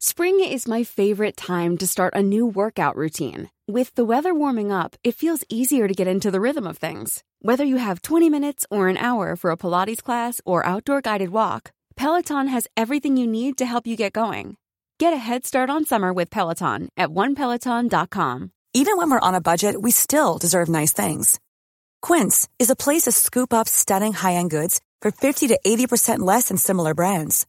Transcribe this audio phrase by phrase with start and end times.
[0.00, 3.50] Spring is my favorite time to start a new workout routine.
[3.66, 7.24] With the weather warming up, it feels easier to get into the rhythm of things.
[7.42, 11.30] Whether you have 20 minutes or an hour for a Pilates class or outdoor guided
[11.30, 14.56] walk, Peloton has everything you need to help you get going.
[15.00, 18.52] Get a head start on summer with Peloton at onepeloton.com.
[18.74, 21.40] Even when we're on a budget, we still deserve nice things.
[22.02, 26.20] Quince is a place to scoop up stunning high end goods for 50 to 80%
[26.20, 27.48] less than similar brands.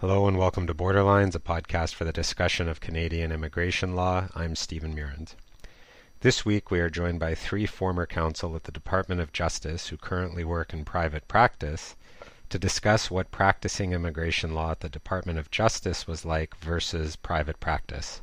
[0.00, 4.28] Hello and welcome to Borderlines, a podcast for the discussion of Canadian immigration law.
[4.34, 5.36] I'm Steven Meurrens.
[6.20, 9.98] This week we are joined by three former counsel at the Department of Justice who
[9.98, 11.96] currently work in private practice
[12.48, 17.60] to discuss what practicing immigration law at the Department of Justice was like versus private
[17.60, 18.22] practice.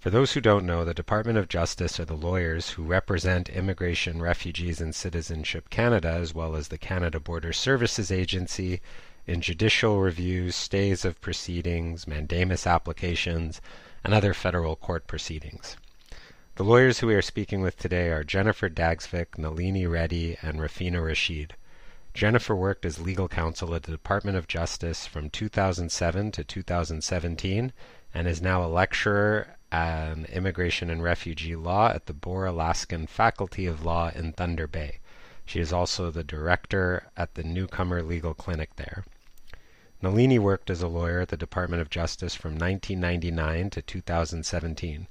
[0.00, 4.20] For those who don't know, the Department of Justice are the lawyers who represent Immigration,
[4.20, 8.80] Refugees, and Citizenship Canada, as well as the Canada Border Services Agency,
[9.26, 13.60] in judicial reviews, stays of proceedings, mandamus applications,
[14.02, 15.76] and other federal court proceedings.
[16.56, 21.00] The lawyers who we are speaking with today are Jennifer Dagsvik, Nalini Reddy, and Rafeena
[21.02, 21.54] Rashid.
[22.14, 27.72] Jennifer worked as legal counsel at the Department of Justice from 2007 to 2017
[28.12, 33.64] and is now a lecturer on immigration and refugee law at the Bora Laskin Faculty
[33.66, 34.98] of Law in Thunder Bay.
[35.46, 39.04] She is also the director at the Newcomer Legal Clinic there.
[40.02, 45.06] Nalini worked as a lawyer at the Department of Justice from 1999 to 2017.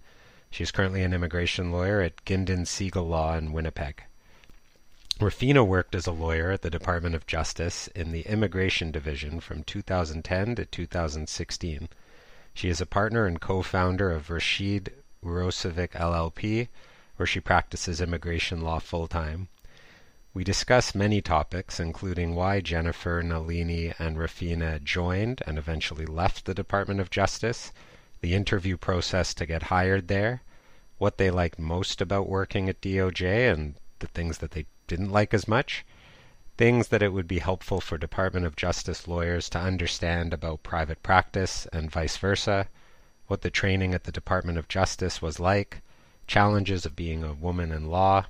[0.49, 4.03] She is currently an immigration lawyer at Gindin Segal Law in Winnipeg.
[5.17, 9.63] Rafeena worked as a lawyer at the Department of Justice in the Immigration Division from
[9.63, 11.87] 2010 to 2016.
[12.53, 14.91] She is a partner and co-founder of Rashid
[15.23, 16.67] Urosevic LLP,
[17.15, 19.47] where she practices immigration law full-time.
[20.33, 26.53] We discuss many topics, including why Jennifer, Nalini, and Rafeena joined and eventually left the
[26.53, 27.73] Department of Justice,
[28.21, 30.41] the interview process to get hired there,
[30.97, 35.33] what they liked most about working at DOJ and the things that they didn't like
[35.33, 35.85] as much,
[36.57, 41.03] things that it would be helpful for Department of Justice lawyers to understand about private
[41.03, 42.69] practice and vice versa,
[43.27, 45.81] what the training at the Department of Justice was like,
[46.25, 48.27] challenges of being a woman in law,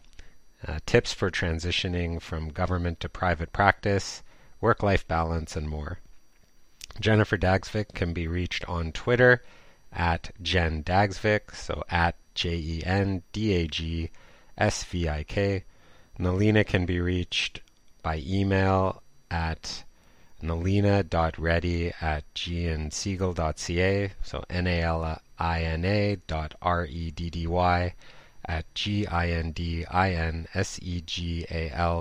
[0.67, 4.23] uh, tips for transitioning from government to private practice,
[4.59, 5.99] work life balance, and more.
[6.99, 9.43] Jennifer Dagsvik can be reached on Twitter
[9.91, 14.09] at Jen Dagsvik, so at J E N D A G
[14.57, 15.63] S V I K.
[16.19, 17.61] Nalini can be reached
[18.03, 19.83] by email at
[20.41, 27.47] nalina.reddy at gindinsegal.ca, so N A L I N A dot R E D D
[27.47, 27.93] Y
[28.45, 29.23] at G-I-N-D-I-N-S-E-G-A-L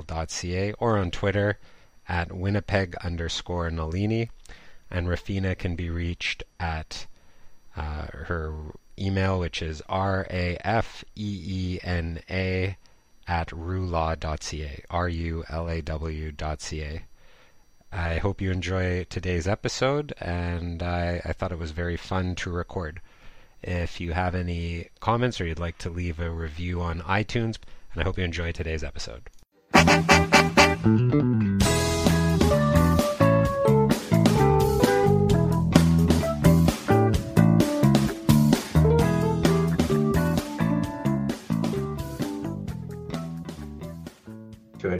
[0.03, 1.59] dot C-A or on Twitter
[2.09, 4.31] at Winnipeg underscore Nalini.
[4.91, 7.07] And Rafeena can be reached at
[7.77, 8.55] uh, her
[8.99, 10.67] email, which is R-A-F-E-E-N-A
[13.29, 17.05] at rulaw.ca, R-U-L-A-W dot C-A.
[17.93, 22.51] I hope you enjoy today's episode, and I, I thought it was very fun to
[22.51, 23.01] record.
[23.63, 27.59] If you have any comments or you'd like to leave a review on iTunes,
[27.93, 29.29] and I hope you enjoy today's episode.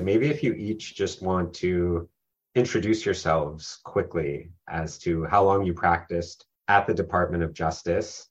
[0.03, 2.09] Maybe if you each just want to
[2.57, 8.30] introduce yourselves quickly as to how long you practiced at the Department of Justice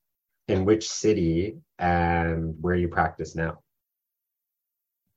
[0.49, 3.59] in which city and where you practice now?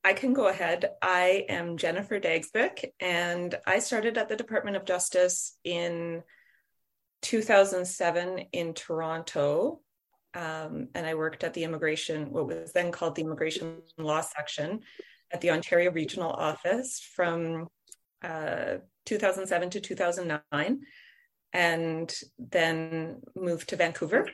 [0.05, 0.90] I can go ahead.
[1.00, 6.23] I am Jennifer Dagsvik, and I started at the Department of Justice in
[7.23, 9.81] 2007 in Toronto.
[10.34, 14.81] um, and I worked at the immigration, what was then called the immigration law section
[15.31, 17.69] at the Ontario Regional Office from
[18.25, 20.81] uh, 2007 to 2009,
[21.52, 24.26] and then moved to Vancouver,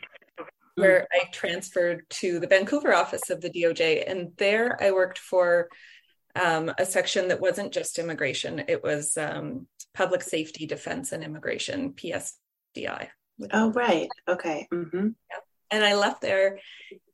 [0.79, 4.09] where I transferred to the Vancouver office of the DOJ.
[4.09, 5.69] And there I worked for
[6.35, 11.93] um, a section that wasn't just immigration, it was um, public safety, defense, and immigration,
[11.93, 13.09] PSDI.
[13.53, 14.09] Oh, right.
[14.29, 14.67] Okay.
[14.73, 15.09] Mm-hmm.
[15.31, 15.37] Yeah.
[15.71, 16.59] And I left there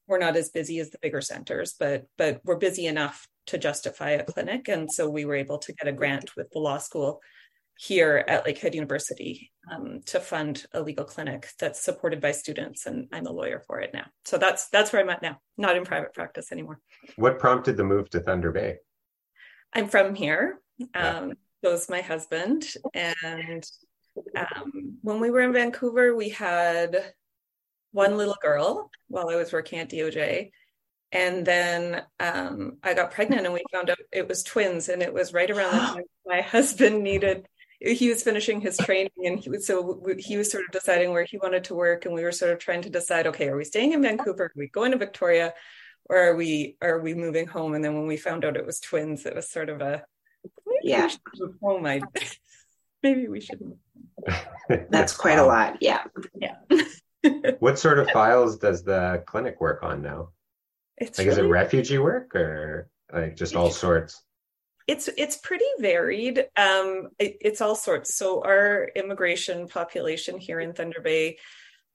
[0.06, 4.10] we're not as busy as the bigger centers, but but we're busy enough to justify
[4.10, 4.68] a clinic.
[4.68, 7.20] And so we were able to get a grant with the law school
[7.78, 13.06] here at Lakehead University um, to fund a legal clinic that's supported by students, and
[13.12, 14.06] I'm a lawyer for it now.
[14.24, 16.80] So that's that's where I'm at now, not in private practice anymore.
[17.16, 18.78] What prompted the move to Thunder Bay?
[19.72, 20.60] I'm from here.
[20.94, 22.66] Um, was my husband.
[22.94, 23.64] And
[24.36, 27.12] um, when we were in Vancouver, we had
[27.92, 30.50] one little girl while I was working at DOJ.
[31.10, 34.88] And then um, I got pregnant and we found out it was twins.
[34.88, 37.46] And it was right around the time my husband needed,
[37.80, 39.10] he was finishing his training.
[39.24, 42.04] And he was, so he was sort of deciding where he wanted to work.
[42.04, 44.44] And we were sort of trying to decide, okay, are we staying in Vancouver?
[44.44, 45.54] Are we going to Victoria?
[46.10, 47.74] Or are we, are we moving home?
[47.74, 50.04] And then when we found out it was twins, it was sort of a,
[50.82, 51.10] yeah.
[51.62, 52.00] Oh my,
[53.02, 53.60] maybe we should.
[54.90, 55.78] That's quite a lot.
[55.80, 56.04] Yeah.
[56.34, 56.56] Yeah.
[57.58, 60.30] what sort of files does the clinic work on now?
[61.00, 64.22] It's like, really, is it refugee work or like just all sorts?
[64.86, 66.38] It's it's pretty varied.
[66.56, 68.14] Um, it, it's all sorts.
[68.14, 71.38] So our immigration population here in Thunder Bay,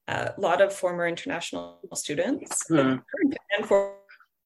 [0.08, 2.98] a uh, lot of former international students Hmm.
[3.58, 3.96] and for,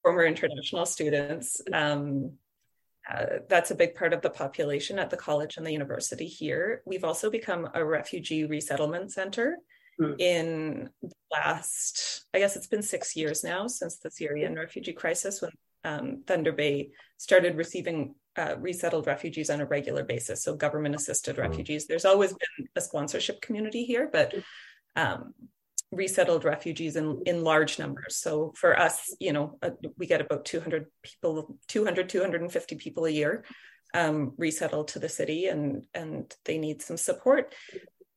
[0.01, 1.61] former international students.
[1.73, 2.33] Um,
[3.11, 6.81] uh, that's a big part of the population at the college and the university here.
[6.85, 9.57] We've also become a refugee resettlement center
[9.99, 10.13] Hmm.
[10.19, 15.41] in the last, I guess it's been six years now since the Syrian refugee crisis
[15.41, 15.51] when
[15.83, 20.43] um, Thunder Bay started receiving uh, resettled refugees on a regular basis.
[20.43, 21.41] So government assisted Hmm.
[21.43, 21.87] refugees.
[21.87, 24.35] There's always been a sponsorship community here, but
[24.95, 25.33] um,
[25.91, 28.17] resettled refugees in, in large numbers.
[28.17, 33.09] So for us, you know, uh, we get about 200 people, 200, 250 people a
[33.09, 33.45] year
[33.93, 37.55] um, resettled to the city and, and they need some support,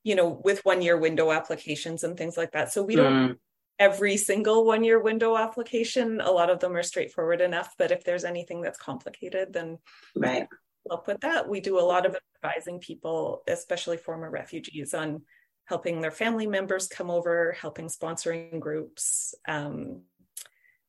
[0.02, 2.72] you know, with one year window applications and things like that.
[2.72, 3.38] So we don't Mm.
[3.78, 6.20] every single one year window application.
[6.20, 9.78] A lot of them are straightforward enough, but if there's anything that's complicated, then
[10.14, 10.46] Right.
[10.88, 11.48] help with that.
[11.48, 15.24] We do a lot of advising people, especially former refugees, on
[15.64, 19.34] helping their family members come over, helping sponsoring groups.
[19.46, 20.02] Um,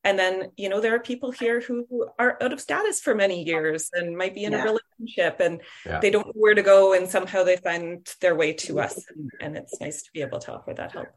[0.04, 3.42] and then, you know, there are people here who are out of status for many
[3.44, 4.62] years and might be in Yeah.
[4.62, 6.00] a relationship and Yeah.
[6.00, 8.94] they don't know where to go and somehow they find their way to us.
[9.08, 11.08] And, and it's nice to be able to offer that help.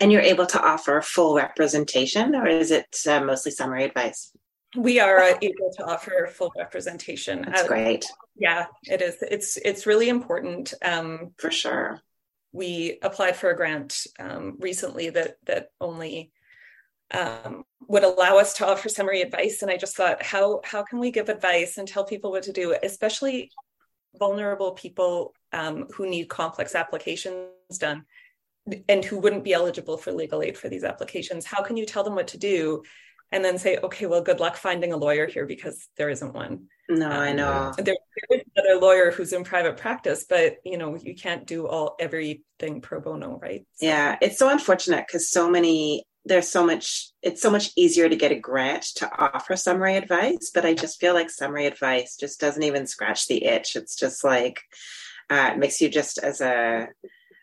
[0.00, 4.32] And you're able to offer full representation, or is it uh, mostly summary advice?
[4.76, 7.42] We are uh, able to offer full representation.
[7.42, 8.04] That's Uh, great
[8.36, 9.16] Yeah, it is.
[9.22, 10.74] It's it's really important.
[10.82, 12.00] Um, for sure.
[12.52, 16.32] we applied for a grant um, recently that that only
[17.12, 20.98] um, would allow us to offer summary advice, and I just thought, how how can
[20.98, 23.50] we give advice and tell people what to do, especially
[24.18, 28.04] vulnerable people um, who need complex applications done
[28.88, 31.46] and who wouldn't be eligible for legal aid for these applications?
[31.46, 32.82] How can you tell them what to do?
[33.30, 36.64] And then say, okay, well, good luck finding a lawyer here because there isn't one.
[36.88, 37.72] No, I Um, know.
[37.76, 37.84] there,
[38.30, 41.94] there is another lawyer who's in private practice, but you know you can't do all
[42.00, 43.66] everything pro bono, right?
[43.74, 48.08] So- Yeah, it's so unfortunate because so many there's so much it's so much easier
[48.08, 52.16] to get a grant to offer summary advice, but I just feel like summary advice
[52.16, 53.76] just doesn't even scratch the itch.
[53.76, 54.60] It's just like
[55.30, 56.88] uh, it makes you just as a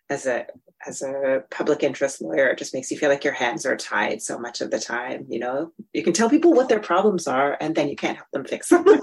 [0.10, 0.46] as a
[0.88, 4.22] as a public interest lawyer, it just makes you feel like your hands are tied
[4.22, 5.26] so much of the time.
[5.30, 8.30] You know, you can tell people what their problems are, and then you can't help
[8.32, 8.86] them fix them.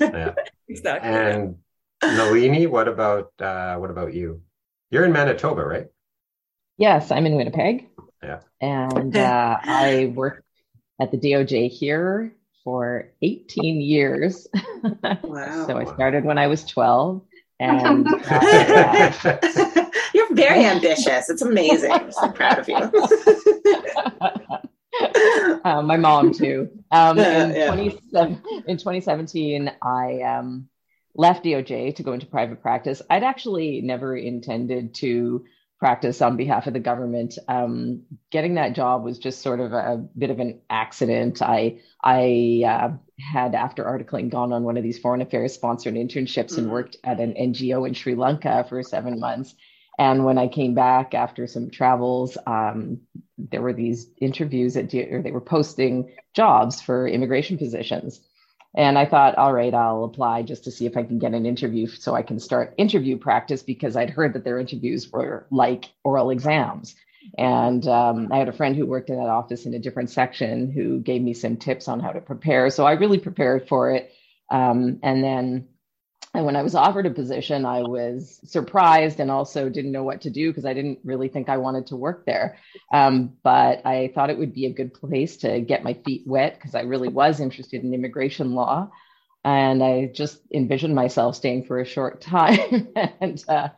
[0.00, 0.34] Yeah.
[0.68, 1.10] exactly.
[1.10, 1.56] And
[2.02, 4.42] Nalini, what about uh, what about you?
[4.90, 5.86] You're in Manitoba, right?
[6.76, 7.88] Yes, I'm in Winnipeg.
[8.24, 8.40] Yeah.
[8.60, 10.44] And uh, I worked
[11.00, 14.48] at the DOJ here for 18 years.
[15.22, 15.66] Wow.
[15.66, 17.22] so I started when I was 12
[17.60, 19.12] And uh,
[20.14, 21.28] you're very ambitious.
[21.28, 21.92] It's amazing.
[21.92, 22.76] I'm so proud of you.
[25.64, 26.70] uh, my mom too.
[26.90, 27.66] Um, in, yeah.
[27.66, 30.68] 27 in 2017, I um,
[31.14, 33.02] left DOJ to go into private practice.
[33.10, 35.44] I'd actually never intended to
[35.78, 37.36] practice on behalf of the government.
[37.48, 41.42] Um, getting that job was just sort of a, bit of an accident.
[41.42, 46.56] I I uh, had after articling gone on one of these foreign affairs sponsored internships
[46.58, 46.70] and Mhm.
[46.70, 49.54] worked at an NGO in Sri Lanka for seven months.
[49.98, 53.00] And when I came back after some travels, um,
[53.38, 58.20] there were these interviews at, or they were posting jobs for immigration positions.
[58.76, 61.46] And I thought, all right, I'll apply just to see if I can get an
[61.46, 65.90] interview so I can start interview practice because I'd heard that their interviews were like
[66.02, 66.96] oral exams.
[67.38, 70.70] And um, I had a friend who worked in that office in a different section
[70.70, 72.68] who gave me some tips on how to prepare.
[72.70, 74.12] So I really prepared for it.
[74.50, 75.68] Um, and then
[76.34, 80.22] and when I was offered a position, I was surprised and also didn't know what
[80.22, 82.58] to do because I didn't really think I wanted to work there.
[82.92, 86.54] Um, but I thought it would be a good place to get my feet wet
[86.54, 88.90] because I really was interested in immigration law.
[89.44, 92.88] And I just envisioned myself staying for a short time.
[93.20, 93.68] and uh,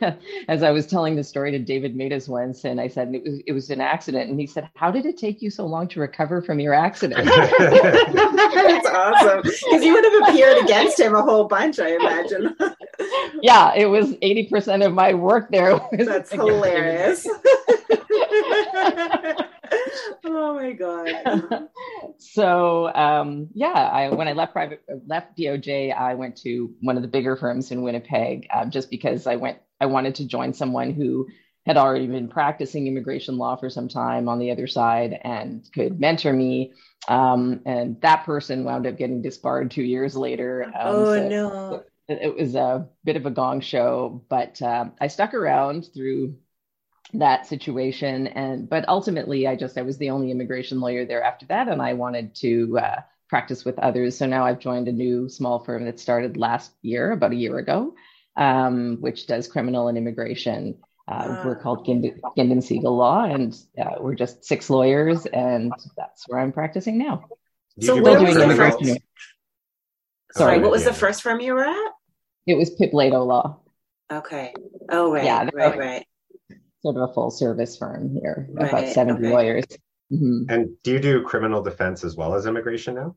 [0.48, 3.40] as I was telling the story to David Matas once, and I said it was,
[3.46, 6.00] it was an accident, and he said, "How did it take you so long to
[6.00, 7.24] recover from your accident?"
[7.58, 9.42] That's awesome.
[9.42, 12.56] Because you would have appeared against him a whole bunch, I imagine.
[13.40, 15.74] yeah, it was eighty percent of my work there.
[15.92, 17.24] Was That's hilarious.
[20.24, 21.68] Oh my god.
[22.18, 27.02] so um, yeah, I when I left private left DOJ, I went to one of
[27.02, 30.92] the bigger firms in Winnipeg um, just because I went I wanted to join someone
[30.92, 31.28] who
[31.66, 35.98] had already been practicing immigration law for some time on the other side and could
[35.98, 36.74] mentor me.
[37.08, 40.64] Um, and that person wound up getting disbarred two years later.
[40.64, 41.84] Um, oh so no.
[42.08, 46.36] it it was a bit of a gong show, but um, I stuck around through
[47.12, 48.26] that situation.
[48.28, 51.80] And but ultimately, I just I was the only immigration lawyer there after that, and
[51.82, 54.16] I wanted to uh, practice with others.
[54.16, 57.58] So now I've joined a new small firm that started last year, about a year
[57.58, 57.94] ago,
[58.36, 60.78] um, which does criminal and immigration.
[61.06, 61.62] Uh, we're Ah.
[61.62, 66.50] called Gindin, Gindin Segal Law, and uh, we're just six lawyers, and that's where I'm
[66.52, 67.24] practicing now.
[67.80, 68.98] So you where do was the first- Sorry,
[70.32, 70.88] Sorry, what was yeah.
[70.88, 71.92] the first firm you were at?
[72.46, 73.60] It was Pitblado Law,
[74.10, 74.52] Okay.
[74.90, 75.24] Oh right.
[75.24, 76.06] Yeah, right, right.
[76.84, 79.32] Sort of a full service firm here, about 70 okay.
[79.32, 79.64] lawyers.
[80.12, 80.44] Mhm.
[80.50, 83.16] And do you do criminal defense as well as immigration now?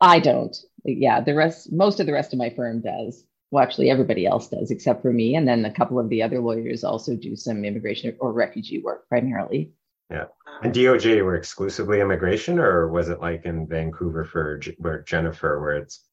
[0.00, 0.56] I don't.
[0.84, 3.24] Yeah, the rest, most of the rest of my firm does.
[3.50, 5.34] Well, actually, everybody else does except for me.
[5.34, 9.08] And then a couple of the other lawyers also do some immigration or refugee work
[9.08, 9.72] primarily.
[10.08, 10.26] Yeah.
[10.62, 15.76] And DOJ were exclusively immigration, or was it like in Vancouver for where Jennifer, where
[15.76, 16.04] it's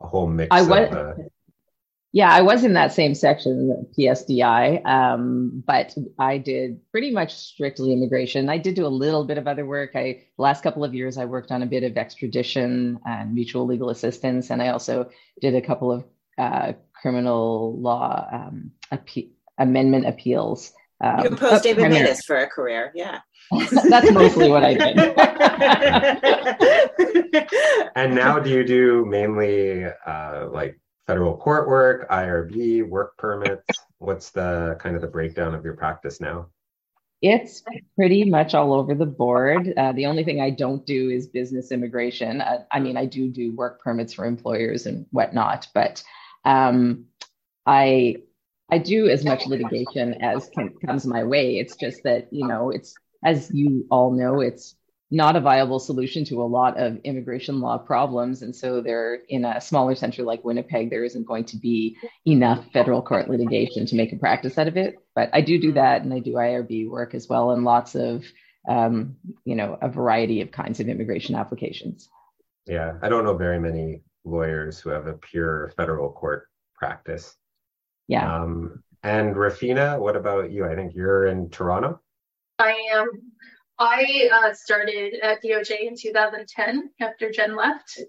[0.00, 1.14] a whole mix I of was, uh,
[2.12, 7.92] yeah, I was in that same section, PSDI, um, but I did pretty much strictly
[7.92, 8.48] immigration.
[8.48, 9.90] I did do a little bit of other work.
[9.94, 13.66] I the last couple of years I worked on a bit of extradition and mutual
[13.66, 15.10] legal assistance, and I also
[15.42, 16.04] did a couple of
[16.38, 20.72] uh, criminal law um, appe- amendment appeals.
[21.00, 23.20] Um, You opposed David primar- for a career, yeah.
[23.88, 24.96] That's mostly what I did.
[27.94, 33.64] And now do you do mainly uh, like federal court work, IRB, work permits?
[33.96, 36.48] What's the kind of the breakdown of your practice now?
[37.22, 37.64] It's
[37.96, 39.72] pretty much all over the board.
[39.76, 42.42] Uh, the only thing I don't do is business immigration.
[42.42, 46.04] Uh, I mean, I do do work permits for employers and whatnot, but
[46.44, 47.06] um,
[47.66, 48.18] I
[48.70, 51.58] I do as much litigation as can, comes my way.
[51.58, 54.76] It's just that you know, it's as you all know, it's
[55.10, 59.44] not a viable solution to a lot of immigration law problems, and so there in
[59.44, 61.96] a smaller center like Winnipeg, there isn't going to be
[62.26, 64.96] enough federal court litigation to make a practice out of it.
[65.14, 68.24] But I do do that, and I do IRB work as well, and lots of,
[68.68, 72.08] um, you know, a variety of kinds of immigration applications.
[72.66, 77.34] Yeah, I don't know very many lawyers who have a pure federal court practice.
[78.08, 80.66] Yeah, Um, and Rafeena, what about you?
[80.66, 82.00] I think you're in Toronto.
[82.58, 83.08] I am.
[83.78, 88.00] I uh, started at DOJ in 2010 after Jen left.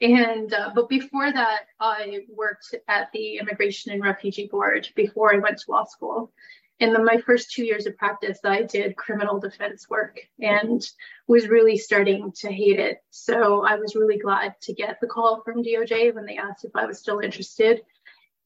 [0.00, 5.38] And, uh, but before that, I worked at the Immigration and Refugee Board before I
[5.38, 6.32] went to law school.
[6.78, 10.80] In the, my first two years of practice, I did criminal defense work and
[11.26, 13.02] was really starting to hate it.
[13.10, 16.76] So I was really glad to get the call from DOJ when they asked if
[16.76, 17.82] I was still interested.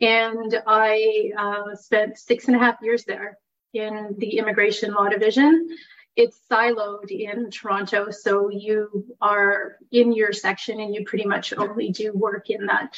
[0.00, 3.36] And I uh, spent six and a half years there
[3.74, 5.68] in the immigration law division.
[6.14, 11.90] It's siloed in Toronto, so you are in your section and you pretty much only
[11.90, 12.96] do work in that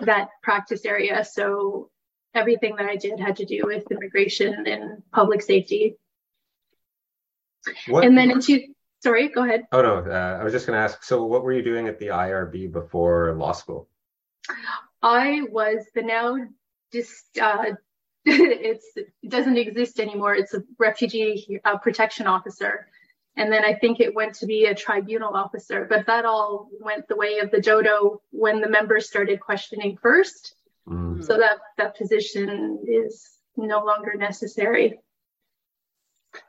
[0.00, 1.24] that practice area.
[1.24, 1.90] So
[2.34, 5.96] everything that I did had to do with immigration and public safety.
[7.86, 8.60] What, And then into
[9.02, 9.64] sorry, go ahead.
[9.72, 11.04] oh no, uh, I was just going to ask.
[11.04, 13.88] So, what were you doing at the IRB before law school?
[15.02, 16.36] I was the now
[16.92, 17.72] just uh,
[18.24, 20.34] it's it doesn't exist anymore.
[20.34, 22.86] It's a refugee uh, protection officer,
[23.36, 25.86] and then I think it went to be a tribunal officer.
[25.88, 30.54] But that all went the way of the dodo when the members started questioning first.
[30.88, 31.24] Mm.
[31.24, 34.98] So that that position is no longer necessary.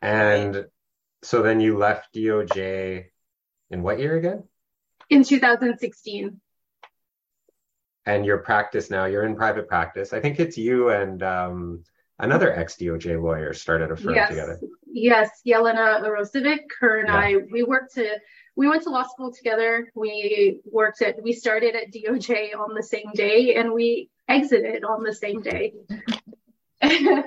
[0.01, 0.67] And
[1.23, 3.05] so then you left DOJ
[3.69, 4.43] in what year again?
[5.09, 6.39] In 2016,
[8.05, 10.11] And your practice now, you're in private practice.
[10.11, 11.83] I think it's you and um,
[12.19, 14.59] another ex DOJ lawyer started a firm yes, together.
[14.91, 17.17] yes, Yelena Urosevic, her and Yeah.
[17.17, 18.19] I, we worked to,
[18.55, 19.91] we went to law school together.
[19.95, 25.03] We worked at, we started at DOJ on the same day, and we exited on
[25.03, 25.73] the same day.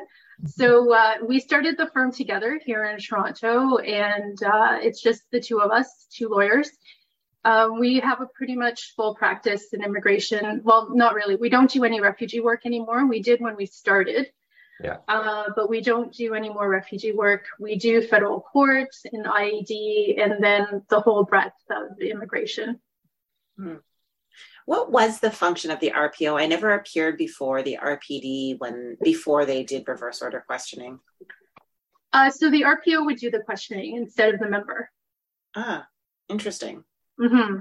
[0.46, 5.40] so uh, we started the firm together here in Toronto, and uh, it's just the
[5.40, 6.70] two of us, two lawyers.
[7.46, 10.60] Uh, we have a pretty much full practice in immigration.
[10.64, 11.36] Well, not really.
[11.36, 13.06] We don't do any refugee work anymore.
[13.06, 14.32] We did when we started.
[14.82, 14.96] Yeah.
[15.06, 17.44] Uh, but we don't do any more refugee work.
[17.60, 22.80] We do federal courts and IAD, and then the whole breadth of immigration.
[24.64, 26.42] What was the function of the RPO?
[26.42, 30.98] I never appeared before the RPD when before they did reverse order questioning.
[32.12, 34.90] Uh, so the RPO would do the questioning instead of the member.
[35.54, 35.86] Ah,
[36.28, 36.82] interesting.
[37.18, 37.58] Hmm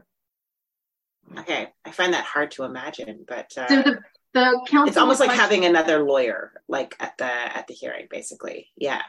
[1.39, 3.99] Okay, I find that hard to imagine, but uh, So the
[4.33, 4.87] the counsel.
[4.87, 8.71] it's almost like question- having another lawyer, like at the at the hearing, basically.
[8.77, 9.01] Yeah,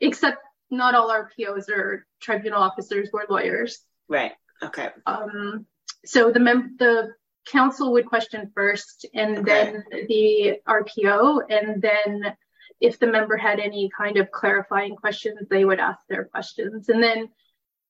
[0.00, 0.38] except
[0.70, 3.80] not all RPOs or tribunal officers were lawyers.
[4.08, 4.32] right.
[4.62, 4.90] Okay.
[5.06, 5.66] Um,
[6.04, 7.14] so the mem- the
[7.46, 9.44] counsel would question first, and Okay.
[9.44, 12.36] then the RPO, and then
[12.80, 17.02] if the member had any kind of clarifying questions, they would ask their questions, and
[17.02, 17.28] then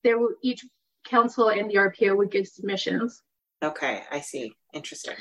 [0.04, 0.64] there would each
[1.04, 3.22] counsel and the RPO would give submissions.
[3.62, 4.52] Okay, I see.
[4.72, 5.16] Interesting.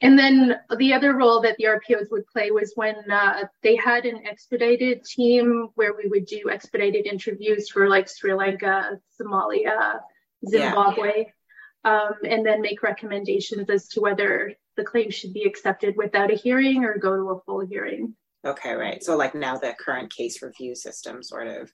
[0.00, 4.06] And then the other role that the RPOs would play was when uh, they had
[4.06, 10.00] an expedited team where we would do expedited interviews for like Sri Lanka, Somalia,
[10.48, 11.26] Zimbabwe,
[11.84, 16.36] um, and then make recommendations as to whether the claim should be accepted without a
[16.36, 18.14] hearing or go to a full hearing.
[18.44, 19.02] Okay, right.
[19.02, 21.72] So like now the current case review system, sort of.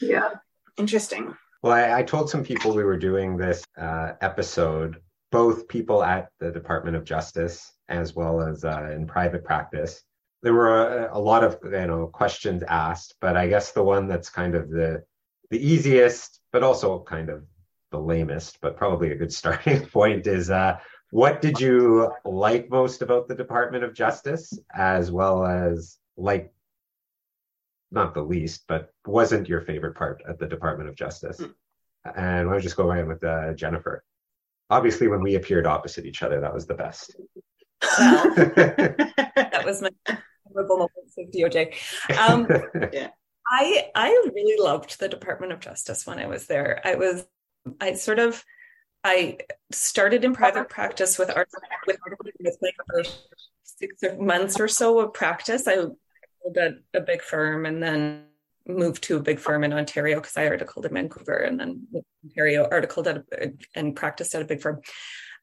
[0.00, 0.30] Yeah.
[0.76, 1.34] Interesting.
[1.62, 5.00] Well, I, I told some people we were doing this uh, episode,
[5.32, 10.02] both people at the Department of Justice as well as uh, in private practice.
[10.42, 14.06] There were a, a lot of you know questions asked, but I guess the one
[14.06, 15.02] that's kind of the
[15.50, 17.44] the easiest, but also kind of
[17.90, 20.78] the lamest, but probably a good starting point is uh,
[21.10, 26.52] what did you like most about the Department of Justice, as well as like
[27.90, 31.40] not the least, but wasn't your favorite part at the Department of Justice?
[31.40, 34.04] And why don't we just go right with uh, Jennifer?
[34.70, 37.16] Obviously, when we appeared opposite each other, that was the best.
[37.98, 39.90] Well, that was my
[40.46, 41.74] memorable moments of DOJ.
[42.18, 42.46] Um,
[43.50, 46.80] I I really loved the Department of Justice when I was there.
[46.84, 47.26] I was
[47.80, 48.44] I sort of
[49.04, 49.38] I
[49.72, 51.48] started in private practice with art
[51.86, 51.98] with,
[52.40, 53.28] with my first
[53.62, 55.66] six months or so of practice.
[55.66, 55.86] I
[56.56, 58.24] at a big firm and then
[58.66, 61.86] moved to a big firm in Ontario because I articled in Vancouver and then
[62.24, 64.80] Ontario articled at a, and practiced at a big firm.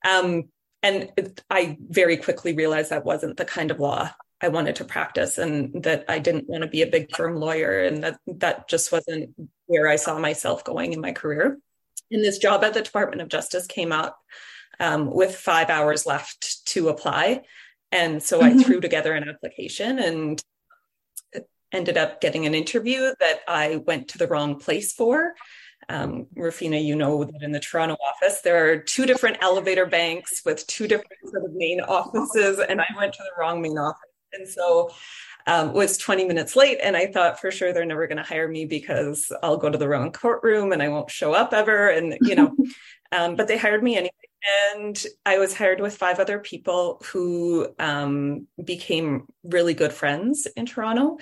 [0.08, 0.50] Um,
[0.84, 4.86] and it, I very quickly realized that wasn't the kind of law I wanted to
[4.86, 8.68] practice and that I didn't want to be a big firm lawyer and that that
[8.70, 9.34] just wasn't
[9.66, 11.58] where I saw myself going in my career.
[12.12, 14.20] And this job at the Department of Justice came up
[14.80, 17.42] um, with five hours left to apply.
[17.92, 20.44] And so I threw together an application and
[21.76, 25.34] ended up getting an interview that I went to the wrong place for.
[25.90, 30.42] Um, Rafeena, you know that in the Toronto office, there are two different elevator banks
[30.46, 34.02] with two different sort of main offices, and I went to the wrong main office.
[34.34, 34.92] And so
[35.48, 38.48] um, was 20 minutes late, and I thought for sure they're never going to hire
[38.48, 41.90] me because I'll go to the wrong courtroom and I won't show up ever.
[41.90, 42.56] And, you know,
[43.12, 44.12] um, but they hired me anyway.
[44.76, 50.66] And I was hired with five other people who um, became really good friends in
[50.66, 51.18] Toronto.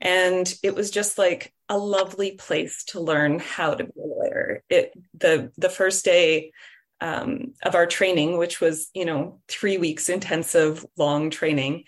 [0.00, 4.62] And it was just like a lovely place to learn how to be a lawyer.
[4.68, 6.52] It the the first day
[7.00, 11.84] um, of our training, which was you know three weeks intensive long training.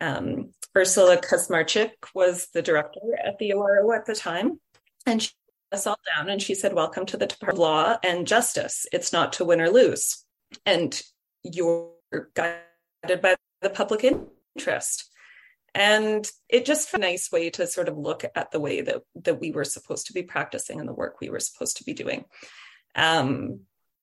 [0.00, 4.60] Um, Ursula Kuzmarchik was the director at the ORO at the time,
[5.06, 5.30] and she
[5.72, 8.86] us all down and she said, "Welcome to the Department of Law and Justice.
[8.92, 10.24] It's not to win or lose,
[10.64, 11.00] and
[11.42, 11.92] you're
[12.34, 15.10] guided by the public interest."
[15.76, 19.38] And it just a nice way to sort of look at the way that that
[19.38, 22.24] we were supposed to be practicing and the work we were supposed to be doing.
[22.94, 23.60] Um,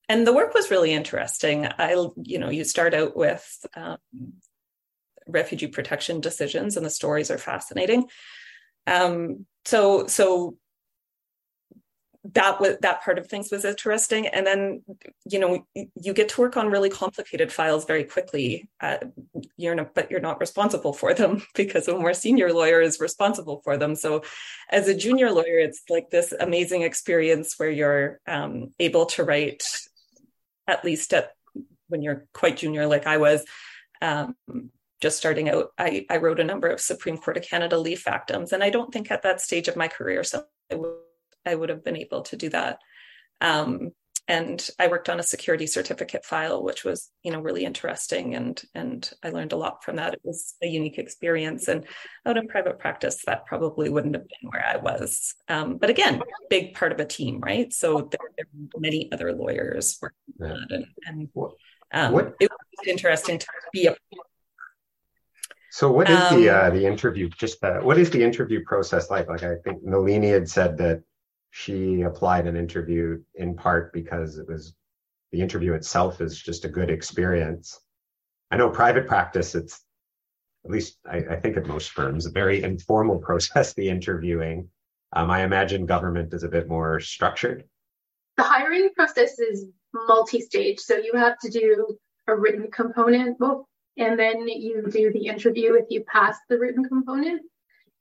[0.08, 1.66] and the work was really interesting.
[1.66, 3.98] I you know you start out with um,
[5.28, 8.08] refugee protection decisions and the stories are fascinating.
[8.86, 10.58] Um, so so
[12.24, 14.28] that was that part of things was interesting.
[14.28, 14.84] And then
[15.26, 18.98] you know you get to work on really complicated files very quickly uh,
[19.58, 23.62] you're not but you're not responsible for them because a more senior lawyer is responsible
[23.64, 23.96] for them.
[23.96, 24.24] So
[24.70, 29.64] as a junior lawyer it's like this amazing experience where you're um, able to write
[30.68, 31.34] at least at
[31.88, 33.46] when you're quite junior like i was
[34.02, 34.36] um,
[35.02, 38.52] just starting out I, I wrote a number of supreme court of canada leave factums
[38.52, 40.46] and i don't think at that stage of my career so
[41.46, 42.80] I would have been able to do that.
[43.42, 43.92] Um,
[44.28, 48.62] and I worked on a security certificate file, which was, you know, really interesting, and
[48.74, 50.14] and I learned a lot from that.
[50.14, 51.86] It was a unique experience, and
[52.26, 55.36] out of private practice, that probably wouldn't have been where I was.
[55.50, 57.74] Um, but again, big part of a team, right?
[57.74, 61.30] So there, there were many other lawyers working on that, and, and
[61.92, 63.96] um, it was interesting to be a.
[65.70, 67.30] So, what is the uh, um, the interview?
[67.30, 69.28] Just the, what is the interview process like?
[69.28, 71.04] Like I think Nalini had said that
[71.56, 74.74] she applied an interview in part because it was
[75.32, 77.80] the interview itself is just a good experience.
[78.50, 79.80] I know private practice, it's
[80.66, 84.68] at least I, I think at most firms, a very informal process, the interviewing.
[85.16, 87.66] Um, I imagine government is a bit more structured.
[88.38, 90.80] The hiring process is multi stage.
[90.80, 93.38] So you have to do a written component,
[93.98, 97.44] and then you do the interview if you pass the written component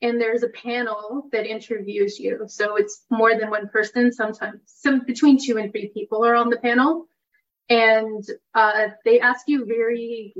[0.03, 2.45] and there's a panel that interviews you.
[2.49, 6.51] So it's more than one person, sometimes some between two and three people are on
[6.51, 7.07] the panel.
[7.71, 10.35] And uh, they ask you very,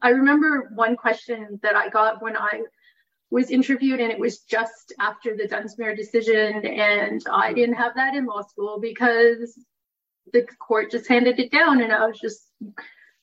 [0.00, 2.62] I remember one question that I got when I
[3.30, 6.66] was interviewed, and it was just after the Dunsmuir decision.
[6.66, 9.58] And I didn't have that in law school because
[10.32, 12.40] the court just handed it down, and I was just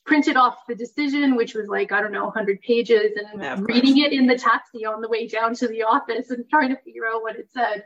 [0.09, 3.99] printed off the decision, which was like, I don't know, 100 pages, and yeah, reading
[3.99, 7.05] it in the taxi on the way down to the office and trying to figure
[7.05, 7.85] out what it said.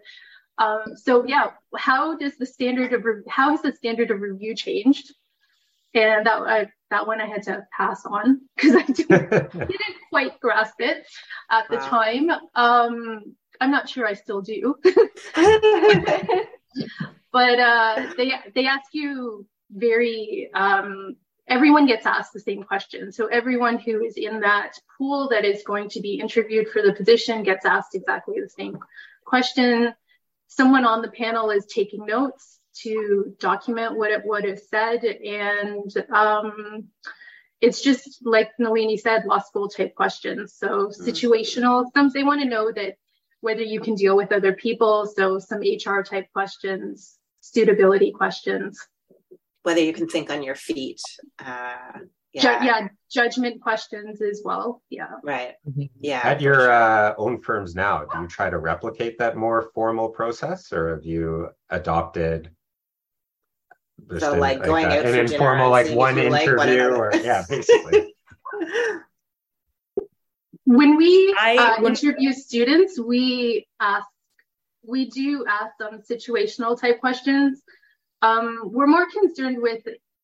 [0.58, 4.56] Um, so yeah, how does the standard of re- how has the standard of review
[4.56, 5.14] changed?
[5.94, 10.40] And that I, that one I had to pass on because I didn't, didn't, quite
[10.40, 11.06] grasp it
[11.52, 11.90] at the wow.
[11.90, 12.30] time.
[12.56, 14.76] Um, I'm not sure I still do.
[17.34, 23.12] but uh, they they ask you very um, everyone gets asked the same question.
[23.12, 26.94] So everyone who is in that pool that is going to be interviewed for the
[26.94, 28.78] position gets asked exactly the same
[29.26, 29.94] question.
[30.48, 35.04] Someone on the panel is taking notes to document what it would have said.
[35.04, 36.86] And um,
[37.62, 40.56] it's just like Nalini said, law school type questions.
[40.58, 41.00] So mm.
[41.02, 42.96] situational, some they want to know that
[43.42, 45.06] whether you can deal with other people.
[45.06, 48.80] So some HR type questions, suitability questions
[49.64, 51.02] whether you can think on your feet.
[51.40, 51.76] Uh,
[52.34, 52.42] yeah.
[52.42, 54.82] Ju- yeah, judgment questions as well.
[54.90, 55.08] Yeah.
[55.24, 55.54] Right.
[55.68, 55.84] Mm-hmm.
[56.00, 56.22] Yeah.
[56.24, 60.72] At your uh, own firms now, do you try to replicate that more formal process,
[60.74, 62.52] or have you adopted?
[64.18, 68.14] So, like, like going out an informal, like one interview, like or yeah, basically.
[70.66, 74.08] when we I, uh, interview students, we ask,
[74.86, 77.62] we do ask them situational type questions
[78.24, 79.84] um, we're more concerned with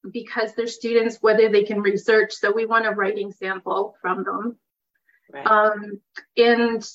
[0.10, 2.34] because they're students whether they can research.
[2.34, 4.58] So we want a writing sample from them,
[5.32, 5.46] right.
[5.46, 6.00] um,
[6.38, 6.90] and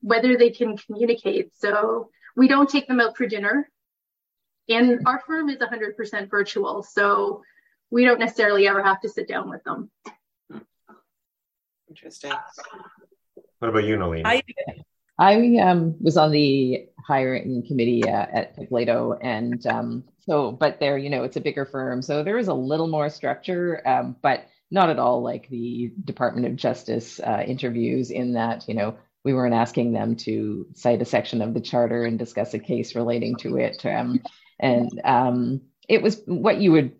[0.00, 1.52] whether they can communicate.
[1.56, 3.70] So we don't take them out for dinner,
[4.68, 7.42] and our firm is 100% virtual, so
[7.90, 9.90] we don't necessarily ever have to sit down with them.
[11.88, 12.32] Interesting.
[13.60, 14.24] What about you, Nalini?
[14.24, 14.42] I,
[15.18, 20.96] I um, was on the hiring committee uh, at Pitblado, and um, so, but there,
[20.96, 24.46] you know, it's a bigger firm, so there is a little more structure, um, but
[24.70, 28.10] not at all like the Department of Justice uh, interviews.
[28.10, 32.04] In that, you know, we weren't asking them to cite a section of the charter
[32.04, 34.20] and discuss a case relating to it, um,
[34.60, 36.92] and um, it was what you would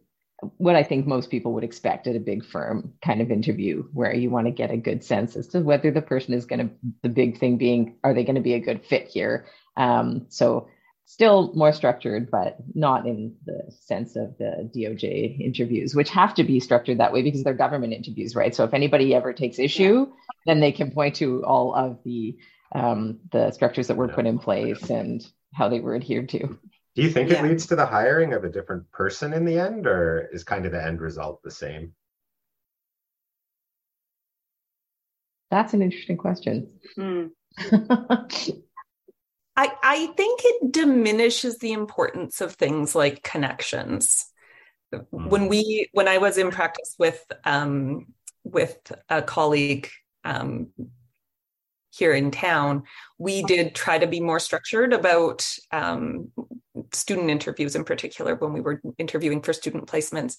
[0.57, 4.14] what I think most people would expect at a big firm kind of interview, where
[4.14, 6.74] you want to get a good sense as to whether the person is going to,
[7.03, 9.46] the big thing being, are they going to be a good fit here?
[9.77, 10.68] Um, so,
[11.07, 16.44] still more structured, but not in the sense of the DOJ interviews, which have to
[16.44, 18.55] be structured that way because they're government interviews, right?
[18.55, 20.12] So, if anybody ever takes issue,
[20.46, 22.38] then they can point to all of the
[22.74, 26.59] um, the structures that were put in place and how they were adhered to.
[26.99, 27.39] Do you think yeah.
[27.39, 30.67] it leads to the hiring of a different person in the end, or is kind
[30.67, 31.93] of the end result the same?
[35.49, 36.73] That's an interesting question.
[36.97, 37.27] Hmm.
[39.57, 44.25] I, I think it diminishes the importance of things like connections.
[45.11, 48.07] When we when I was in practice with um,
[48.43, 48.77] with
[49.09, 49.89] a colleague
[50.25, 50.71] um,
[51.99, 52.85] here in town,
[53.19, 56.31] we did try to be more structured about um,
[56.93, 60.37] student interviews in particular when we were interviewing for student placements.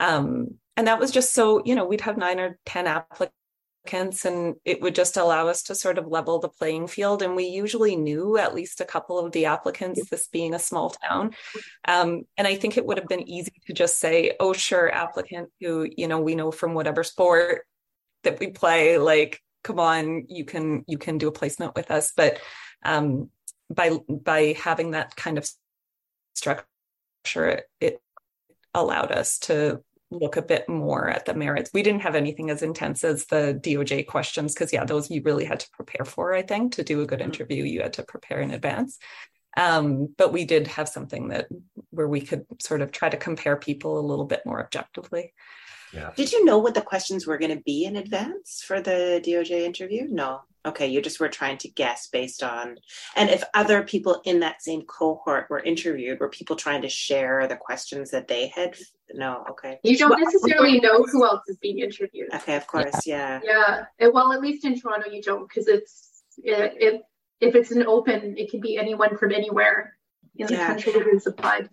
[0.00, 4.56] Um, and that was just so, you know, we'd have nine or 10 applicants and
[4.64, 7.22] it would just allow us to sort of level the playing field.
[7.22, 10.90] And we usually knew at least a couple of the applicants this being a small
[10.90, 11.34] town.
[11.86, 15.50] Um, and i think it would have been easy to just say oh sure applicant
[15.60, 17.62] who you know we know from whatever sport
[18.24, 22.12] that we play like come on you can you can do a placement with us
[22.16, 22.40] but
[22.84, 23.30] um,
[23.68, 25.48] by by having that kind of
[26.34, 26.66] structure
[27.26, 28.00] it, it
[28.74, 31.70] allowed us to look a bit more at the merits.
[31.74, 35.44] We didn't have anything as intense as the DOJ questions because, yeah, those you really
[35.44, 36.34] had to prepare for.
[36.34, 37.30] I think to do a good mm-hmm.
[37.30, 38.98] interview, you had to prepare in advance.
[39.56, 41.48] Um, but we did have something that
[41.90, 45.32] where we could sort of try to compare people a little bit more objectively.
[45.92, 46.10] Yeah.
[46.16, 49.64] Did you know what the questions were going to be in advance for the DOJ
[49.64, 50.06] interview?
[50.08, 50.40] No.
[50.66, 52.78] Okay, you just were trying to guess based on,
[53.14, 57.46] and if other people in that same cohort were interviewed, were people trying to share
[57.46, 58.76] the questions that they had?
[59.14, 59.78] No, okay.
[59.84, 62.34] You don't necessarily know who else is being interviewed.
[62.34, 63.38] Okay, of course, yeah.
[63.44, 64.08] Yeah, yeah.
[64.08, 67.02] well, at least in Toronto, you don't because it's it, it,
[67.40, 69.96] if it's an open, it can be anyone from anywhere
[70.34, 71.70] in the country who's applied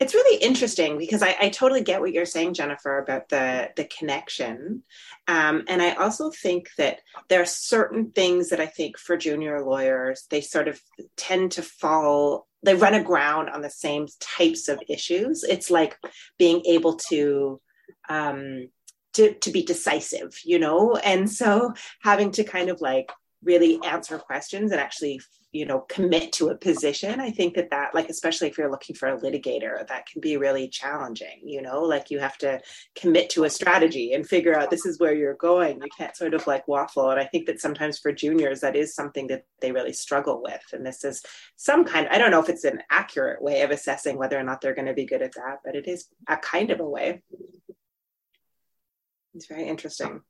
[0.00, 3.84] it's really interesting because I, I, totally get what you're saying, Jennifer, about the the
[3.84, 4.84] connection,
[5.26, 9.60] um, and I also think that there are certain things that I think for junior
[9.60, 10.80] lawyers they sort of
[11.16, 12.46] tend to fall.
[12.62, 15.44] They run aground on the same types of issues.
[15.44, 15.96] It's like
[16.38, 17.60] being able to
[18.08, 18.68] um,
[19.14, 23.10] to to be decisive, you know, and so having to kind of like
[23.42, 25.20] really answer questions and actually
[25.52, 28.94] you know commit to a position i think that that like especially if you're looking
[28.94, 31.82] for a litigator that can be really challenging you know?
[31.82, 32.60] Like you have to
[32.94, 35.80] commit to a strategy and figure out this is where you're going.
[35.82, 37.10] You can't sort of like waffle.
[37.10, 40.62] And i think that sometimes for juniors that is something that they really struggle with.
[40.72, 41.22] And this is
[41.56, 44.60] some kind i don't know if it's an accurate way of assessing whether or not
[44.60, 47.22] they're going to be good at that but it is a kind of a way.
[49.34, 50.20] It's very interesting.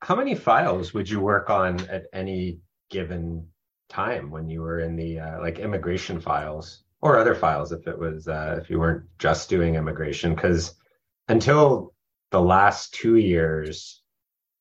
[0.00, 2.58] How many files would you work on at any
[2.90, 3.48] given
[3.88, 7.98] time when you were in the uh, like immigration files or other files if it
[7.98, 10.74] was uh, if you weren't just doing immigration because
[11.28, 11.94] until
[12.30, 14.02] the last two years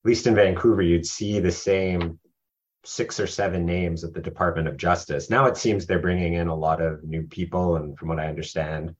[0.04, 2.20] at least in vancouver you'd see the same
[2.84, 6.48] six or seven names at the department of justice now it seems they're bringing in
[6.48, 8.96] a lot of new people and from what i understand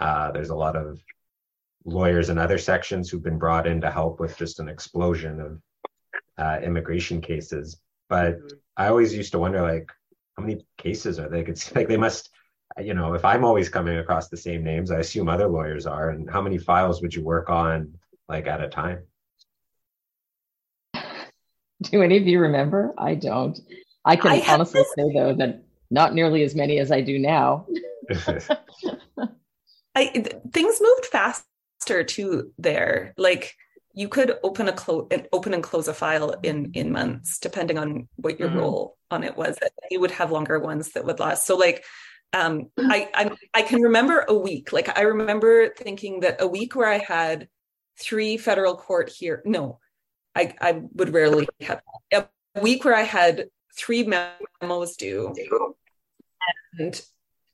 [0.00, 0.98] uh, there's a lot of
[1.84, 5.60] lawyers in other sections who've been brought in to help with just an explosion of
[6.38, 8.56] uh, immigration cases but mm-hmm.
[8.76, 9.90] I always used to wonder, like,
[10.36, 11.40] how many cases are they?
[11.40, 12.30] It's like they must,
[12.80, 16.10] you know, if I'm always coming across the same names, I assume other lawyers are.
[16.10, 17.94] And how many files would you work on,
[18.28, 19.02] like, at a time?
[21.82, 22.94] Do any of you remember?
[22.96, 23.58] I don't.
[24.04, 27.66] I can I honestly say though that not nearly as many as I do now.
[29.94, 30.06] I
[30.52, 33.14] things moved faster too there.
[33.16, 33.54] Like
[33.94, 38.08] you could open a close open and close a file in in months depending on
[38.16, 38.58] what your mm-hmm.
[38.58, 39.58] role on it was
[39.90, 41.46] you would have longer ones that would last.
[41.46, 41.84] So like
[42.32, 44.72] um I, I i can remember a week.
[44.72, 47.48] Like i remember thinking that a week where i had
[47.98, 49.78] three federal court here no
[50.34, 51.80] i i would rarely have
[52.12, 52.26] a
[52.60, 55.34] week where i had three memos due
[56.78, 57.02] and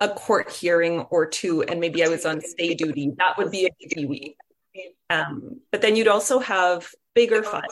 [0.01, 3.66] a court hearing or two and maybe i was on stay duty that would be
[3.66, 4.37] a busy week
[5.11, 7.68] um, but then you'd also have bigger that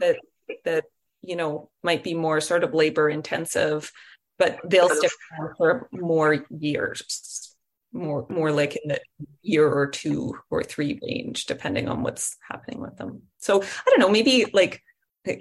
[0.00, 0.16] that
[0.64, 0.84] that
[1.22, 3.92] you know might be more sort of labor intensive,
[4.38, 7.54] but they'll stick around for more years,
[7.92, 9.00] more more like in the
[9.42, 13.22] year or two or three range, depending on what's happening with them.
[13.38, 14.82] So I don't know, maybe like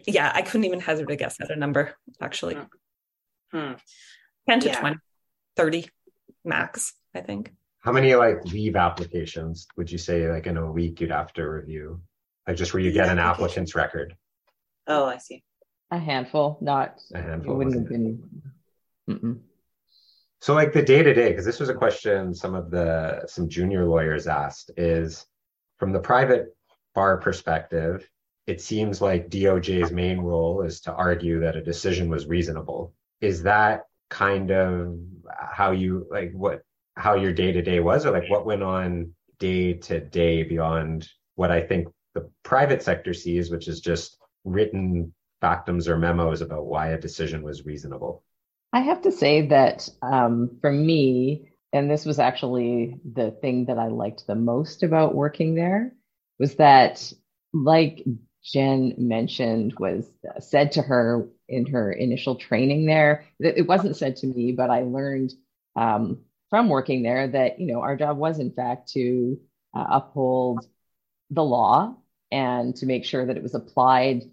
[0.05, 2.55] yeah, I couldn't even hazard a guess at a number actually.
[3.51, 3.57] Hmm.
[3.57, 3.73] hmm.
[4.49, 4.79] 10 to yeah.
[4.79, 4.97] 20,
[5.57, 5.89] 30
[6.45, 7.51] max, I think.
[7.87, 11.43] How many like leave applications would you say like in a week you'd have to
[11.47, 12.01] review?
[12.45, 14.13] Like just where you get an applicant's record?
[14.87, 15.41] Oh, I see.
[15.89, 17.53] A handful, not a handful.
[17.53, 18.29] It wouldn't have been.
[19.09, 19.39] Mm-mm.
[20.41, 23.47] So like the day to day, because this was a question some of the some
[23.47, 25.25] junior lawyers asked is
[25.77, 26.47] from the private
[26.93, 28.05] bar perspective,
[28.47, 32.93] it seems like DOJ's main role is to argue that a decision was reasonable.
[33.21, 34.99] Is that kind of
[35.39, 36.63] how you like what
[36.97, 41.07] how your day to day was, or like what went on day to day beyond
[41.35, 46.65] what I think the private sector sees, which is just written factums or memos about
[46.65, 48.23] why a decision was reasonable?
[48.73, 53.77] I have to say that um, for me, and this was actually the thing that
[53.77, 55.93] I liked the most about working there,
[56.39, 57.13] was that,
[57.53, 58.03] like
[58.43, 63.25] Jen mentioned, was said to her in her initial training there.
[63.39, 65.33] It wasn't said to me, but I learned
[65.75, 69.39] um, from working there that you know our job was in fact to
[69.75, 70.65] uh, uphold
[71.29, 71.95] the law
[72.31, 74.23] and to make sure that it was applied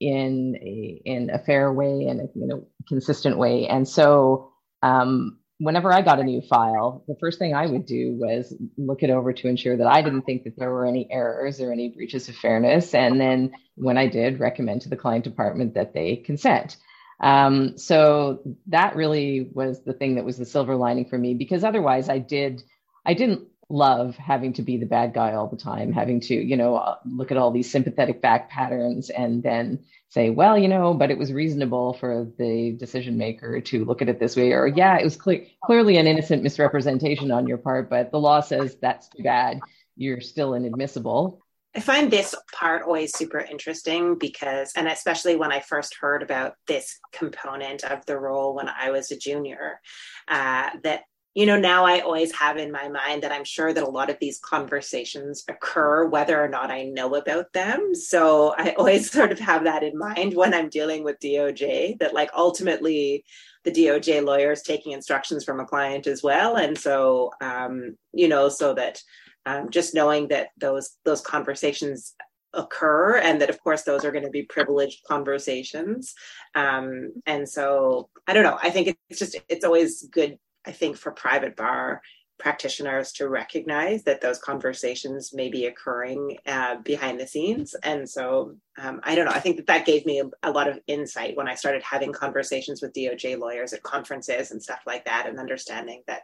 [0.00, 3.66] in a in a fair way and a you know consistent way.
[3.66, 8.16] And so um, whenever I got a new file, the first thing I would do
[8.18, 11.60] was look it over to ensure that I didn't think that there were any errors
[11.60, 12.94] or any breaches of fairness.
[12.94, 16.76] And then when I did, recommend to the client department that they consent.
[17.22, 21.62] Um, so that really was the thing that was the silver lining for me because
[21.62, 22.62] otherwise I did
[23.06, 26.56] I didn't love having to be the bad guy all the time, having to, you
[26.56, 29.78] know, uh, look at all these sympathetic back patterns and then
[30.10, 34.08] say, well, you know, but it was reasonable for the decision maker to look at
[34.10, 37.88] it this way, or yeah, it was clear, clearly an innocent misrepresentation on your part,
[37.88, 39.58] but the law says that's too bad.
[39.96, 41.41] You're still inadmissible.
[41.74, 46.54] I find this part always super interesting because, and especially when I first heard about
[46.66, 49.80] this component of the role when I was a junior,
[50.28, 51.04] uh, that
[51.34, 54.10] you know, now I always have in my mind that I'm sure that a lot
[54.10, 57.94] of these conversations occur whether or not I know about them.
[57.94, 62.12] So I always sort of have that in mind when I'm dealing with DOJ that,
[62.12, 63.24] like, ultimately
[63.64, 66.56] the DOJ lawyer is taking instructions from a client as well.
[66.56, 69.00] And so, um, you know, so that
[69.46, 72.14] um, just knowing that those those conversations
[72.54, 76.14] occur and that of course those are going to be privileged conversations
[76.54, 80.96] um, and so i don't know i think it's just it's always good I think
[80.96, 82.02] for private bar
[82.38, 87.74] practitioners to recognize that those conversations may be occurring uh, behind the scenes.
[87.84, 90.66] And so um, I don't know, I think that that gave me a, a, lot
[90.66, 95.04] of insight when I started having conversations with DOJ lawyers at conferences and stuff like
[95.04, 96.22] that, and understanding that,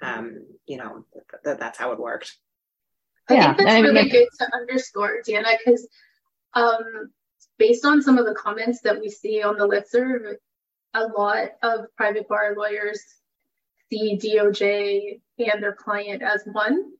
[0.00, 1.04] um, you know,
[1.44, 2.38] that that's how it worked.
[3.30, 3.54] I yeah.
[3.54, 5.86] think that's really good to underscore, Deanna, because
[6.54, 7.10] um,
[7.58, 10.34] based on some of the comments that we see on the listserv,
[10.94, 13.00] a lot of private bar lawyers
[13.90, 16.92] see DOJ and their client as one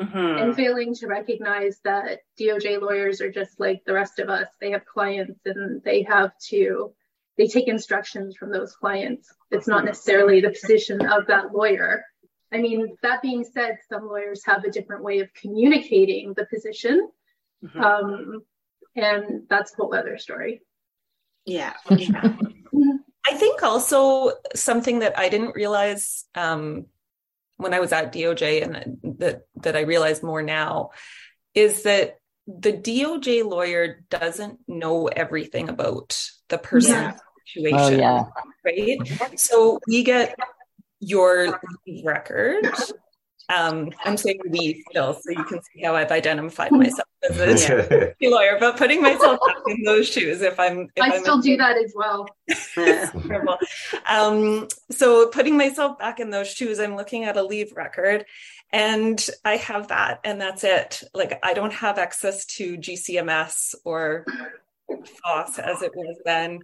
[0.00, 0.16] mm-hmm.
[0.16, 4.48] and failing to recognize that DOJ lawyers are just like the rest of us.
[4.60, 6.92] They have clients and they have to,
[7.36, 9.32] they take instructions from those clients.
[9.50, 12.04] It's not necessarily the position of that lawyer.
[12.52, 17.08] I mean, that being said, some lawyers have a different way of communicating the position.
[17.64, 17.80] Mm-hmm.
[17.80, 18.42] Um,
[18.94, 20.62] and that's a whole other story.
[21.46, 21.74] Yeah.
[21.90, 26.86] I think also something that I didn't realize um,
[27.56, 30.90] when I was at DOJ and that that I realize more now
[31.54, 37.16] is that the DOJ lawyer doesn't know everything about the person yeah.
[37.46, 37.78] situation.
[37.78, 38.24] Oh, yeah.
[38.64, 39.38] Right.
[39.38, 40.34] So we get
[41.02, 41.60] your
[42.04, 42.66] record
[43.48, 48.14] um, I'm saying we still, so you can see how I've identified myself as a
[48.22, 51.76] lawyer, but putting myself in those shoes, if I'm, if I I'm still do that
[51.76, 52.28] as well.
[54.08, 58.24] um, so putting myself back in those shoes, I'm looking at a leave record
[58.70, 61.02] and I have that, and that's it.
[61.12, 64.24] Like I don't have access to GCMS or
[64.88, 66.60] FOSS as it was then.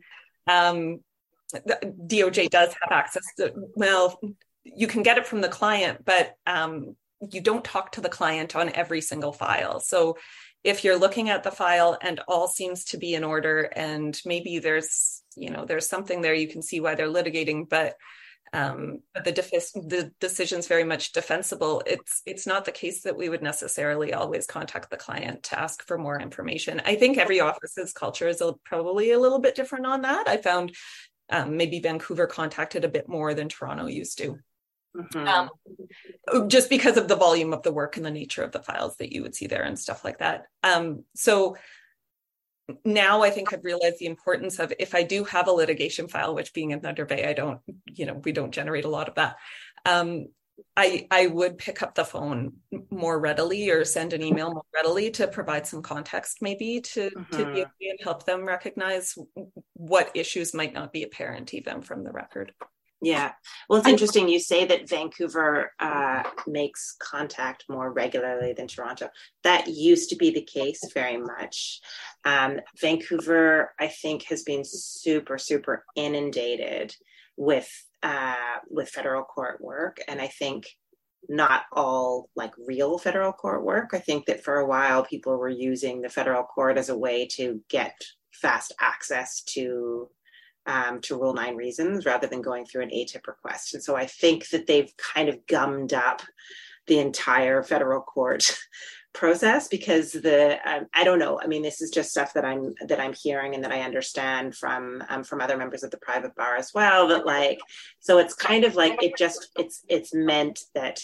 [0.47, 1.08] Um, the
[1.55, 4.19] DOJ does have access to, well,
[4.65, 6.97] you can get it from the client, but um,
[7.33, 9.81] you don't talk to the client on every single file.
[9.81, 10.19] So
[10.65, 14.59] if you're looking at the file and all seems to be in order, and maybe
[14.59, 17.95] there's you know there's something there you can see why they're litigating, but
[18.53, 21.83] um, but the, def- the decision's very much defensible.
[21.87, 25.83] It's it's not the case that we would necessarily always contact the client to ask
[25.87, 26.81] for more information.
[26.85, 30.29] I think every office's culture is a, probably a little bit different on that.
[30.29, 30.75] I found
[31.31, 34.39] um, maybe Vancouver contacted a bit more than Toronto used to.
[34.97, 35.29] Mm-hmm.
[35.29, 38.97] Um, just because of the volume of the work and the nature of the files
[38.97, 40.47] that you would see there and stuff like that.
[40.63, 41.57] Um, so
[42.85, 46.35] now I think I've realized the importance of if I do have a litigation file,
[46.35, 49.15] which being in Thunder Bay, I don't, you know, we don't generate a lot of
[49.17, 49.37] that.
[49.87, 50.29] Um,
[50.77, 52.55] I I would pick up the phone
[52.91, 57.37] more readily or send an email more readily to provide some context, maybe to mm-hmm.
[57.37, 59.17] to be and help them recognize
[59.75, 62.53] what issues might not be apparent even from the record.
[63.01, 63.33] Yeah.
[63.69, 69.09] Well, it's interesting you say that Vancouver uh, makes contact more regularly than Toronto.
[69.45, 71.81] That used to be the case very much.
[72.25, 76.93] Um, Vancouver, I think, has been super, super inundated
[77.37, 77.71] with
[78.03, 80.67] uh, with federal court work, and I think
[81.29, 83.91] not all like real federal court work.
[83.93, 87.27] I think that for a while people were using the federal court as a way
[87.33, 87.95] to get
[88.33, 90.09] fast access to
[90.67, 93.73] um, to Rule 9 reasons rather than going through an ATIP request.
[93.73, 96.21] And so I think that they've kind of gummed up
[96.87, 98.55] the entire federal court
[99.13, 101.41] process because the um, I don't know.
[101.41, 104.55] I mean, this is just stuff that I'm that I'm hearing and that I understand
[104.55, 107.09] from um, from other members of the private bar as well.
[107.09, 107.59] That like,
[108.01, 111.01] so it's kind of like it just it's it's meant that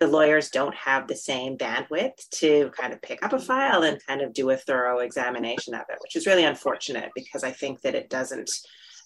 [0.00, 4.04] the lawyers don't have the same bandwidth to kind of pick up a file and
[4.04, 7.82] kind of do a thorough examination of it, which is really unfortunate because I think
[7.82, 8.50] that it doesn't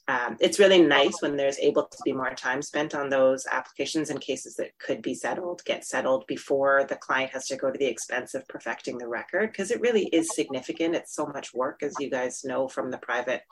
[0.09, 4.11] um, it's really nice when there's able to be more time spent on those applications
[4.11, 7.79] and cases that could be settled, get settled before the client has to go to
[7.79, 10.95] the expense of perfecting the record because it really is significant.
[10.95, 13.43] It's so much work, as you guys know from the private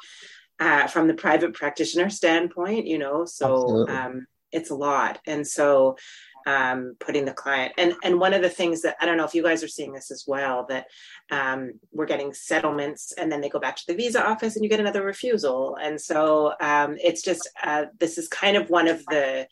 [0.61, 2.86] uh, from the private practitioner standpoint.
[2.86, 5.96] You know, so um, it's a lot, and so
[6.47, 9.34] um, putting the client and and one of the things that I don't know if
[9.34, 10.86] you guys are seeing this as well that
[11.30, 14.70] um, we're getting settlements and then they go back to the visa office and you
[14.70, 15.76] get another refusal.
[15.80, 19.47] And so um, it's just uh, this is kind of one of the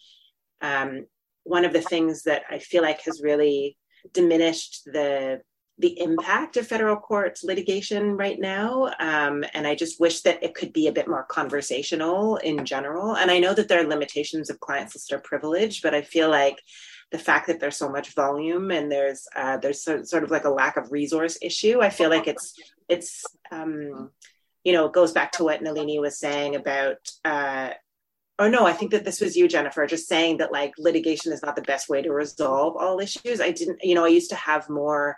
[0.60, 1.06] um,
[1.44, 3.76] one of the things that I feel like has really
[4.12, 5.40] diminished the
[5.82, 8.92] the impact of federal court litigation right now.
[9.00, 13.16] Um, and I just wish that it could be a bit more conversational in general.
[13.16, 16.62] And I know that there are limitations of client solicitor privilege, but I feel like
[17.10, 20.44] the fact that there's so much volume and there's uh, there's so, sort of like
[20.44, 21.80] a lack of resource issue.
[21.82, 22.54] I feel like it's
[22.88, 24.10] it's um,
[24.62, 27.70] you know it goes back to what Nalini was saying about uh,
[28.38, 31.42] oh no i think that this was you jennifer just saying that like litigation is
[31.42, 34.36] not the best way to resolve all issues i didn't you know i used to
[34.36, 35.16] have more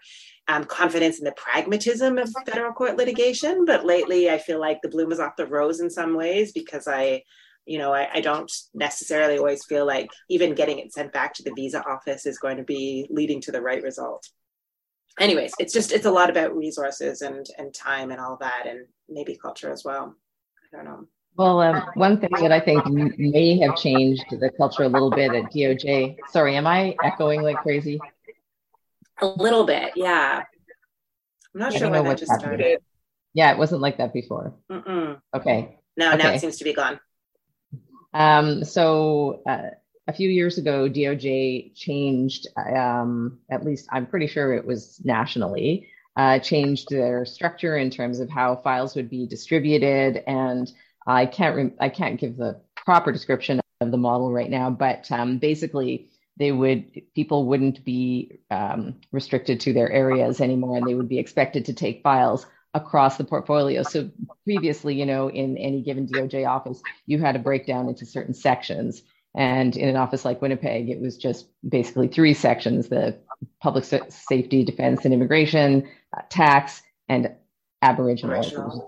[0.48, 4.88] um, confidence in the pragmatism of federal court litigation but lately i feel like the
[4.88, 7.22] bloom is off the rose in some ways because i
[7.66, 11.42] you know I, I don't necessarily always feel like even getting it sent back to
[11.42, 14.28] the visa office is going to be leading to the right result
[15.18, 18.86] anyways it's just it's a lot about resources and and time and all that and
[19.08, 20.14] maybe culture as well
[20.72, 24.84] i don't know well, um, one thing that I think may have changed the culture
[24.84, 26.16] a little bit at DOJ.
[26.30, 27.98] Sorry, am I echoing like crazy?
[29.20, 30.42] A little bit, yeah.
[31.54, 32.60] I'm not sure when that just happened.
[32.60, 32.78] started.
[33.32, 34.54] Yeah, it wasn't like that before.
[34.70, 35.20] Mm-mm.
[35.34, 35.78] Okay.
[35.96, 36.22] No, okay.
[36.22, 36.98] now it seems to be gone.
[38.12, 39.70] Um, so uh,
[40.06, 42.48] a few years ago, DOJ changed.
[42.56, 45.88] Um, at least I'm pretty sure it was nationally.
[46.16, 50.72] Uh, changed their structure in terms of how files would be distributed and
[51.08, 55.10] I can't re- I can't give the proper description of the model right now, but
[55.10, 60.94] um, basically they would people wouldn't be um, restricted to their areas anymore, and they
[60.94, 63.82] would be expected to take files across the portfolio.
[63.84, 64.10] So
[64.42, 69.02] previously, you know, in any given DOJ office, you had a breakdown into certain sections.
[69.36, 73.18] And in an office like Winnipeg, it was just basically three sections: the
[73.60, 77.34] public safety, defense, and immigration, uh, tax, and
[77.82, 78.86] Aboriginal.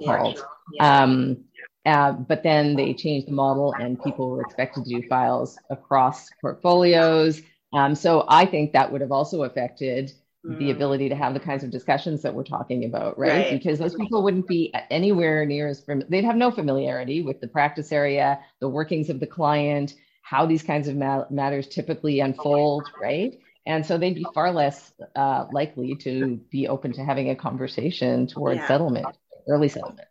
[0.72, 1.02] Yeah.
[1.02, 1.44] Um,
[1.86, 6.28] uh, but then they changed the model and people were expected to do files across
[6.40, 7.40] portfolios.
[7.72, 10.12] Um, so I think that would have also affected
[10.44, 10.58] mm.
[10.58, 13.30] the ability to have the kinds of discussions that we're talking about, right?
[13.30, 13.50] right.
[13.52, 17.46] Because those people wouldn't be anywhere near as, fam- they'd have no familiarity with the
[17.46, 22.82] practice area, the workings of the client, how these kinds of ma- matters typically unfold,
[23.00, 23.38] right?
[23.64, 28.26] And so they'd be far less uh, likely to be open to having a conversation
[28.26, 28.68] towards yeah.
[28.68, 29.06] settlement,
[29.48, 30.08] early settlement.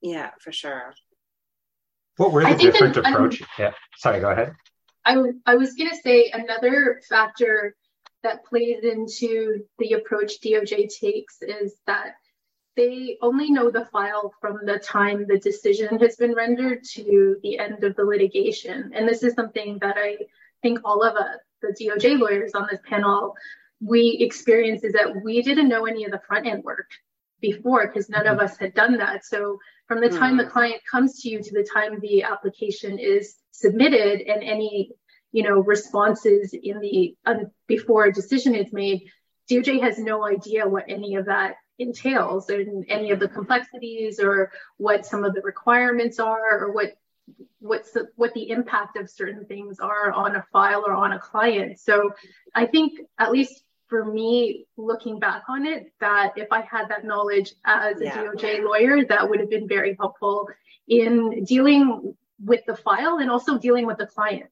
[0.00, 0.94] Yeah, for sure.
[2.16, 3.46] What were the different approaches?
[3.58, 4.54] Yeah, sorry, go ahead.
[5.04, 7.76] I, w- I was going to say another factor
[8.22, 12.14] that plays into the approach DOJ takes is that
[12.76, 17.58] they only know the file from the time the decision has been rendered to the
[17.58, 18.92] end of the litigation.
[18.94, 20.16] And this is something that I
[20.62, 23.34] think all of us, the DOJ lawyers on this panel,
[23.80, 26.88] we experience is that we didn't know any of the front end work
[27.40, 29.24] before because none of us had done that.
[29.24, 30.38] So from the time mm.
[30.38, 30.50] the hmm.
[30.50, 34.90] client comes to you to the time the application is submitted and any
[35.32, 39.02] you know responses in the um, before a decision is made
[39.50, 44.50] doj has no idea what any of that entails and any of the complexities or
[44.78, 46.96] what some of the requirements are or what
[47.58, 51.18] what's the, what the impact of certain things are on a file or on a
[51.18, 52.12] client so
[52.54, 57.04] i think at least for me, looking back on it, that if I had that
[57.04, 58.16] knowledge as a yeah.
[58.16, 60.48] DOJ lawyer, that would have been very helpful
[60.88, 62.14] in dealing
[62.44, 64.50] with the file and also dealing with the client.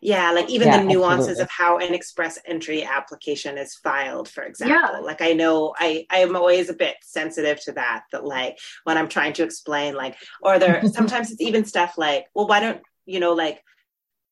[0.00, 1.42] Yeah, like even yeah, the nuances absolutely.
[1.42, 4.76] of how an express entry application is filed, for example.
[4.76, 4.98] Yeah.
[4.98, 8.04] Like I know I I am always a bit sensitive to that.
[8.12, 12.26] That like when I'm trying to explain, like, or there sometimes it's even stuff like,
[12.34, 13.62] well, why don't you know, like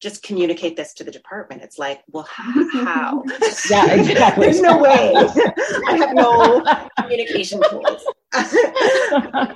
[0.03, 1.63] just communicate this to the department.
[1.63, 3.23] It's like, well, how?
[3.71, 4.47] yeah, exactly.
[4.47, 5.13] There's no way.
[5.89, 6.65] I have no
[6.99, 8.05] communication tools.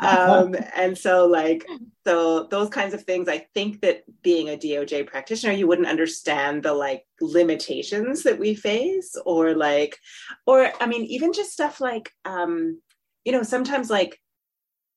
[0.00, 1.66] um, and so, like,
[2.06, 6.62] so those kinds of things, I think that being a DOJ practitioner, you wouldn't understand
[6.62, 9.98] the like limitations that we face, or like,
[10.46, 12.80] or I mean, even just stuff like, um,
[13.24, 14.20] you know, sometimes like,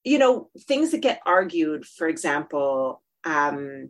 [0.04, 3.89] you know, things that get argued, for example, um,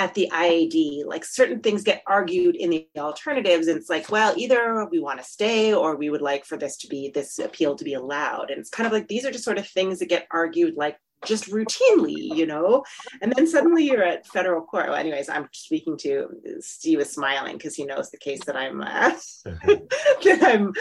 [0.00, 4.32] at the IAD, like certain things get argued in the alternatives, and it's like, well,
[4.34, 7.76] either we want to stay or we would like for this to be this appeal
[7.76, 8.50] to be allowed.
[8.50, 10.96] And it's kind of like these are just sort of things that get argued like
[11.26, 12.82] just routinely, you know.
[13.20, 14.86] And then suddenly you're at federal court.
[14.86, 16.28] Well, anyways, I'm speaking to
[16.60, 19.12] Steve is smiling because he knows the case that I'm uh,
[20.24, 20.72] that I'm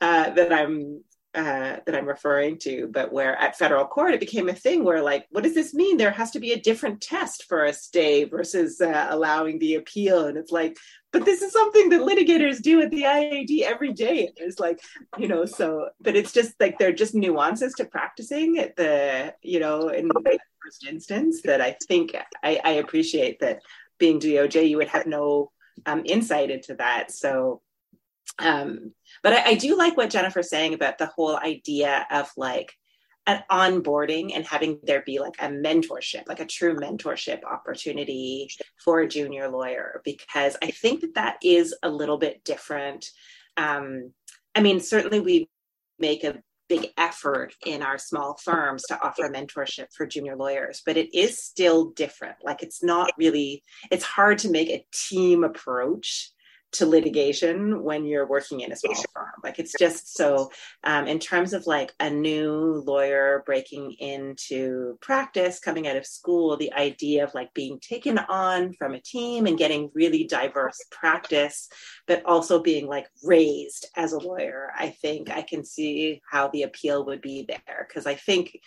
[0.00, 1.04] uh, that I'm
[1.34, 5.02] uh, that I'm referring to, but where at federal court it became a thing where,
[5.02, 5.96] like, what does this mean?
[5.96, 10.26] There has to be a different test for a stay versus uh, allowing the appeal.
[10.26, 10.76] And it's like,
[11.12, 14.32] but this is something that litigators do at the IAD every day.
[14.36, 14.80] It's like,
[15.18, 19.60] you know, so, but it's just like they're just nuances to practicing at the, you
[19.60, 23.60] know, in the first instance that I think I, I appreciate that
[23.98, 25.50] being DOJ, you would have no
[25.86, 27.10] um, insight into that.
[27.12, 27.60] So,
[28.38, 28.92] um,
[29.24, 32.72] but I, I do like what Jennifer's saying about the whole idea of like
[33.26, 38.50] an onboarding and having there be like a mentorship, like a true mentorship opportunity
[38.84, 43.06] for a junior lawyer, because I think that that is a little bit different.
[43.56, 44.12] Um,
[44.54, 45.48] I mean, certainly we
[45.98, 50.98] make a big effort in our small firms to offer mentorship for junior lawyers, but
[50.98, 52.36] it is still different.
[52.44, 56.30] Like it's not really, it's hard to make a team approach
[56.74, 59.32] to litigation when you're working in a small firm.
[59.42, 60.50] Like it's just so,
[60.84, 66.56] um, in terms of like a new lawyer breaking into practice, coming out of school,
[66.56, 71.68] the idea of like being taken on from a team and getting really diverse practice,
[72.06, 76.62] but also being like raised as a lawyer, I think I can see how the
[76.62, 77.88] appeal would be there.
[77.92, 78.58] Cause I think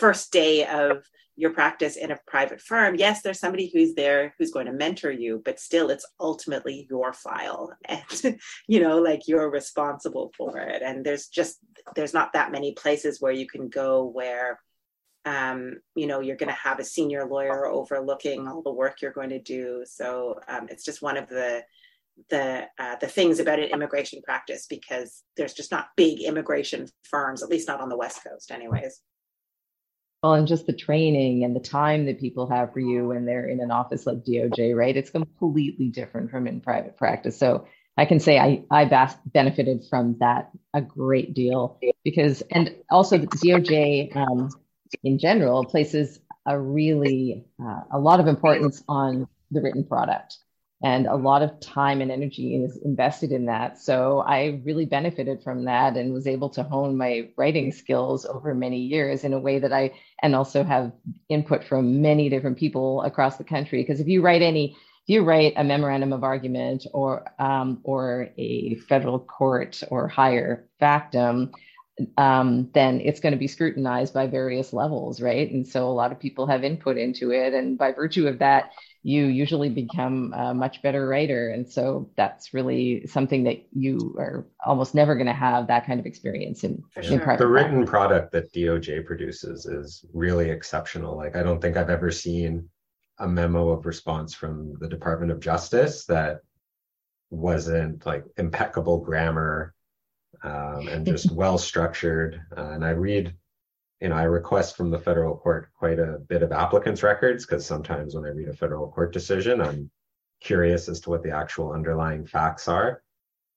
[0.00, 1.04] first day of
[1.36, 5.10] your practice in a private firm, yes, there's somebody who's there who's going to mentor
[5.10, 8.38] you, but still it's ultimately your file and
[8.68, 10.82] you know, like you're responsible for it.
[10.82, 11.58] And there's just
[11.94, 14.60] there's not that many places where you can go where
[15.26, 19.12] um, you know, you're going to have a senior lawyer overlooking all the work you're
[19.12, 19.84] going to do.
[19.86, 21.62] So um, it's just one of the
[22.28, 27.42] the uh, the things about an immigration practice because there's just not big immigration firms,
[27.42, 29.00] at least not on the West Coast, anyways.
[30.22, 33.48] Well, and just the training and the time that people have for you when they're
[33.48, 34.94] in an office like DOJ, right?
[34.96, 37.38] It's completely different from in private practice.
[37.38, 37.66] So
[37.96, 43.16] I can say I, I bas- benefited from that a great deal because, and also
[43.16, 44.50] the DOJ um,
[45.02, 50.36] in general places a really, uh, a lot of importance on the written product
[50.82, 53.78] and a lot of time and energy is invested in that.
[53.78, 58.54] So I really benefited from that and was able to hone my writing skills over
[58.54, 60.92] many years in a way that I, and also have
[61.28, 63.82] input from many different people across the country.
[63.82, 68.30] Because if you write any, if you write a memorandum of argument or um, or
[68.38, 71.52] a federal court or higher factum,
[72.16, 75.50] um, then it's going to be scrutinized by various levels, right?
[75.50, 78.70] And so a lot of people have input into it, and by virtue of that,
[79.02, 81.48] you usually become a much better writer.
[81.48, 85.98] And so that's really something that you are almost never going to have that kind
[85.98, 87.18] of experience in, sure.
[87.18, 91.16] in The written product that DOJ produces is really exceptional.
[91.16, 92.68] Like, I don't think I've ever seen
[93.18, 96.40] a memo of response from the Department of Justice that
[97.30, 99.72] wasn't like impeccable grammar
[100.42, 102.40] um, and just well structured.
[102.54, 103.34] Uh, and I read
[104.00, 107.66] you know, I request from the federal court quite a bit of applicants' records because
[107.66, 109.90] sometimes when I read a federal court decision, I'm
[110.40, 113.02] curious as to what the actual underlying facts are.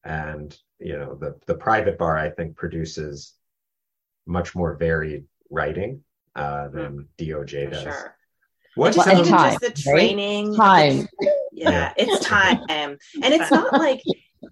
[0.04, 3.34] And you know, the the private bar I think produces
[4.26, 6.04] much more varied writing
[6.36, 7.84] uh, than DOJ does.
[7.84, 8.16] Sure.
[8.76, 10.56] What's well, time, the training?
[10.56, 10.90] Right?
[10.90, 11.08] Time.
[11.54, 14.02] Yeah, yeah, it's time, and it's not like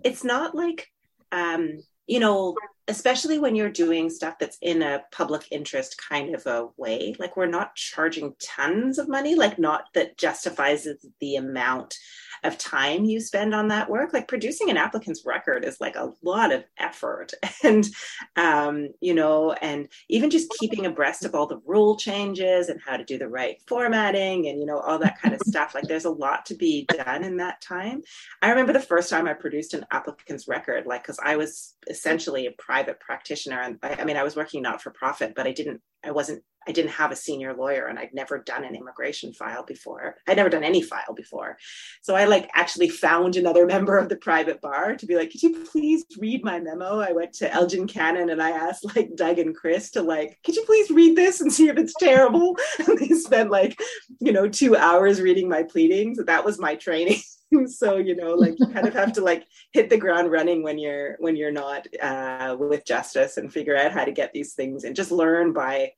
[0.05, 0.87] it's not like
[1.33, 2.55] um, you know
[2.87, 7.37] especially when you're doing stuff that's in a public interest kind of a way like
[7.37, 10.87] we're not charging tons of money like not that justifies
[11.19, 11.97] the amount
[12.43, 14.13] of time you spend on that work.
[14.13, 17.87] Like producing an applicant's record is like a lot of effort and
[18.35, 22.97] um, you know and even just keeping abreast of all the rule changes and how
[22.97, 25.75] to do the right formatting and you know all that kind of stuff.
[25.75, 28.01] Like there's a lot to be done in that time.
[28.41, 32.45] I remember the first time i produced an applicant's record like because i was essentially
[32.45, 35.47] a private private practitioner and I, I mean i was working not for profit but
[35.47, 38.75] i didn't i wasn't I didn't have a senior lawyer and I'd never done an
[38.75, 40.17] immigration file before.
[40.27, 41.57] I'd never done any file before.
[42.03, 45.41] So I like actually found another member of the private bar to be like, could
[45.41, 46.99] you please read my memo?
[46.99, 50.55] I went to Elgin Cannon and I asked like Doug and Chris to like, could
[50.55, 52.55] you please read this and see if it's terrible?
[52.87, 53.79] And they spent like,
[54.19, 56.19] you know, two hours reading my pleadings.
[56.23, 57.21] That was my training.
[57.65, 60.77] so you know like you kind of have to like hit the ground running when
[60.77, 64.83] you're when you're not uh, with justice and figure out how to get these things
[64.83, 65.91] and just learn by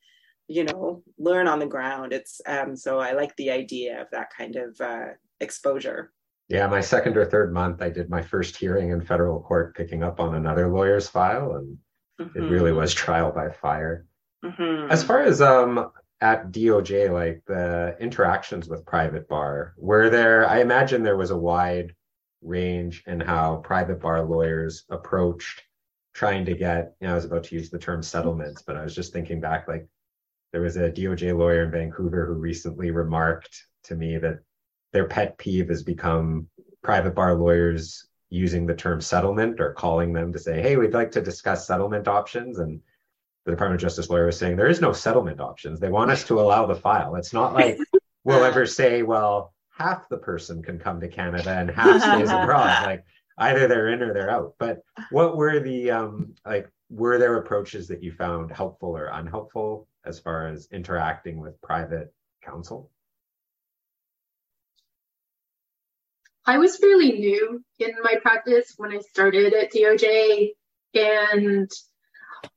[0.47, 4.27] you know learn on the ground it's um so i like the idea of that
[4.35, 5.07] kind of uh
[5.39, 6.11] exposure
[6.49, 10.03] yeah my second or third month i did my first hearing in federal court picking
[10.03, 11.77] up on another lawyer's file and
[12.19, 12.37] mm-hmm.
[12.37, 14.05] it really was trial by fire
[14.43, 14.91] mm-hmm.
[14.91, 15.89] as far as um
[16.23, 21.37] at doj like the interactions with private bar were there i imagine there was a
[21.37, 21.93] wide
[22.41, 25.61] range in how private bar lawyers approached
[26.13, 28.83] trying to get you know i was about to use the term settlements but i
[28.83, 29.85] was just thinking back like
[30.53, 34.39] there was a DOJ lawyer in Vancouver who recently remarked to me that
[34.93, 36.47] their pet peeve has become
[36.83, 41.11] private bar lawyers using the term settlement or calling them to say, hey, we'd like
[41.11, 42.59] to discuss settlement options.
[42.59, 42.79] And
[43.45, 45.79] the Department of Justice lawyer was saying, there is no settlement options.
[45.79, 47.15] They want us to allow the file.
[47.15, 47.77] It's not like
[48.23, 52.85] we'll ever say, well, half the person can come to Canada and half stays abroad.
[52.85, 53.03] Like
[53.37, 54.55] either they're in or they're out.
[54.59, 59.87] But what were the um like were there approaches that you found helpful or unhelpful
[60.05, 62.13] as far as interacting with private
[62.43, 62.91] counsel?
[66.45, 70.49] I was fairly new in my practice when I started at DOJ,
[70.93, 71.71] and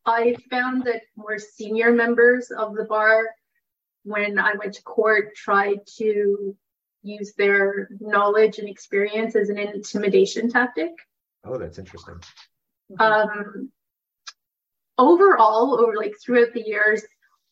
[0.04, 3.24] I found that more senior members of the bar,
[4.04, 6.56] when I went to court, tried to
[7.02, 10.92] use their knowledge and experience as an intimidation tactic.
[11.44, 12.20] Oh, that's interesting.
[12.98, 13.70] Um,
[14.98, 17.02] overall, over like throughout the years,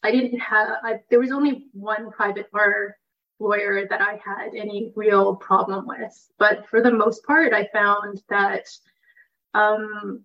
[0.03, 2.97] I didn't have, I, there was only one private bar
[3.41, 6.13] lawyer that I had any real problem with.
[6.39, 8.67] But for the most part, I found that
[9.55, 10.25] um,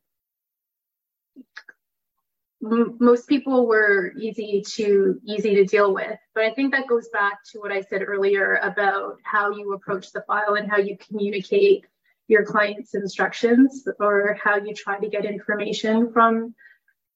[2.62, 6.18] most people were easy to easy to deal with.
[6.36, 10.12] But I think that goes back to what I said earlier about how you approach
[10.12, 11.86] the file and how you communicate
[12.28, 16.53] your client's instructions or how you try to get information from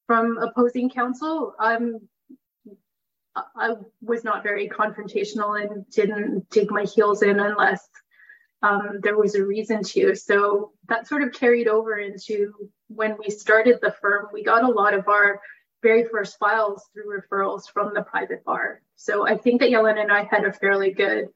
[0.06, 1.54] from opposing counsel.
[1.58, 2.00] Um,
[3.56, 7.88] I was not very confrontational and didn't dig my heels in unless
[8.62, 10.14] um, there was a reason to.
[10.14, 12.52] So that sort of carried over into
[12.94, 14.28] when we started the firm.
[14.32, 15.40] We got a lot of our
[15.82, 18.80] very first files through referrals from the private bar.
[18.96, 21.28] So I think that Jelena and I had a fairly good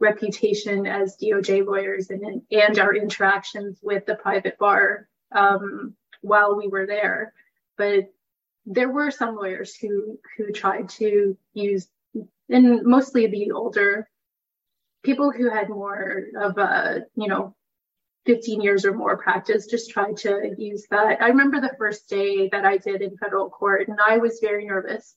[0.00, 6.66] reputation as DOJ lawyers and, and our interactions with the private bar um, while we
[6.66, 7.32] were there.
[7.78, 8.12] But
[8.66, 11.88] there were some lawyers who who tried to use
[12.48, 14.08] and mostly the older
[15.02, 17.54] people who had more of a you know
[18.26, 21.20] 15 years or more practice just try to use that.
[21.20, 24.64] I remember the first day that i did in federal court and i was very
[24.64, 25.14] nervous.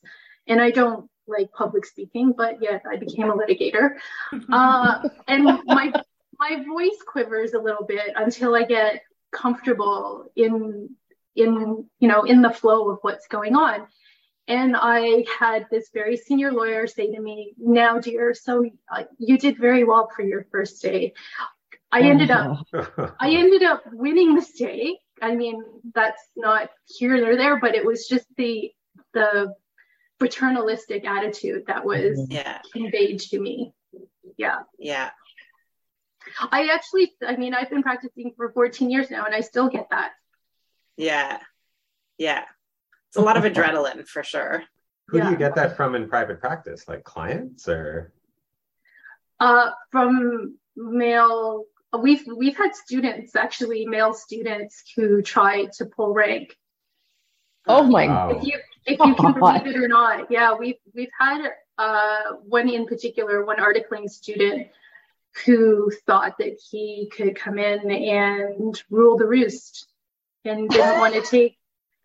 [0.47, 3.95] And i don't like public speaking but yet i became a litigator.
[4.51, 5.93] Uh, and my
[6.39, 9.01] my voice quivers a little bit until i get
[9.31, 10.89] comfortable in
[11.35, 13.87] in you know in the flow of what's going on.
[14.47, 19.37] And i had this very senior lawyer say to me now dear so uh, you
[19.37, 21.13] did very well for your first day
[21.95, 22.65] i ended up
[23.19, 25.61] i ended up winning the day i mean
[25.93, 28.71] that's not here nor there but it was just the
[29.13, 29.53] the
[30.19, 32.59] paternalistic attitude that was yeah.
[32.71, 33.73] conveyed to me
[34.37, 35.09] yeah yeah
[36.51, 39.87] i actually i mean i've been practicing for 14 years now and i still get
[39.89, 40.11] that
[40.97, 41.39] yeah.
[42.17, 42.43] Yeah.
[43.09, 44.63] It's a lot of adrenaline for sure.
[45.07, 45.25] Who yeah.
[45.25, 46.87] do you get that from in private practice?
[46.87, 48.11] Like clients or?
[49.39, 51.65] Uh, from male,
[52.01, 56.55] we've we've had students actually, male students who try to pull rank.
[57.67, 58.07] Oh my!
[58.07, 58.29] Wow.
[58.29, 62.69] If you if you can believe it or not, yeah, we've we've had uh, one
[62.69, 64.67] in particular, one articling student
[65.45, 69.87] who thought that he could come in and rule the roost
[70.45, 71.57] and didn't want to take.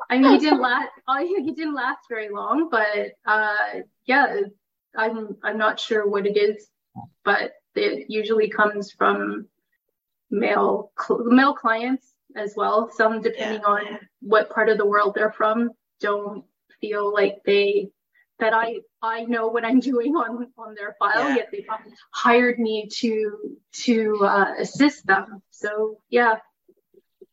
[0.08, 0.88] I mean, he didn't last.
[1.20, 4.40] He didn't last very long, but uh, yeah,
[4.96, 6.66] I'm I'm not sure what it is,
[7.24, 9.46] but it usually comes from
[10.30, 10.92] male
[11.24, 12.90] male clients as well.
[12.92, 13.68] Some, depending yeah.
[13.68, 15.70] on what part of the world they're from,
[16.00, 16.44] don't
[16.80, 17.90] feel like they
[18.38, 21.28] that I I know what I'm doing on on their file.
[21.28, 21.36] Yeah.
[21.36, 21.66] Yet they
[22.12, 25.42] hired me to to uh, assist them.
[25.50, 26.36] So yeah,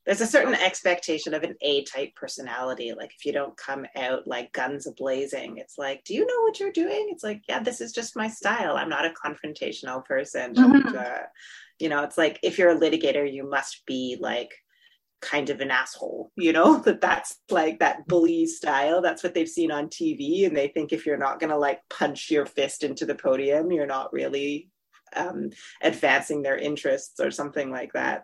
[0.08, 2.94] there's a certain expectation of an A type personality.
[2.98, 6.42] Like if you don't come out like guns a blazing, it's like, do you know
[6.44, 7.10] what you're doing?
[7.12, 8.78] It's like, yeah, this is just my style.
[8.78, 10.56] I'm not a confrontational person.
[10.56, 10.88] Mm-hmm.
[10.88, 11.24] And, uh,
[11.78, 14.54] you know, it's like if you're a litigator, you must be like
[15.22, 19.02] kind of an asshole, you know, that that's like that bully style.
[19.02, 20.48] That's what they've seen on TV.
[20.48, 23.74] And they think if you're not going to like punch your fist into the podium,
[23.74, 24.70] you're not really
[25.18, 25.50] um,
[25.82, 28.24] advancing their interests or something like that.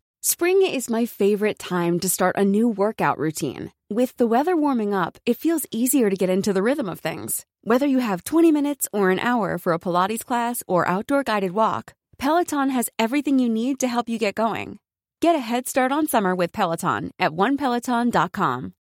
[0.23, 3.71] Spring is my favorite time to start a new workout routine.
[3.89, 7.43] With the weather warming up, it feels easier to get into the rhythm of things.
[7.63, 11.53] Whether you have 20 minutes or an hour for a Pilates class or outdoor guided
[11.53, 14.77] walk, Peloton has everything you need to help you get going.
[15.21, 18.73] Get a head start on summer with Peloton at onepeloton.com.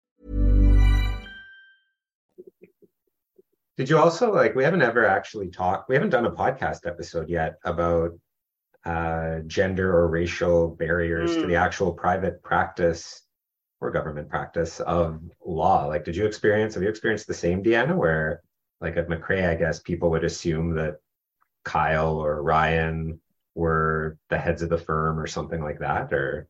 [3.78, 7.30] Did you also like, we haven't ever actually talked, we haven't done a podcast episode
[7.30, 8.10] yet about
[8.84, 11.34] uh, gender or racial barriers mm.
[11.34, 11.64] to the hmm.
[11.64, 13.22] actual private practice
[13.80, 15.86] or government practice of law.
[15.86, 18.42] Like, did you experience, have you experienced the same, Deanna, where
[18.80, 20.96] like at McCrea, I guess people would assume that
[21.64, 23.20] Kyle or Ryan
[23.54, 26.48] were the heads of the firm or something like that or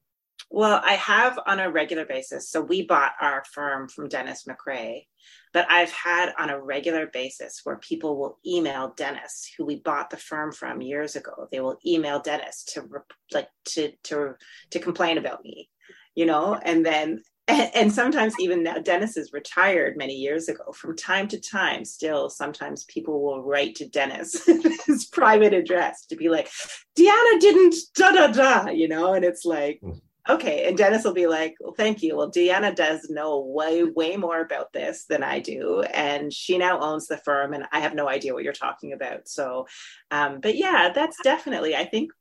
[0.51, 2.49] well i have on a regular basis.
[2.51, 5.05] So we bought our firm from dennis mccrea
[5.53, 10.11] but i've had on a regular basis where people will email dennis who we bought
[10.11, 11.49] the firm from years ago.
[11.51, 12.87] They will email dennis to
[13.33, 14.35] like to to
[14.71, 15.69] to complain about me
[16.15, 16.59] you know?
[16.63, 20.73] And then and, sometimes even now dennis is retired many years ago.
[20.73, 24.49] From time to time still sometimes people will write to dennis
[24.87, 26.49] his private address to be like
[26.97, 29.15] deanna didn't da da da you know?
[29.15, 29.99] And it's like hmm.
[30.29, 32.17] Okay and dennis will be like well thank you.
[32.17, 36.81] Well deanna does know way way more about this than i do and she now
[36.81, 39.29] owns the firm and i have no idea what you're talking about.
[39.29, 39.67] So
[40.11, 42.13] um but yeah that's definitely i think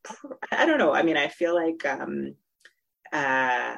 [0.52, 2.36] i don't know i mean i feel like um
[3.12, 3.76] uh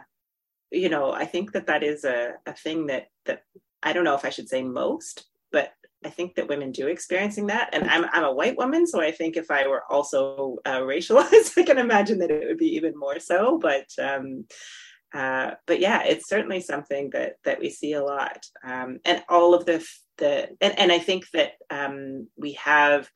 [0.71, 3.43] you know, I think that that is a, a thing that that
[3.83, 5.25] I don't know if I should say most,
[6.03, 7.69] I think that women do experiencing that.
[7.73, 11.57] And I'm I'm a white woman, so I think if I were also uh, racialized,
[11.57, 13.59] I can imagine that it would be even more so.
[13.59, 14.45] But um,
[15.13, 18.43] uh, but yeah, it's certainly something that that we see a lot.
[18.63, 19.85] Um, and all of the
[20.17, 23.09] the and, and I think that um, we have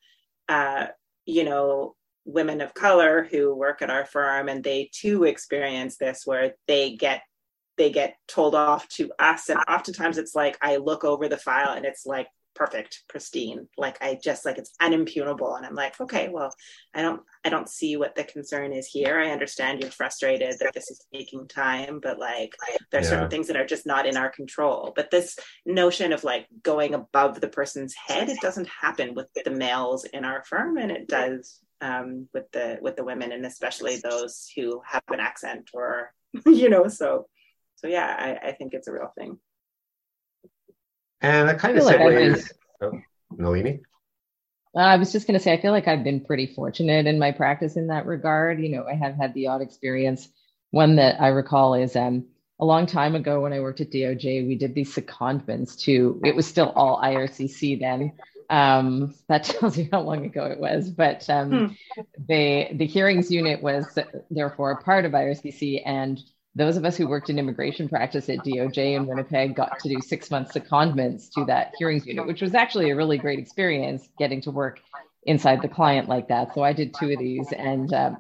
[0.47, 0.88] uh,
[1.25, 6.23] you know women of color who work at our firm and they too experience this
[6.25, 7.21] where they get
[7.77, 11.73] they get told off to us and oftentimes it's like i look over the file
[11.73, 16.30] and it's like perfect pristine like i just like it's unimpugnable and i'm like okay
[16.30, 16.53] well
[16.93, 20.74] i don't i don't see what the concern is here i understand you're frustrated that
[20.74, 22.56] this is taking time but like
[22.91, 23.12] there's yeah.
[23.12, 26.93] certain things that are just not in our control but this notion of like going
[26.93, 31.08] above the person's head it doesn't happen with the males in our firm and it
[31.08, 36.14] does um, with the with the women and especially those who have an accent or
[36.45, 37.28] you know so
[37.76, 39.38] so yeah, I, I think it's a real thing.
[41.26, 42.51] And that kind of segues.
[42.80, 43.01] Like oh,
[43.36, 43.82] Nalini.
[44.76, 47.17] Uh, I was just going to say, I feel like I've been pretty fortunate in
[47.17, 48.61] my practice in that regard.
[48.61, 50.28] You know, I have had the odd experience.
[50.71, 52.26] One that I recall is um,
[52.59, 56.36] a long time ago when I worked at DOJ, we did these secondments to, it
[56.36, 58.13] was still all IRCC then.
[58.49, 60.91] Um, that tells you how long ago it was.
[60.91, 61.49] But um,
[61.95, 62.01] hmm.
[62.28, 63.97] the, the hearings unit was
[64.30, 66.21] therefore a part of IRCC and
[66.56, 69.99] those of us who worked in immigration practice at DOJ in Winnipeg got to do
[70.01, 74.41] six months secondments to that hearings unit, which was actually a really great experience getting
[74.41, 74.80] to work
[75.26, 76.53] inside the client like that.
[76.53, 78.18] So I did two of these, and um,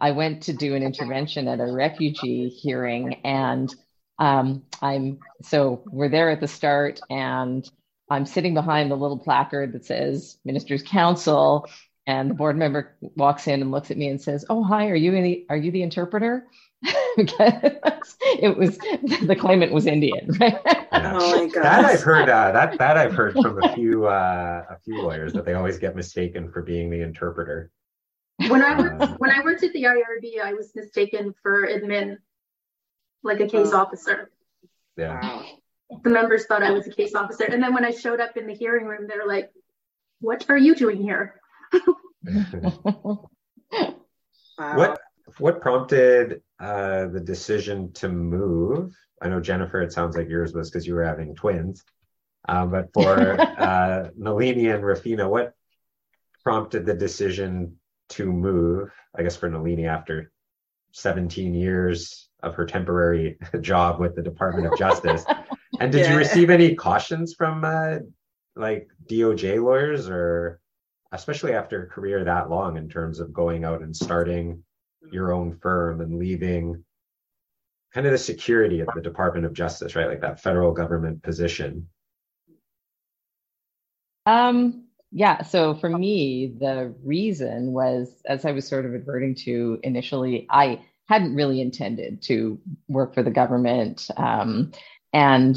[0.00, 3.74] I went to do an intervention at a refugee hearing, and
[4.18, 7.68] um, I'm so we're there at the start, and
[8.10, 11.68] I'm sitting behind the little placard that says Ministers Counsel,
[12.06, 14.94] and the board member walks in and looks at me and says, "Oh, hi, are
[14.94, 16.46] you the are you the interpreter?"
[16.86, 18.76] it was
[19.26, 20.28] the claimant was Indian.
[20.38, 20.58] Right?
[20.92, 21.64] Oh my god!
[21.64, 22.28] That I've heard.
[22.28, 25.78] Uh, that that I've heard from a few uh, a few lawyers that they always
[25.78, 27.70] get mistaken for being the interpreter.
[28.48, 32.18] When I worked uh, when I worked at the IRB, I was mistaken for admin,
[33.22, 33.78] like a case oh.
[33.78, 34.30] officer.
[34.98, 35.42] Yeah.
[36.02, 38.46] The members thought I was a case officer, and then when I showed up in
[38.46, 39.50] the hearing room, they're like,
[40.20, 41.40] "What are you doing here?"
[42.98, 43.30] Wow.
[44.76, 45.00] What
[45.38, 48.94] what prompted uh, the decision to move?
[49.20, 51.84] I know Jennifer, it sounds like yours was because you were having twins.
[52.48, 55.52] Uh, but for uh, Nalini and Rafeena, what
[56.42, 57.76] prompted the decision
[58.10, 58.90] to move?
[59.14, 60.32] I guess for Nalini, after
[60.92, 65.24] 17 years of her temporary job with the Department of Justice.
[65.80, 66.12] and did yeah.
[66.12, 67.98] you receive any cautions from uh,
[68.56, 70.60] like DOJ lawyers or
[71.12, 74.62] especially after a career that long in terms of going out and starting
[75.10, 76.84] your own firm and leaving
[77.92, 80.08] kind of the security of the Department of Justice, right?
[80.08, 81.88] Like that federal government position.
[84.26, 85.42] Um, yeah.
[85.42, 90.80] So for me, the reason was, as I was sort of adverting to initially, I
[91.06, 94.08] hadn't really intended to work for the government.
[94.16, 94.72] Um,
[95.12, 95.56] and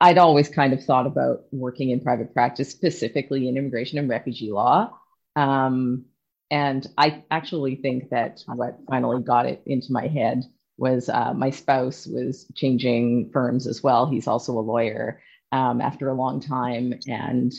[0.00, 4.52] I'd always kind of thought about working in private practice, specifically in immigration and refugee
[4.52, 4.96] law.
[5.34, 6.04] Um,
[6.50, 10.44] and I actually think that what finally got it into my head
[10.76, 14.06] was uh, my spouse was changing firms as well.
[14.06, 15.20] He's also a lawyer
[15.52, 16.94] um, after a long time.
[17.06, 17.52] And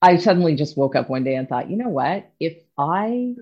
[0.00, 2.30] I suddenly just woke up one day and thought, you know what?
[2.38, 3.34] If I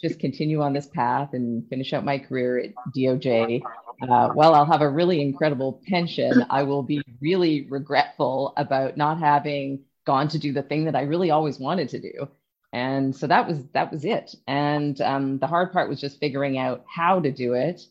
[0.00, 3.62] just continue on this path and finish out my career at DOJ,
[4.08, 9.84] uh, I'll have a really incredible pension, I will be really regretful about not having
[10.04, 12.28] gone to do the thing that I really always wanted to do.
[12.72, 14.34] And so that was that was it.
[14.46, 17.82] And um, the hard part was just figuring out how to do it.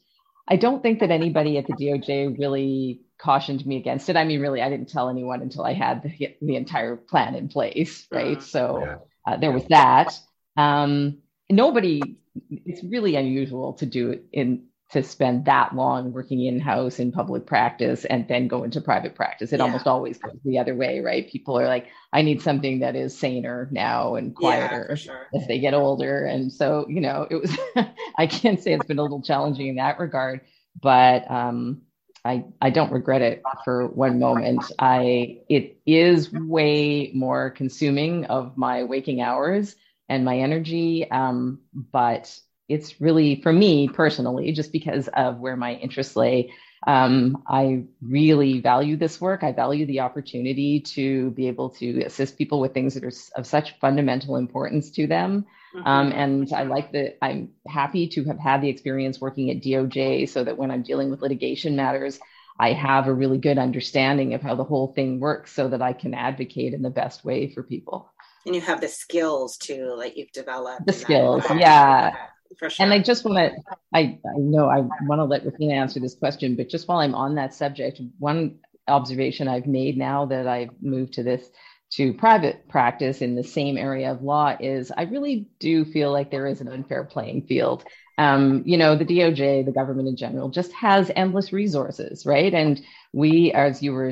[0.48, 4.18] I don't think that anybody at the DOJ really cautioned me against it.
[4.18, 7.48] I mean, really, I didn't tell anyone until I had the, the entire plan in
[7.48, 8.38] place, right?
[8.38, 8.46] Mm-hmm.
[8.46, 10.20] So uh, there was that.
[10.58, 11.20] Um,
[11.50, 12.02] nobody.
[12.50, 17.12] It's really unusual to do it in to spend that long working in house in
[17.12, 19.54] public practice and then go into private practice.
[19.54, 19.64] It yeah.
[19.64, 21.30] almost always goes the other way, right?
[21.30, 25.28] People are like, I need something that is saner now and quieter yeah, sure.
[25.34, 26.26] as they get older.
[26.26, 27.58] And so, you know, it was,
[28.18, 30.42] I can't say it's been a little challenging in that regard,
[30.82, 31.84] but um,
[32.26, 34.64] I, I don't regret it for one moment.
[34.78, 39.76] I it is way more consuming of my waking hours
[40.10, 41.10] and my energy.
[41.10, 42.38] Um, but
[42.72, 46.54] it's really for me personally, just because of where my interests lay.
[46.88, 49.44] Um, I really value this work.
[49.44, 53.46] I value the opportunity to be able to assist people with things that are of
[53.46, 55.46] such fundamental importance to them.
[55.76, 55.88] Mm-hmm.
[55.88, 60.28] Um, and I like that I'm happy to have had the experience working at DOJ
[60.28, 62.20] so that when I'm dealing with litigation matters,
[62.60, 65.94] I have a really good understanding of how the whole thing works so that I
[65.94, 68.12] can advocate in the best way for people.
[68.46, 70.86] And you have the skills too, like you've developed.
[70.88, 72.16] The skills, yeah.
[72.58, 72.84] For sure.
[72.84, 76.16] And I just want to, I, I know I want to let Rafeena answer this
[76.16, 80.70] question, but just while I'm on that subject, one observation I've made now that I've
[80.82, 81.50] moved to this
[81.92, 86.32] to private practice in the same area of law is I really do feel like
[86.32, 87.84] there is an unfair playing field.
[88.18, 92.54] Um, you know, the DOJ, the government in general, just has endless resources, right?
[92.54, 92.82] And
[93.14, 94.12] we, as you were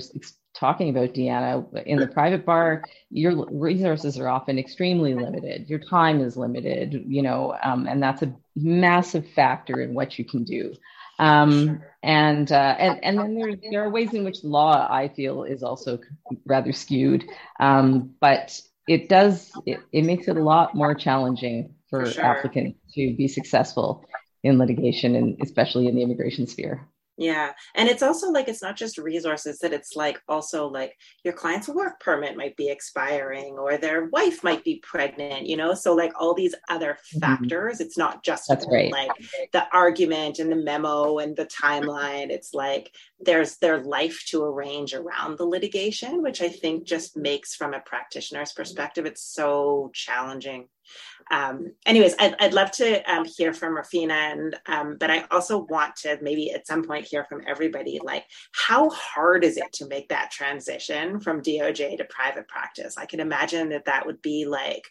[0.59, 5.69] talking about, Deanna, in the private bar, your resources are often extremely limited.
[5.69, 10.25] Your time is limited, you know, um, and that's a massive factor in what you
[10.25, 10.75] can do.
[11.17, 15.43] Um, and, uh, and and then there, there are ways in which law I feel
[15.43, 15.99] is also
[16.45, 17.25] rather skewed,
[17.59, 22.25] um, but it does it, it makes it a lot more challenging for, for sure.
[22.25, 24.05] applicants to be successful
[24.43, 26.87] in litigation and especially in the immigration sphere.
[27.19, 27.51] Yeah.
[27.75, 31.67] And it's also like it's not just resources that it's like also like your client's
[31.67, 35.73] work permit might be expiring or their wife might be pregnant, you know?
[35.73, 37.19] So like all these other mm-hmm.
[37.19, 37.83] factors, mm-hmm.
[37.83, 38.89] it's not just That's right.
[38.89, 39.11] like
[39.51, 42.29] the argument and the memo and the timeline.
[42.29, 47.53] It's like there's their life to arrange around the litigation, which I think just makes
[47.53, 50.69] from a practitioner's perspective, it's so challenging
[51.31, 55.59] um, anyways, I'd, I'd love to um, hear from Rafeena, and um, but I also
[55.69, 57.99] want to maybe at some point hear from everybody.
[58.03, 62.97] Like, how hard is it to make that transition from DOJ to private practice?
[62.97, 64.83] I can imagine that that would be like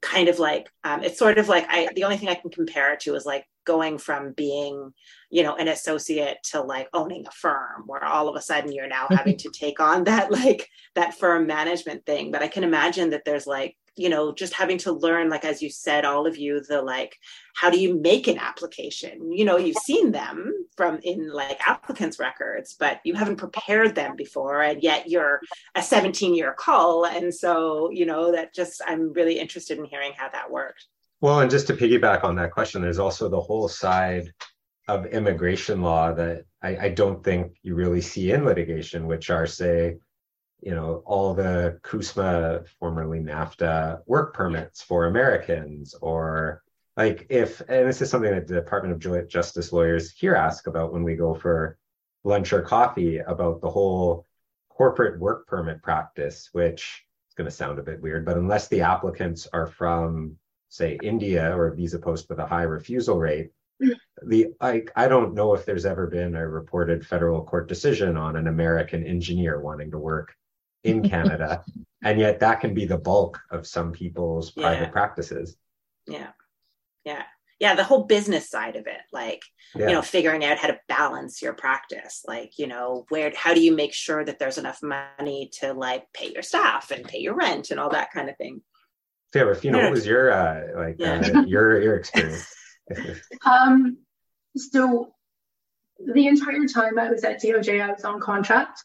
[0.00, 2.92] kind of like um, it's sort of like I the only thing I can compare
[2.92, 4.92] it to is like going from being
[5.30, 8.88] you know an associate to like owning a firm where all of a sudden you're
[8.88, 13.10] now having to take on that like that firm management thing but i can imagine
[13.10, 16.36] that there's like you know just having to learn like as you said all of
[16.36, 17.16] you the like
[17.56, 19.32] how do you make an application?
[19.32, 24.14] You know you've seen them from in like applicants records but you haven't prepared them
[24.14, 25.40] before and yet you're
[25.74, 30.12] a 17 year call and so you know that just i'm really interested in hearing
[30.16, 30.86] how that worked.
[31.20, 34.32] Well and just to piggyback on that question there's also the whole side
[34.88, 39.46] of immigration law that I, I don't think you really see in litigation which are
[39.46, 39.96] say
[40.60, 46.62] you know all the CUSMA, formerly NAFTA, work permits for Americans, or
[46.96, 50.92] like if and this is something that the department of justice lawyers here ask about
[50.92, 51.78] when we go for
[52.24, 54.26] lunch or coffee about the whole
[54.68, 58.80] corporate work permit practice which is going to sound a bit weird but unless the
[58.80, 60.36] applicants are from
[60.68, 63.50] say india or a visa post with a high refusal rate
[63.82, 63.94] mm.
[64.26, 68.36] the like i don't know if there's ever been a reported federal court decision on
[68.36, 70.34] an american engineer wanting to work
[70.86, 71.62] in canada
[72.04, 74.90] and yet that can be the bulk of some people's private Yeah.
[74.90, 75.56] practices
[76.06, 76.30] Yeah.
[77.04, 77.22] Yeah.
[77.58, 77.74] Yeah.
[77.74, 79.42] The whole business side of it, like,
[79.74, 82.22] yeah you know, figuring out how to balance your practice.
[82.26, 86.04] Like, you know, where, how do you make sure that there's enough money to like
[86.12, 88.60] pay your staff and pay your rent and all that kind of thing?
[89.34, 89.82] yeah Rafeena, Yeah.
[89.84, 92.46] what was your uh like uh, your your experience
[93.44, 93.98] Um,
[94.56, 95.12] so
[96.14, 98.84] the entire time I was at DOJ, I was on contract.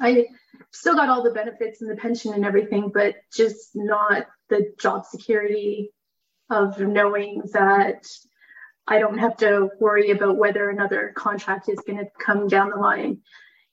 [0.00, 0.26] I
[0.72, 5.06] still got all the benefits and the pension and everything, but just not the job
[5.06, 5.90] security
[6.50, 8.06] of knowing that
[8.86, 12.76] I don't have to worry about whether another contract is going to come down the
[12.76, 13.22] line.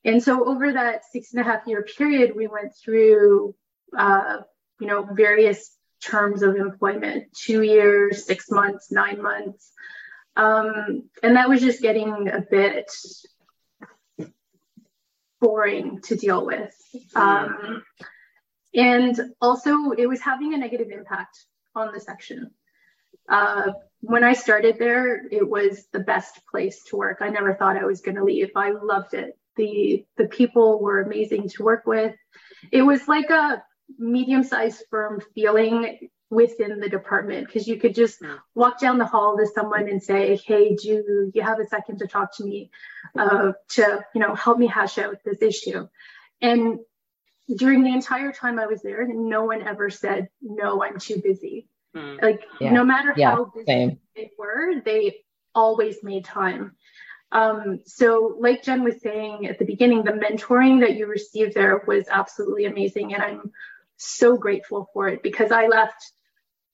[0.03, 3.55] And so over that six and a half year period, we went through,
[3.95, 4.38] uh,
[4.79, 9.71] you know, various terms of employment, two years, six months, nine months.
[10.36, 12.89] Um, and that was just getting a bit
[15.42, 16.74] boring to deal with.
[17.16, 17.84] Um,
[18.74, 21.38] and also, it was having a negative impact
[21.76, 22.52] on the section.
[23.28, 23.72] Uh,
[24.02, 27.18] when I started there, it was the best place to work.
[27.22, 28.52] I never thought I was going to leave.
[28.56, 29.38] I loved it.
[29.58, 32.16] The the people were amazing to work with.
[32.72, 33.62] It was like a
[34.00, 38.23] medium-sized firm feeling within the department because you could just
[38.55, 42.07] walk down the hall to someone and say, "Hey, do you have a second to
[42.07, 42.71] talk to me
[43.19, 45.88] uh, to you know help me hash out this issue?"
[46.41, 46.79] And
[47.57, 51.67] during the entire time I was there, no one ever said, "No, I'm too busy."
[51.93, 52.15] Hmm.
[52.21, 52.71] Like Yeah.
[52.71, 53.99] no matter Yeah, how busy same.
[54.15, 56.77] they were, they always made time.
[57.34, 61.84] Um, so, like Jen was saying at the beginning, the mentoring that you received there
[61.88, 63.51] was absolutely amazing, and I'm
[63.97, 66.11] so grateful for it because I left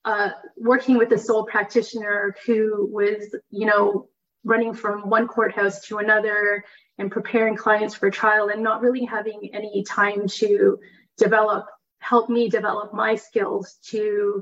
[0.07, 4.07] uh, working with a sole practitioner who was, you know,
[4.45, 6.63] running from one courthouse to another
[6.97, 10.79] and preparing clients for trial and not really having any time to
[11.17, 11.65] develop,
[11.99, 14.41] help me develop my skills to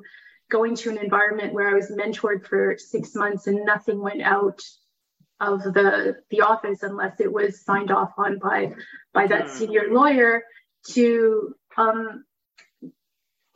[0.51, 4.61] going to an environment where I was mentored for six months and nothing went out
[5.39, 8.71] of the the office unless it was signed off on by
[9.13, 9.57] by that Hmm.
[9.57, 10.43] senior lawyer
[10.89, 12.23] to um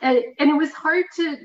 [0.01, 1.38] and, and it was hard to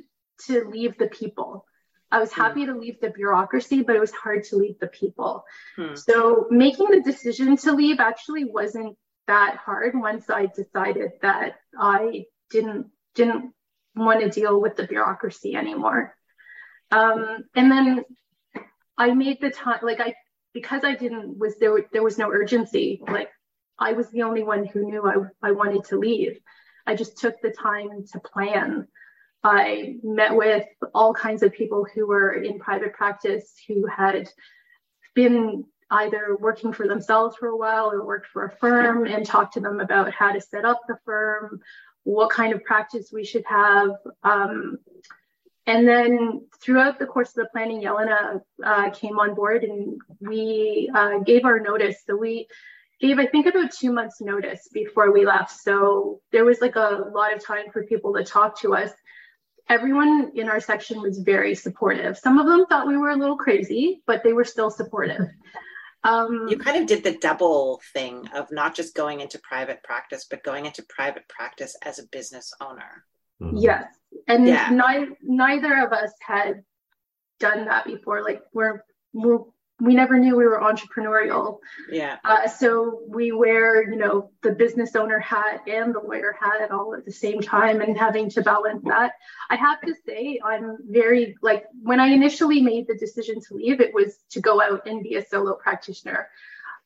[0.46, 1.66] to leave the people.
[2.10, 5.44] I was happy to leave the bureaucracy but it was hard to leave the people.
[5.76, 5.94] Hmm.
[5.94, 12.26] so making the decision to leave actually wasn't that hard once i decided that i
[12.50, 13.52] didn't didn't
[13.96, 16.16] want to deal with the bureaucracy anymore.
[16.90, 18.04] Um, and then
[18.96, 20.14] i made the time like i
[20.52, 23.30] because i didn't was there there was no urgency like
[23.78, 26.38] i was the only one who knew i, I wanted to leave.
[26.86, 28.86] I just took the time to plan
[29.44, 34.28] i met with all kinds of people who were in private practice who had
[35.14, 39.54] been either working for themselves for a while or worked for a firm and talked
[39.54, 41.60] to them about how to set up the firm
[42.02, 43.90] what kind of practice we should have
[44.24, 44.78] um,
[45.66, 50.90] and then throughout the course of the planning, Jelena uh, came on board and we
[50.94, 52.02] uh, gave our notice.
[52.06, 52.48] So we
[53.00, 55.50] gave, I think, about two months' notice before we left.
[55.50, 58.90] So there was like a lot of time for people to talk to us.
[59.68, 62.18] Everyone in our section was very supportive.
[62.18, 65.26] Some of them thought we were a little crazy, but they were still supportive.
[66.02, 70.26] Um, You kind of did the double thing of not just going into private practice,
[70.28, 73.06] but going into private practice as a business owner.
[73.40, 73.54] Mhm.
[73.62, 73.86] Yes,
[74.28, 74.68] and Yeah.
[74.70, 76.62] neither neither of us had
[77.40, 78.22] done that before.
[78.22, 78.84] Like we're
[79.14, 79.44] we're
[79.80, 81.58] we never knew we were entrepreneurial.
[81.90, 82.18] Yeah.
[82.24, 86.94] Uh, so we wear, you know, the business owner hat and the lawyer hat all
[86.94, 89.12] at the same time and having to balance that.
[89.50, 93.80] I have to say, I'm very, like, when I initially made the decision to leave,
[93.80, 96.28] it was to go out and be a solo practitioner.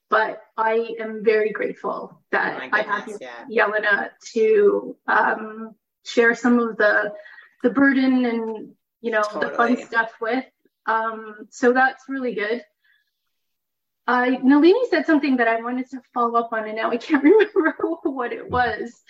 [0.08, 5.74] But I am very grateful that Oh my I have goodness, you, Jelena, to um,
[6.06, 7.12] share some of the
[7.62, 8.72] the burden and,
[9.02, 10.44] you know, the fun stuff with.
[10.86, 12.62] Um, so that's really good.
[14.08, 17.22] Uh, Nalini said something that I wanted to follow up on, and now I can't
[17.54, 19.02] remember what it was.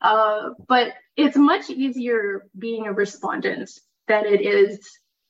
[0.00, 3.70] Uh, but it's much easier being a respondent
[4.08, 4.80] than it is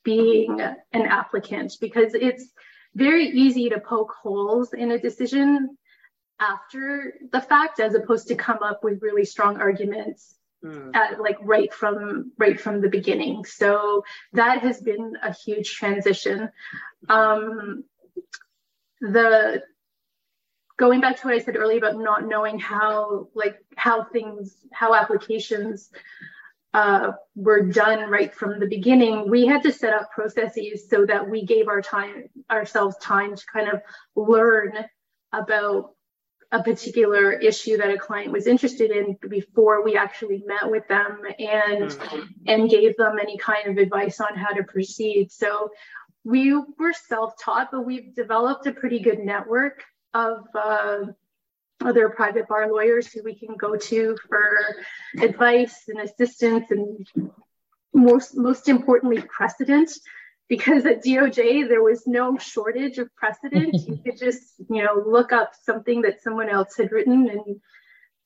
[0.03, 2.49] being an applicant because it's
[2.95, 5.77] very easy to poke holes in a decision
[6.39, 10.95] after the fact as opposed to come up with really strong arguments mm.
[10.95, 13.45] at, like right from right from the beginning.
[13.45, 14.03] So
[14.33, 16.49] that has been a huge transition.
[17.07, 17.83] Um,
[19.13, 19.63] the
[20.77, 24.93] going back to what I said earlier about not knowing how like how things how
[24.93, 25.89] applications
[26.73, 31.29] uh, were done right from the beginning, we had to set up processes so that
[31.29, 33.79] we gave our time ourselves time to kind of
[34.15, 34.73] learn
[35.31, 35.91] about
[36.51, 41.21] a particular issue that a client was interested in before we actually met with them
[41.39, 42.21] and mm-hmm.
[42.47, 45.69] and gave them any kind of advice on how to proceed so
[46.25, 50.99] we were self-taught but we've developed a pretty good network of uh,
[51.83, 54.57] other private bar lawyers who we can go to for
[55.21, 57.07] advice and assistance and
[57.93, 59.91] most most importantly precedent
[60.47, 63.73] because at DOJ there was no shortage of precedent.
[63.87, 67.61] you could just, you know, look up something that someone else had written and,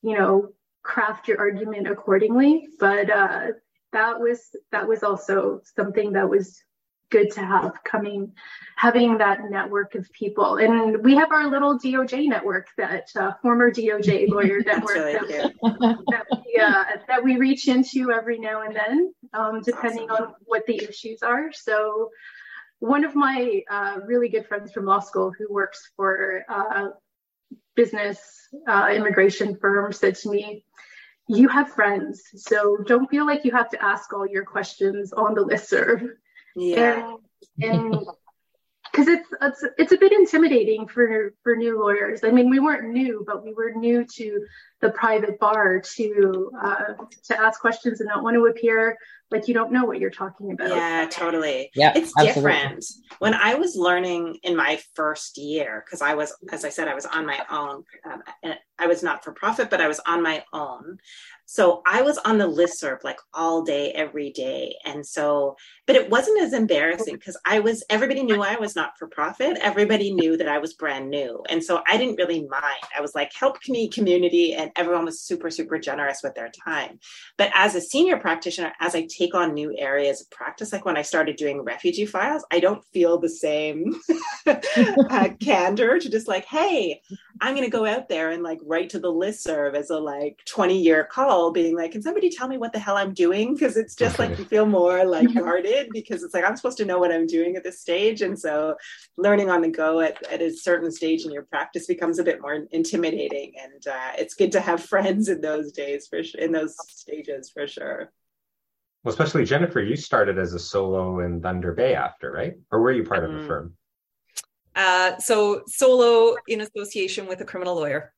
[0.01, 0.49] you know,
[0.83, 2.67] craft your argument accordingly.
[2.79, 3.47] But uh,
[3.93, 4.41] that was
[4.71, 6.61] that was also something that was
[7.10, 8.32] good to have coming
[8.76, 10.57] having that network of people.
[10.57, 16.26] And we have our little doj network that uh, former doj lawyer network that, that,
[16.32, 20.28] we, uh, that, we, reach into every now and then um, depending awesome.
[20.28, 21.51] on what the issues are.
[21.51, 22.10] So
[22.80, 26.89] one of my uh, really good friends from law school who works for uh,
[27.76, 28.20] business
[28.68, 30.64] uh, immigration firm said to me
[31.28, 35.36] you have friends so don't feel like you have to ask all your questions on
[35.36, 36.01] the list serve
[36.55, 37.15] yeah.
[37.61, 38.05] And
[38.91, 42.21] because it's, it's it's a bit intimidating for for new lawyers.
[42.23, 44.45] I mean, we weren't new, but we were new to
[44.81, 46.93] the private bar to uh,
[47.25, 48.97] to ask questions and not want to appear
[49.32, 50.69] like you don't know what you're talking about.
[50.69, 51.69] Yeah, totally.
[51.75, 52.51] Yeah, it's absolutely.
[52.51, 52.86] different.
[53.19, 56.95] When I was learning in my first year, because I was, as I said, I
[56.95, 57.84] was on my own.
[58.05, 60.97] Um, and I was not for profit, but I was on my own.
[61.45, 64.75] So I was on the list serve like all day, every day.
[64.86, 65.55] And so,
[65.88, 69.57] but it wasn't as embarrassing because I was, everybody knew I was not for profit.
[69.59, 71.43] Everybody knew that I was brand new.
[71.49, 72.84] And so I didn't really mind.
[72.95, 74.53] I was like, help me community.
[74.53, 76.99] And everyone was super, super generous with their time.
[77.38, 80.97] But as a senior practitioner, as I take on new areas of practice, like when
[80.97, 83.99] I started doing refugee files, I don't feel the same
[84.47, 87.01] uh, candor to just like, hey,
[87.41, 89.97] I'm going to go out there and like write to the list serve as a
[89.97, 93.53] like 20 year call being like, can somebody tell me what the hell I'm doing?
[93.53, 96.86] Because it's just like you feel more like guarded because it's like I'm supposed to
[96.86, 98.22] know what I'm doing at this stage.
[98.22, 98.76] And so
[99.17, 102.41] learning on the go at, at a certain stage in your practice becomes a bit
[102.41, 103.53] more intimidating.
[103.61, 107.67] And uh, it's good to have friends in those days for in those stages for
[107.67, 108.11] sure.
[109.03, 112.53] Well, especially Jennifer, you started as a solo in Thunder Bay after, right?
[112.71, 113.35] Or were you part mm-hmm.
[113.35, 113.47] of a mm.
[113.47, 113.73] firm?
[114.75, 118.13] Uh, so solo in association with a criminal lawyer.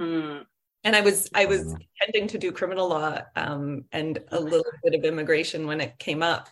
[0.00, 0.44] Mm.
[0.84, 1.78] And I was I was mm.
[2.00, 6.22] intending to do criminal law um, and a little bit of immigration when it came
[6.22, 6.48] up.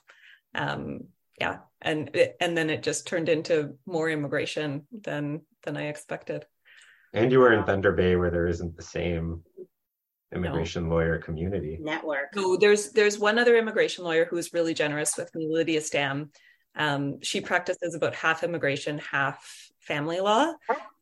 [0.55, 1.05] Um,
[1.41, 2.11] yeah, and
[2.41, 6.47] and then it just turned into more immigration than than I expected.
[7.15, 9.43] And you were in Thunder Bay where there isn't the same
[10.35, 10.95] immigration no.
[10.95, 12.35] lawyer community network.
[12.35, 16.31] So there's there's one other immigration lawyer who's really generous with me, Lydia Stam,
[16.79, 20.53] um, she practices about half immigration, half family law.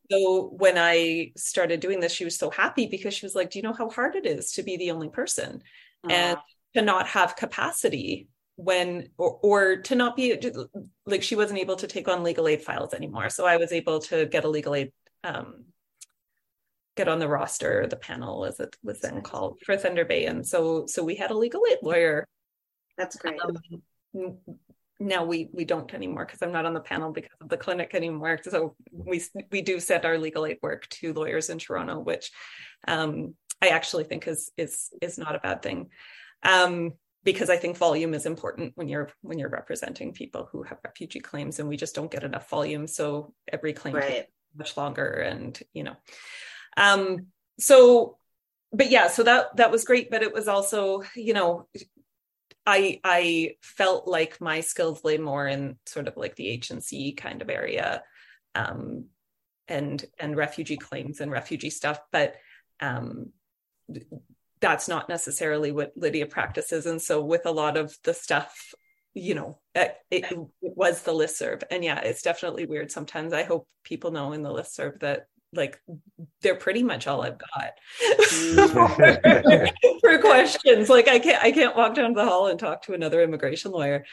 [0.09, 3.59] So when I started doing this, she was so happy because she was like, Do
[3.59, 5.61] you know how hard it is to be the only person
[6.03, 6.13] uh-huh.
[6.13, 6.37] and
[6.75, 10.41] to not have capacity when, or, or to not be
[11.05, 13.29] like, she wasn't able to take on legal aid files anymore.
[13.29, 14.91] So I was able to get a legal aid,
[15.23, 15.65] um,
[16.97, 20.25] get on the roster, the panel as it was then called for Thunder Bay.
[20.25, 22.25] And so, so we had a legal aid lawyer.
[22.97, 23.39] That's great.
[23.41, 24.37] Um,
[24.99, 27.93] now we we don't anymore because I'm not on the panel because of the clinic
[27.93, 28.39] anymore.
[28.41, 29.21] So we
[29.51, 32.31] we do send our legal aid work to lawyers in Toronto, which
[32.87, 35.89] um, I actually think is is is not a bad thing.
[36.43, 36.93] Um,
[37.23, 41.19] because I think volume is important when you're when you're representing people who have refugee
[41.19, 42.87] claims and we just don't get enough volume.
[42.87, 44.25] So every claim right.
[44.55, 45.95] much longer and you know.
[46.77, 47.27] Um
[47.59, 48.17] so
[48.73, 51.67] but yeah, so that that was great, but it was also, you know,
[52.65, 57.41] I I felt like my skills lay more in sort of like the agency kind
[57.41, 58.03] of area,
[58.55, 59.05] um,
[59.67, 62.35] and and refugee claims and refugee stuff, but
[62.81, 63.31] um,
[64.59, 66.85] that's not necessarily what Lydia practices.
[66.85, 68.73] And so with a lot of the stuff,
[69.13, 73.31] you know, it, it, it was the list serve, and yeah, it's definitely weird sometimes.
[73.33, 75.81] I hope people know in the list serve that like
[76.41, 77.73] they're pretty much all I've got
[80.01, 80.89] for questions.
[80.89, 84.05] Like I can't I can't walk down the hall and talk to another immigration lawyer.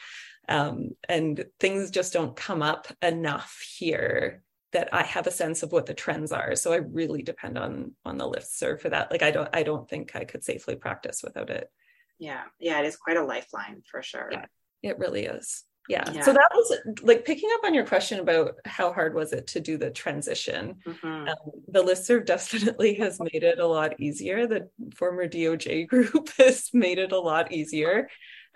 [0.49, 4.43] Um, and things just don't come up enough here
[4.73, 6.55] that I have a sense of what the trends are.
[6.57, 9.11] So I really depend on on the list serve for that.
[9.11, 11.71] Like I don't I don't think I could safely practice without it.
[12.19, 12.43] Yeah.
[12.61, 12.81] Yeah.
[12.81, 14.29] It is quite a lifeline for sure.
[14.31, 14.47] Yeah,
[14.83, 15.65] it really is.
[15.89, 16.05] Yeah.
[16.13, 16.23] Yeah.
[16.23, 19.61] So that was like picking up on your question about how hard was it to
[19.61, 20.77] do the transition.
[20.87, 21.29] Mhm.
[21.29, 21.37] Um,
[21.69, 24.47] the listserv definitely has made it a lot easier.
[24.47, 28.09] The former DOJ group has made it a lot easier.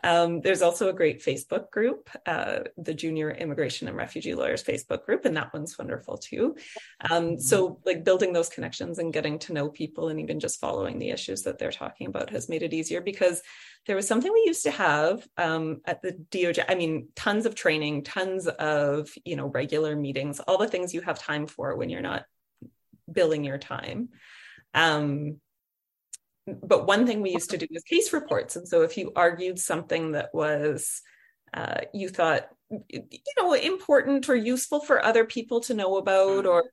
[0.05, 5.05] Um, there's also a great Facebook group, uh, the Junior Immigration and Refugee Lawyers Facebook
[5.05, 6.57] group, and that one's wonderful too.
[7.11, 10.99] Um, so, like building those connections and getting to know people, and even just following
[10.99, 13.43] the issues that they're talking about, has made it easier because
[13.87, 16.65] there was something we used to have um, at the DOJ.
[16.69, 21.01] I mean, tons of training, tons of you know regular meetings, all the things you
[21.01, 22.25] have time for when you're not
[23.11, 24.11] billing your time.
[24.75, 25.41] Um,
[26.63, 28.57] but one thing we used to do was case reports.
[28.57, 31.03] And so if you argued something that was,
[31.55, 33.03] uh, you thought, you
[33.37, 36.65] know, important or useful for other people to know about, or,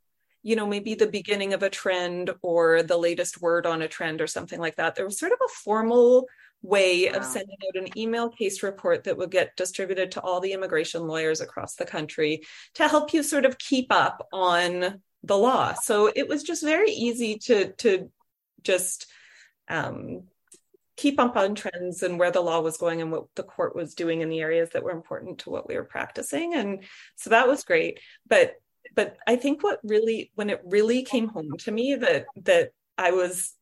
[0.43, 4.21] you know, maybe the beginning of a trend or the latest word on a trend
[4.21, 6.27] or something like that, there was sort of a formal
[6.61, 7.21] way of Wow.
[7.21, 11.39] sending out an email case report that would get distributed to all the immigration lawyers
[11.41, 12.41] across the country
[12.73, 15.73] to help you sort of keep up on the law.
[15.73, 18.11] So it was just very easy to to
[18.63, 19.07] just
[19.67, 20.23] um,
[20.97, 23.95] keep up on trends and where the law was going and what the court was
[23.95, 26.53] doing in the areas that were important to what we were practicing.
[26.53, 26.83] And
[27.15, 27.99] so that was great.
[28.27, 28.55] But
[28.95, 33.11] but I think what really when it really came home to me that that I
[33.11, 33.53] was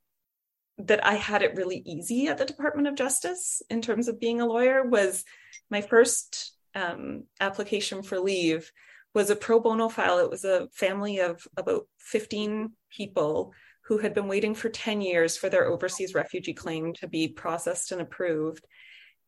[0.77, 4.41] that I had it really easy at the Department of Justice in terms of being
[4.41, 5.23] a lawyer was
[5.69, 8.71] my first um, application for leave
[9.13, 10.19] was a pro bono file.
[10.19, 13.53] It was a family of about 15 people
[13.85, 17.91] who had been waiting for 10 years for their overseas refugee claim to be processed
[17.91, 18.65] and approved.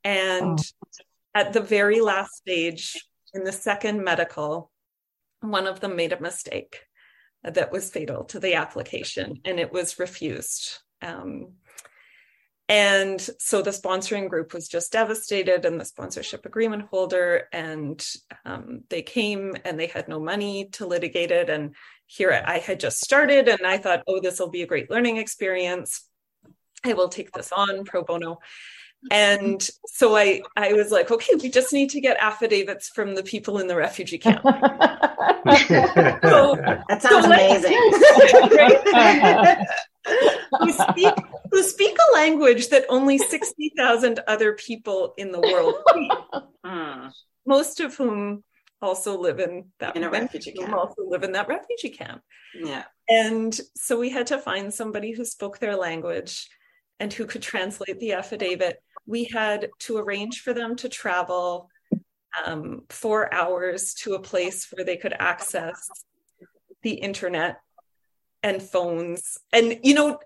[0.03, 0.59] And
[1.33, 2.95] at the very last stage,
[3.33, 4.71] in the second medical,
[5.41, 6.79] one of them made a mistake
[7.43, 10.79] that was fatal to the application and it was refused.
[11.01, 11.53] Um,
[12.67, 18.03] and so the sponsoring group was just devastated, and the sponsorship agreement holder, and
[18.43, 21.47] um, they came and they had no money to litigate it.
[21.47, 21.75] And
[22.07, 25.17] here I had just started, and I thought, oh, this will be a great learning
[25.17, 26.07] experience.
[26.83, 28.39] I will take this on pro bono.
[29.11, 33.21] And so I, I was like, okay, we just need to get affidavits from the
[33.23, 34.41] people in the refugee camp.
[35.45, 36.55] So-
[36.89, 37.77] That sounds So amazing.
[40.59, 41.13] who speak
[41.51, 46.11] who speak a language that only 60,000 other people in the world speak,
[46.65, 47.07] Hmm.
[47.45, 48.43] most of whom
[48.81, 50.73] also live in that In a refugee camp.
[50.73, 52.21] also live in that refugee camp
[52.53, 52.83] Yeah.
[53.09, 56.47] and so we had to find somebody who spoke their language
[56.99, 61.69] and who could translate the affidavit we had to arrange for them to travel
[62.45, 65.87] um, four hours to a place where they could access
[66.83, 67.57] the internet
[68.43, 70.19] and phones and you know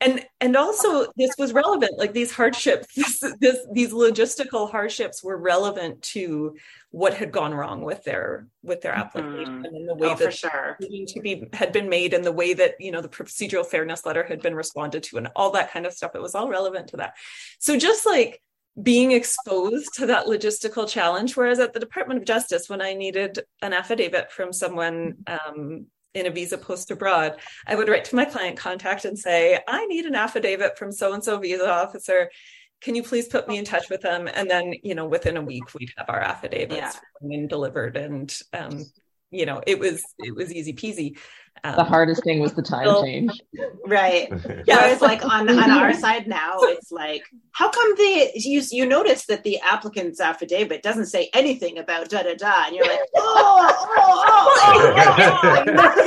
[0.00, 5.36] and and also this was relevant like these hardships this, this these logistical hardships were
[5.38, 6.54] relevant to
[6.90, 10.30] what had gone wrong with their with their application and the way Oh, that for
[10.30, 10.76] sure.
[10.80, 14.24] to be had been made and the way that you know the procedural fairness letter
[14.24, 16.14] had been responded to and all that kind of stuff.
[16.14, 17.14] It was all relevant to that.
[17.58, 18.40] So just like
[18.82, 23.38] being exposed to that logistical challenge whereas at the department of justice when i needed
[23.62, 25.86] an affidavit from someone um,
[26.16, 27.30] in a visa post abroad
[27.66, 31.12] i would write to my client contact and say i need an affidavit from so
[31.14, 32.30] and so visa officer.
[32.82, 34.28] Can you please put me in touch with them?
[34.32, 36.92] And then you know within a week we'd have our affidavits Yeah.
[37.22, 37.96] and delivered.
[37.96, 38.84] And um,
[39.30, 41.16] you know it was it was easy peasy
[41.64, 43.40] um, The hardest thing was the time Well, change.
[43.86, 44.28] Right.
[44.66, 44.76] Yeah.
[44.78, 47.22] Whereas like on, on our side now, it's like,
[47.52, 52.22] how come the you you notice that the applicant's affidavit doesn't say anything about da
[52.22, 56.06] da da, and you're like, oh, oh, oh, oh.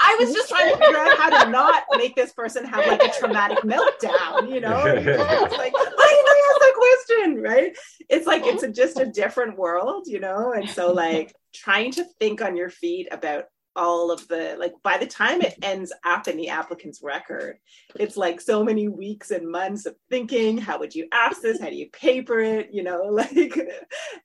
[0.00, 3.02] I was just trying to figure out how to not make this person have like
[3.02, 4.82] a traumatic meltdown, you know?
[4.86, 7.42] It's like, why did I ask that question?
[7.42, 7.76] Right?
[8.08, 10.52] It's like it's a, just a different world, you know?
[10.52, 13.44] And so like trying to think on your feet about
[13.76, 17.58] all of the like by the time it ends up in the applicant's record
[17.96, 21.60] it's like so many weeks and months of thinking how would you ask this?
[21.60, 22.68] How do you paper it?
[22.72, 23.58] You know like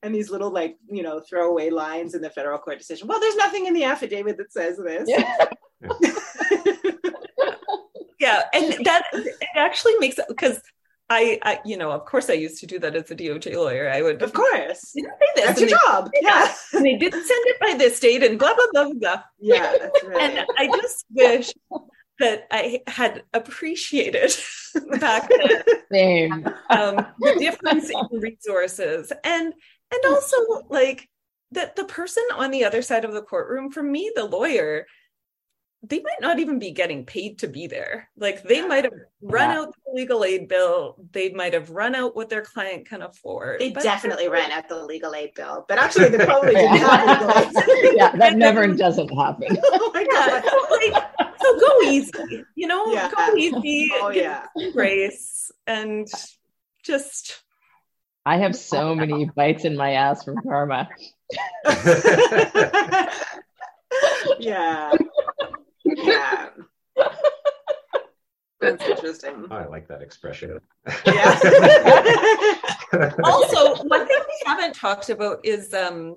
[0.03, 3.07] and these little like you know throwaway lines in the federal court decision.
[3.07, 5.07] Well there's nothing in the affidavit that says this.
[5.07, 5.45] Yeah.
[8.19, 10.61] Yeah, and that it actually makes because
[11.11, 13.89] I, I you know of course i used to do that as a doj lawyer.
[13.89, 14.91] I would of course.
[14.95, 16.11] "Did I say this?" that's And your they- job.
[16.21, 16.53] yeah.
[16.73, 20.03] and they didn't send it by this date and blah blah blah blah yeah that's
[20.07, 20.21] right.
[20.21, 21.51] And i just wish
[22.19, 24.31] that i had appreciated
[24.99, 26.47] back then Same.
[26.69, 29.53] um, the difference in resources and
[29.91, 30.37] and also
[30.69, 31.09] like
[31.51, 34.85] that the person on the other side of the courtroom for me the lawyer
[35.81, 38.09] they might not even be getting paid to be there.
[38.17, 39.59] Like they might have run Yeah.
[39.61, 40.97] out the legal aid bill.
[41.13, 43.61] They might have run out what their client can afford.
[43.61, 47.37] They definitely ran out the legal aid bill, but actually they probably didn't have legal
[47.37, 47.95] aid.
[47.95, 49.47] yeah, that never doesn't happen.
[49.63, 50.43] oh my god.
[50.43, 53.09] so, like, so go easy, you know, Yeah.
[53.15, 54.45] go easy, Oh, give yeah.
[54.73, 56.07] grace, and
[56.83, 57.41] just
[58.25, 60.89] I have so many bites in my ass from karma.
[64.39, 64.91] yeah.
[65.95, 66.49] Yeah.
[68.61, 69.47] That's interesting.
[69.49, 70.59] Oh, I like that expression.
[71.05, 71.39] Yeah.
[73.23, 76.15] also one thing we haven't talked about is um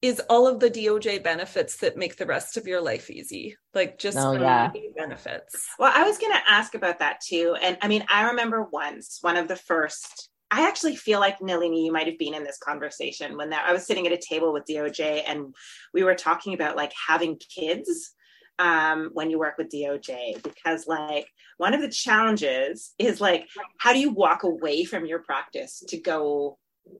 [0.00, 3.98] is all of the DOJ benefits that make the rest of your life easy, like
[3.98, 4.72] just Oh, yeah.
[4.96, 5.64] benefits.
[5.78, 7.56] Well, I was going to ask about that too.
[7.62, 11.84] And I mean, I remember once, one of the first, I actually feel like Nalini,
[11.84, 14.52] you might have been in this conversation when that, I was sitting at a table
[14.52, 15.54] with DOJ and
[15.94, 18.12] we were talking about like having kids
[18.58, 21.26] um, when you work with DOJ, because like
[21.58, 23.46] one of the challenges is like,
[23.78, 26.58] how do you walk away from your practice to go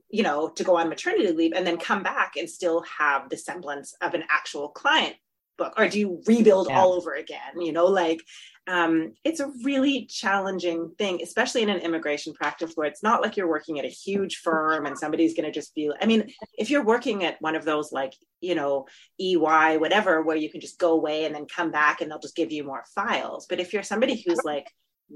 [0.09, 3.37] you know, to go on maternity leave and then come back and still have the
[3.37, 5.15] semblance of an actual client
[5.57, 5.73] book?
[5.77, 6.79] Or do you rebuild Yeah.
[6.79, 7.59] all over again?
[7.61, 8.21] You know, like
[8.65, 13.35] um, it's a really challenging thing, especially in an immigration practice where it's not like
[13.35, 16.69] you're working at a huge firm and somebody's going to just be, I mean, if
[16.69, 18.85] you're working at one of those like, you know,
[19.19, 22.37] EY, whatever, where you can just go away and then come back and they'll just
[22.37, 23.47] give you more files.
[23.49, 24.67] But if you're somebody who's like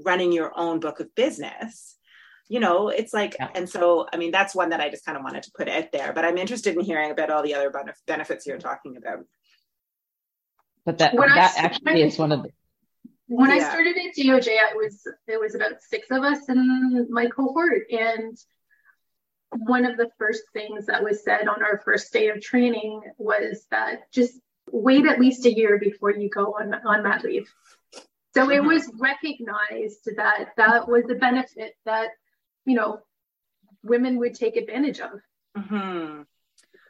[0.04, 1.96] running your own book of business,
[2.50, 3.48] you know, it's like, Yeah.
[3.54, 5.90] and so, I mean, that's one that I just kind of wanted to put out
[5.90, 9.20] there, but I'm interested in hearing about all the other benef- benefits you're talking about.
[10.88, 12.50] But that When I that started- actually is one of the
[13.26, 17.26] When I started at DOJ, I was there was about six of us in my
[17.26, 18.34] cohort, and
[19.50, 23.66] one of the first things that was said on our first day of training was
[23.70, 24.40] that just
[24.72, 27.52] wait at least a year before you go on on mat leave.
[28.34, 32.12] So it was recognized that that was a benefit that
[32.64, 33.00] you know
[33.82, 35.20] women would take advantage of.
[35.54, 36.22] hmm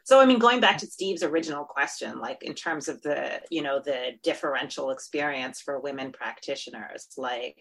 [0.09, 3.61] So, I mean, going back to Steve's original question, like in terms of the, you
[3.61, 7.57] know, the differential experience for women practitioners, like,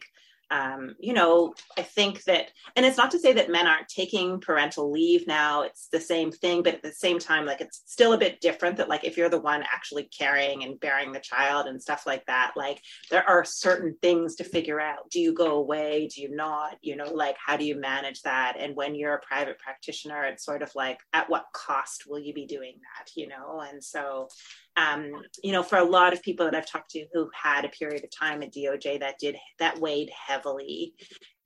[0.51, 4.41] um, you know, I think that, and it's not to say that men aren't taking
[4.41, 8.15] parental leave now, it's the same thing, but at the same time, like, it's still
[8.15, 11.67] a bit different that, like, if you're the one actually carrying and bearing the child
[11.67, 12.81] and stuff like that, like,
[13.11, 15.11] there are certain things to figure out.
[15.11, 16.09] Do you go away?
[16.15, 16.79] Do you not?
[16.81, 18.57] You know, like, how do you manage that?
[18.59, 22.33] And when you're a private practitioner, it's sort of like, at what cost will you
[22.33, 23.11] be doing that?
[23.15, 24.29] You know, and so,
[24.77, 25.11] um,
[25.43, 28.05] you know, for a lot of people that I've talked to who had a period
[28.05, 30.38] of time at DOJ that did that weighed heavily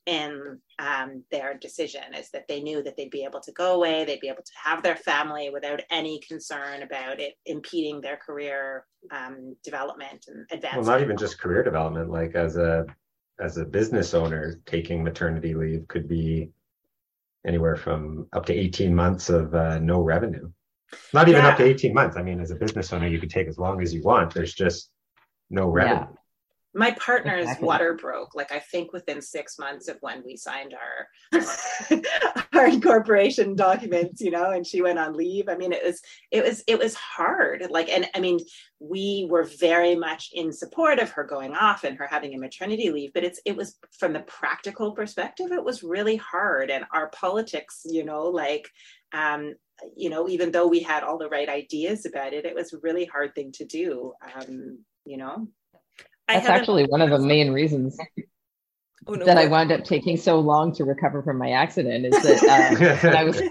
[0.06, 4.04] in um, their decision is that they knew that they'd be able to go away,
[4.04, 8.84] they'd be able to have their family without any concern about it impeding their career
[9.12, 10.62] um, development and advancement.
[10.62, 10.86] well, advancement.
[10.86, 12.10] not even just career development.
[12.10, 12.86] Like as a
[13.40, 16.50] as a business owner, taking maternity leave could be
[17.46, 20.50] anywhere from up to eighteen months of uh, no revenue.
[21.14, 22.16] Not even up to eighteen months.
[22.16, 24.34] I mean, as a business owner, you could take as long as you want.
[24.34, 24.90] There's just
[25.48, 26.06] no revenue.
[26.74, 27.66] My partner's Exactly.
[27.66, 31.40] water broke like i think within six months of when we signed our
[32.54, 35.48] our incorporation documents you know and she went on leave.
[35.48, 36.00] I mean it was
[36.30, 37.66] it was it was hard.
[37.70, 38.38] Like and i mean
[38.78, 42.90] we were very much in support of her going off and her having a maternity
[42.90, 46.70] leave but it's it was from the practical perspective it was really hard.
[46.70, 48.68] And our politics you know like
[49.12, 49.54] um
[49.96, 52.78] you know even though we had all the right ideas about it it was a
[52.82, 55.48] really hard thing to do um you know
[56.34, 57.98] that's actually one of the main reasons
[59.06, 62.22] Oh, no, that I wound up taking so long to recover from my accident is
[62.22, 63.42] that uh, when I was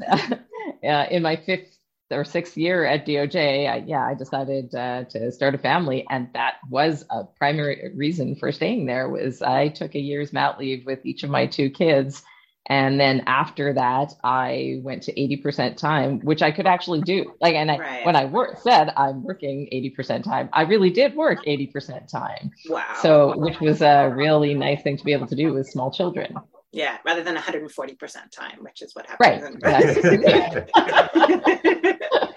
[0.88, 1.76] uh, in my fifth
[2.10, 6.30] or sixth year at DOJ, I, yeah, I decided uh, to start a family, and
[6.32, 9.10] that was a primary reason for staying there.
[9.10, 12.22] Was I took a year's mat leave with each of my two kids,
[12.66, 17.32] and then after that, I went to eighty percent time, which I could actually do.
[17.40, 18.06] Like, and I, Right.
[18.06, 22.08] when I work, said I'm working eighty percent time, I really did work eighty percent
[22.08, 22.50] time.
[22.68, 25.90] wow So, which was a really nice thing to be able to do with small
[25.90, 26.34] children.
[26.74, 29.42] Yeah, rather than 140% time, which is what Right.
[29.42, 29.98] happens.
[29.98, 30.24] in-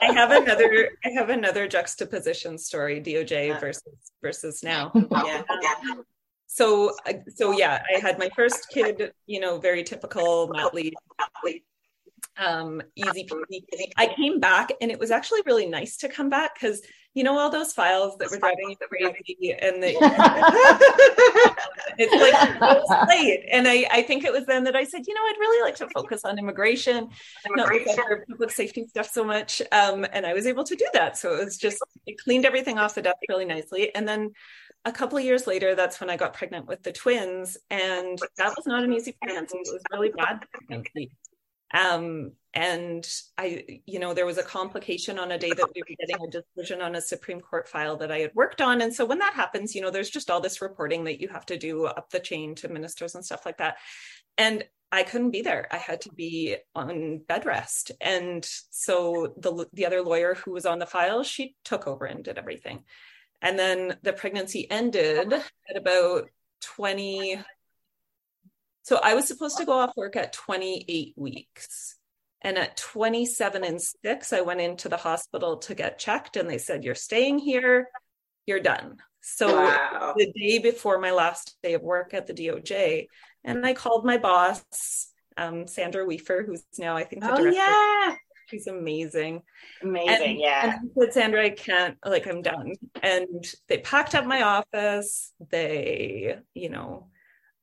[0.02, 3.60] I have another I have another juxtaposition story DOJ uh.
[3.60, 3.84] versus
[4.22, 4.92] versus now.
[4.94, 5.42] yeah.
[5.50, 6.04] Um,
[6.48, 6.94] So
[7.36, 10.94] so yeah, I had my first kid, you know, very typical mat leave.
[12.38, 13.92] um, easy peasy.
[13.98, 16.82] I came back and it was actually really nice to come back because
[17.14, 19.88] you know all those files that were driving you crazy and the,
[21.98, 23.46] it's like it late.
[23.50, 25.78] And I, I think it was then that I said, you know, I'd really like
[25.78, 27.10] to focus on immigration,
[27.52, 27.72] not
[28.30, 29.62] public safety stuff so much.
[29.72, 31.18] Um, and I was able to do that.
[31.18, 33.96] So it was just it cleaned everything off the desk really nicely.
[33.96, 34.32] And then
[34.86, 38.54] a couple of years later, that's when I got pregnant with the twins, and that
[38.56, 39.58] was not an easy pregnancy.
[39.58, 40.46] It was really bad.
[41.74, 43.06] Um, and
[43.38, 46.32] I, you know, there was a complication on a day that we were getting a
[46.32, 48.82] decision on a Supreme Court file that I had worked on.
[48.82, 51.46] And so when that happens, you know, there's just all this reporting that you have
[51.48, 53.78] to do up the chain to ministers and stuff like that.
[54.38, 55.68] And I couldn't be there.
[55.72, 57.92] I had to be on bed rest.
[58.00, 62.24] And so the the other lawyer who was on the file, she took over and
[62.24, 62.84] did everything.
[63.46, 66.30] And then the pregnancy ended at about
[66.62, 67.40] 20
[68.86, 71.98] so I was supposed to go off work at 28 weeks.
[72.42, 76.60] And at 27 and six, I went into the hospital to get checked, and they
[76.60, 77.90] said, You're staying here,
[78.46, 78.98] you're done.
[79.22, 80.14] So wow.
[80.16, 83.08] the day before my last day of work at the DOJ,
[83.44, 87.58] and I called my boss, um, Sandra Weaver, who's now, I think, the oh, director.
[87.58, 88.16] Yeah.
[88.48, 89.42] She's amazing.
[89.82, 90.64] Amazing, and, yeah.
[90.64, 92.74] And I said, Sandra, I can't, like, I'm done.
[93.02, 95.34] And they packed up my office.
[95.50, 97.08] They, you know,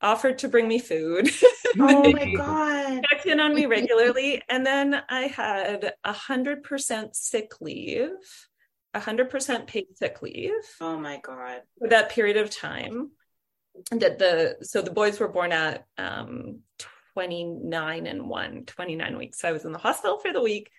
[0.00, 1.30] offered to bring me food.
[1.80, 3.02] Oh my god!
[3.10, 8.10] Checked in on me regularly, and then I had a hundred percent sick leave,
[8.92, 10.52] a hundred percent paid sick leave.
[10.82, 11.62] Oh my god!
[11.78, 13.12] For that period of time,
[13.90, 16.58] and that the so the boys were born at um
[17.14, 20.70] 29 and 1 29 weeks so i was in the hospital for the week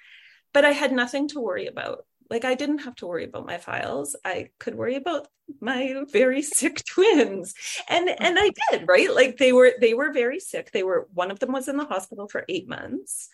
[0.54, 3.58] but i had nothing to worry about like I didn't have to worry about my
[3.58, 4.16] files.
[4.26, 5.28] I could worry about
[5.60, 7.54] my very sick twins.
[7.88, 9.14] And and I did, right?
[9.14, 10.72] Like they were they were very sick.
[10.72, 13.30] They were one of them was in the hospital for 8 months.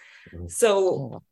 [0.47, 1.23] So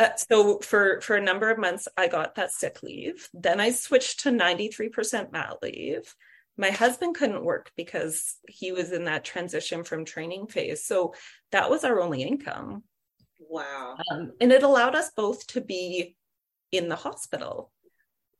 [0.00, 3.28] uh, so for for a number of months I got that sick leave.
[3.34, 6.14] Then I switched to 93% mat leave.
[6.56, 10.84] My husband couldn't work because he was in that transition from training phase.
[10.84, 11.14] So
[11.52, 12.84] that was our only income.
[13.40, 13.96] Wow.
[14.10, 16.16] Um, and it allowed us both to be
[16.70, 17.72] in the hospital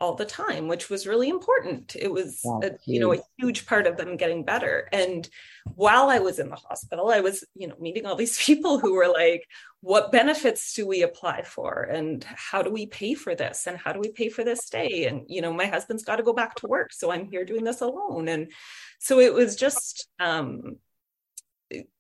[0.05, 1.97] all the time which was really important.
[1.98, 4.89] It was a, you know a huge part of them getting better.
[4.93, 5.28] And
[5.76, 8.94] while i was in the hospital i was you know meeting all these people who
[8.94, 9.48] were like
[9.81, 11.82] what benefits do we apply for?
[11.82, 13.66] And how do we pay for this?
[13.66, 15.06] And how do we pay for this stay?
[15.06, 17.64] And you know my husband's got to go back to work so i'm here doing
[17.64, 18.28] this alone.
[18.28, 18.52] And
[18.98, 20.76] so it was just um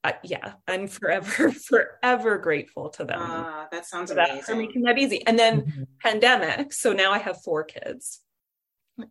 [0.02, 3.20] I, yeah, I'm forever, forever grateful to them.
[3.20, 4.36] Uh, that sounds for amazing.
[4.36, 5.26] That, for making that easy.
[5.26, 5.82] And then mm-hmm.
[6.00, 6.72] pandemic.
[6.72, 8.20] So now I have four kids.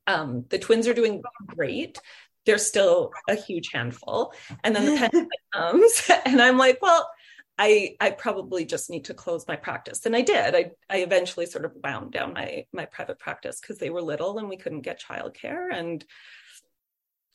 [0.07, 1.99] Um, the twins are doing great.
[2.45, 4.33] They're still a huge handful.
[4.63, 7.09] And then the pandemic comes, and I'm like, well,
[7.57, 10.05] I I probably just need to close my practice.
[10.05, 10.55] And I did.
[10.55, 14.39] I I eventually sort of wound down my my private practice because they were little
[14.39, 15.67] and we couldn't get childcare.
[15.71, 16.03] And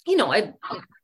[0.08, 0.54] you know, I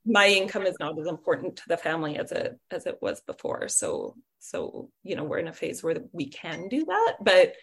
[0.06, 3.68] my income is not as important to the family as it as it was before.
[3.68, 7.16] So so you know, we're in a phase where we can do that.
[7.20, 7.54] But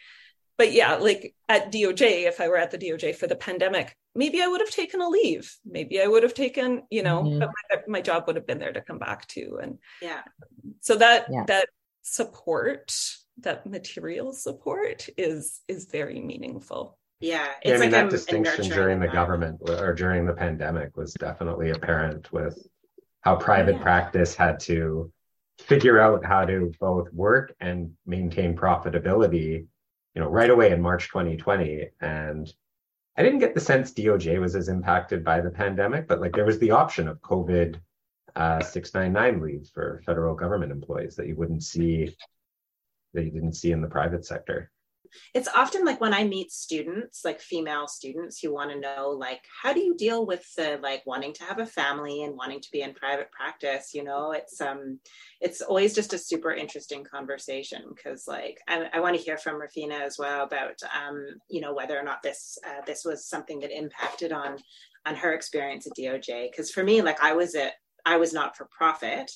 [0.57, 4.41] but yeah, like at DOJ, if I were at the DOJ for the pandemic, maybe
[4.41, 5.51] I would have taken a leave.
[5.65, 7.39] Maybe I would have taken, you know, mm-hmm.
[7.39, 9.57] but my, my, job would have been there to come back to.
[9.59, 10.21] And yeah,
[10.81, 11.45] so that yeah.
[11.47, 11.69] that
[12.03, 12.93] support,
[13.39, 16.99] that material support is is very meaningful.
[17.21, 20.97] Yeah, it's I mean like that a, distinction during the government or during the pandemic
[20.97, 22.67] was definitely apparent with
[23.21, 23.83] how private yeah.
[23.83, 25.11] practice had to
[25.59, 29.67] figure out how to both work and maintain profitability,
[30.15, 31.89] you know, right away in March 2020.
[32.01, 32.51] And
[33.15, 36.45] I didn't get the sense DOJ was as impacted by the pandemic, but like there
[36.45, 37.79] was the option of COVID
[38.35, 42.15] uh, 699 leave for federal government employees that you wouldn't see
[43.13, 44.71] that you didn't see in the private sector
[45.33, 49.41] it's often like when I meet students, like female students who want to know, like,
[49.61, 52.71] how do you deal with the like wanting to have a family and wanting to
[52.71, 53.93] be in private practice?
[53.93, 54.99] You know, it's um,
[55.39, 59.61] it's always just a super interesting conversation because, like, I, I want to hear from
[59.61, 63.59] Rafeena as well about, um, you know, whether or not this uh, this was something
[63.61, 64.57] that impacted on
[65.05, 66.49] on her experience at DOJ.
[66.51, 67.73] Because for me, like, I was at
[68.05, 69.31] I was not for profit,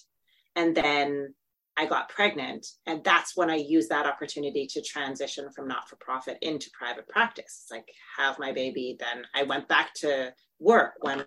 [0.56, 1.34] and then
[1.78, 2.66] I got pregnant.
[2.86, 7.08] And that's when I used that opportunity to transition from not for profit into private
[7.08, 7.66] practice.
[7.70, 7.88] Like,
[8.18, 8.96] have my baby.
[9.00, 11.26] Then I went back to work when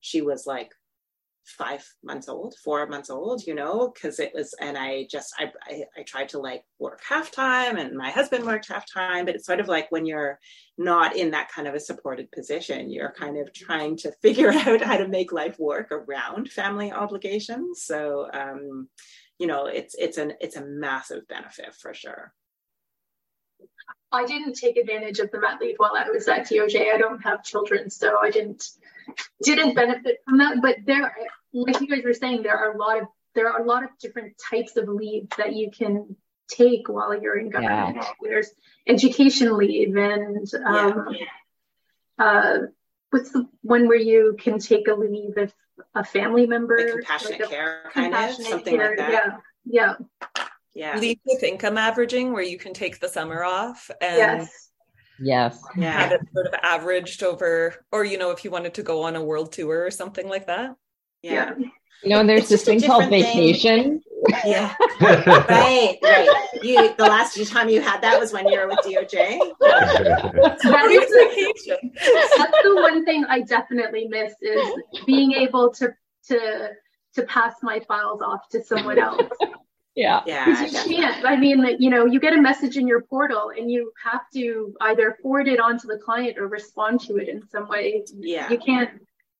[0.00, 0.70] she was like
[1.44, 5.50] five months old, four months old, you know, because it was, and I just, I,
[5.66, 9.34] I, I, tried to like work half time and my husband worked half time, but
[9.34, 10.38] it's sort of like when you're
[10.78, 14.82] not in that kind of a supported position, you're kind of trying to figure out
[14.82, 17.82] how to make life work around family obligations.
[17.82, 18.88] So, um,
[19.40, 22.32] you know it's it's an it's a massive benefit for sure
[24.12, 26.92] I didn't take advantage of the mat leave while I was at DOJ.
[26.92, 28.68] I don't have children, so I didn't
[29.42, 30.60] didn't benefit from that.
[30.60, 31.14] But there,
[31.52, 33.90] like you guys were saying, there are a lot of there are a lot of
[34.00, 36.16] different types of leave that you can
[36.48, 37.96] take while you're in government.
[37.96, 38.10] Yeah.
[38.20, 38.50] There's
[38.86, 42.24] education leave and um, yeah.
[42.24, 42.58] uh,
[43.10, 45.52] what's the one where you can take a leave if
[45.94, 49.12] a family member like compassionate like a, care kind of something care, like that.
[49.12, 49.36] Yeah.
[49.64, 49.94] Yeah.
[50.74, 50.98] Yeah.
[50.98, 54.70] Leave with income averaging where you can take the summer off and yes.
[55.22, 55.62] Yes.
[55.76, 55.92] Yeah.
[55.92, 59.16] Have it sort of averaged over, or you know, if you wanted to go on
[59.16, 60.74] a world tour or something like that.
[61.22, 61.52] Yeah.
[61.58, 61.66] yeah.
[62.02, 64.02] You know, there's it's this thing called thing.
[64.26, 64.50] Vacation.
[64.50, 64.74] Yeah.
[65.00, 66.48] right, right.
[66.62, 69.38] You the last time you had that was when you were with DOJ.
[69.60, 71.92] that is vacation.
[71.94, 74.72] That's the one thing I definitely miss is
[75.06, 75.94] being able to
[76.28, 76.70] to
[77.14, 79.30] to pass my files off to someone else.
[79.96, 80.22] Yeah.
[80.24, 80.64] Yeah.
[80.64, 81.24] You can't.
[81.24, 84.74] I mean, you know, you get a message in your portal and you have to
[84.82, 88.04] either forward it onto the client or respond to it in some way.
[88.14, 88.48] Yeah.
[88.50, 88.90] You can't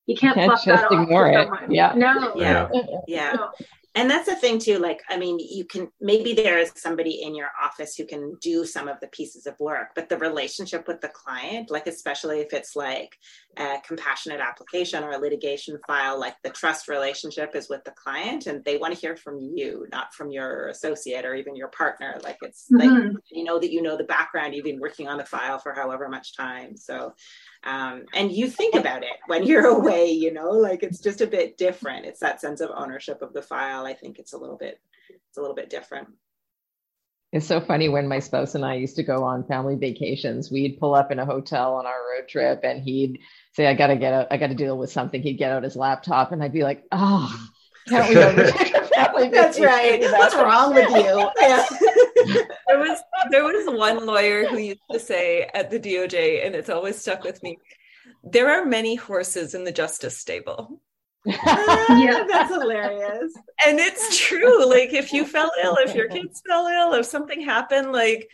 [0.06, 1.44] you can't, can't just ignore it.
[1.44, 1.70] Someone.
[1.70, 1.92] Yeah.
[1.94, 2.34] No.
[2.34, 2.68] Yeah.
[3.06, 3.32] Yeah.
[3.32, 3.50] No
[3.94, 7.34] and that's the thing too like i mean you can maybe there is somebody in
[7.34, 11.00] your office who can do some of the pieces of work but the relationship with
[11.00, 13.16] the client like especially if it's like
[13.56, 18.46] a compassionate application or a litigation file like the trust relationship is with the client
[18.46, 22.18] and they want to hear from you not from your associate or even your partner.
[22.22, 22.88] Like it's mm-hmm.
[22.88, 25.72] like you know that you know the background you've been working on the file for
[25.72, 26.76] however much time.
[26.76, 27.14] So
[27.64, 30.50] um, and you think about it when you're away you know?
[30.50, 32.06] Like it's just a bit different.
[32.06, 33.84] It's that sense of ownership of the file.
[33.84, 34.80] I think it's a little bit
[35.28, 36.08] it's a little bit different.
[37.32, 40.50] It's so funny when my spouse and I used to go on family vacations.
[40.50, 43.20] We'd pull up in a hotel on our road trip, and he'd
[43.52, 44.28] say, "I gotta get out.
[44.30, 47.48] I gotta deal with something." He'd get out his laptop, and I'd be like, "Oh,
[47.88, 50.00] can't we ever take a family That's right.
[50.00, 51.64] What's wrong with you?" Yeah.
[52.68, 52.98] there was
[53.30, 57.24] there was one lawyer who used to say at the DOJ, and it's always stuck
[57.24, 57.58] with me.
[58.22, 60.80] There are many horses in the justice stable.
[61.28, 63.32] Ah, yeah, that's hilarious.
[63.66, 64.68] And it's true.
[64.68, 68.28] Like if you fell ill, if your kids fell ill, if something happened, like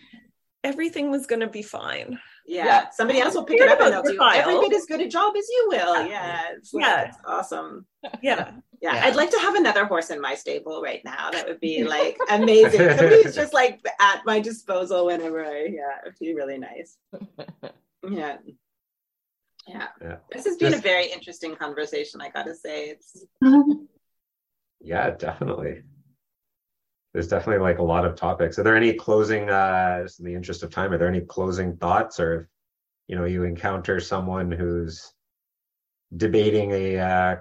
[0.63, 2.19] everything was going to be fine.
[2.47, 2.65] Yeah.
[2.65, 2.91] yeah.
[2.91, 5.35] somebody else will pick it up and they'll do every bit as good a job
[5.37, 6.07] as you will.
[6.07, 7.87] Yeah, it's, yeah, it's awesome.
[8.03, 8.11] Yeah.
[8.23, 8.51] yeah.
[8.95, 11.31] yeah, I'd like to have another horse in my stable right now.
[11.31, 12.81] That would be like amazing.
[12.97, 15.65] Somebody's just like at my disposal whenever I.
[15.65, 16.97] Yeah, it'd be really nice.
[18.09, 18.37] Yeah.
[19.67, 19.89] Yeah.
[20.01, 20.17] yeah.
[20.31, 22.91] This has been Just, a very interesting conversation, I gotta say.
[22.91, 23.25] It's
[24.81, 25.83] yeah, definitely.
[27.17, 28.59] There's definitely like a lot of topics.
[28.59, 31.79] Are there any closing uh just in the interest of time, are there any closing
[31.79, 32.47] thoughts or if
[33.09, 35.15] you know you encounter someone who's
[36.15, 37.37] debating a uh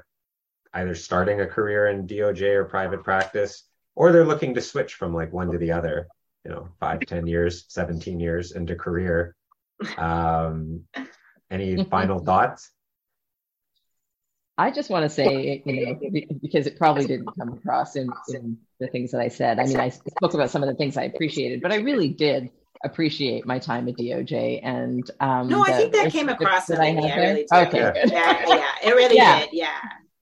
[0.76, 5.14] either starting a career in DOJ or private practice, or they're looking to switch from
[5.14, 6.08] like one to the other,
[6.46, 9.36] you know, five, ten years, 17 years into career.
[9.98, 10.86] Um
[11.52, 12.72] any final thoughts?
[14.57, 15.99] I just want to say, you know,
[16.41, 19.60] because it probably didn't come across in, in the things that I said.
[19.60, 22.49] I mean, I spoke about some of the things I appreciated, but I really did
[22.84, 24.61] appreciate my time at DOJ.
[24.64, 26.68] And um, no, I think that came across.
[26.68, 27.94] That I had yeah, really okay, yeah.
[28.06, 29.40] yeah, yeah, it really yeah.
[29.41, 29.49] did.
[29.52, 29.77] Yeah,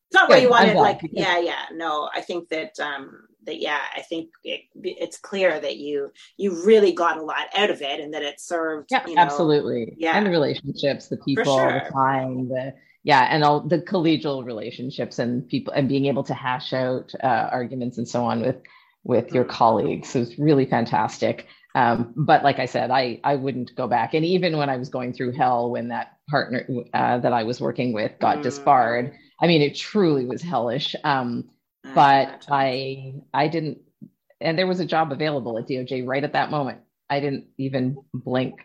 [0.08, 0.76] it's not what you wanted.
[0.76, 1.66] Like, yeah, yeah.
[1.72, 6.66] No, I think that um, that yeah i think it, it's clear that you you
[6.66, 9.94] really got a lot out of it and that it served yeah you know, absolutely
[9.98, 11.74] yeah and the relationships the people sure.
[11.74, 12.74] the time the
[13.04, 17.50] yeah and all the collegial relationships and people and being able to hash out uh,
[17.52, 18.58] arguments and so on with
[19.04, 19.54] with your mm-hmm.
[19.54, 24.14] colleagues was really fantastic um, but like I said, I I wouldn't go back.
[24.14, 27.60] And even when I was going through hell, when that partner uh, that I was
[27.60, 28.44] working with got mm.
[28.44, 30.96] disbarred, I mean, it truly was hellish.
[31.04, 31.50] Um,
[31.96, 33.80] but I I didn't
[34.40, 36.80] and there was a job available at DOJ right at that moment.
[37.10, 38.56] I didn't even blink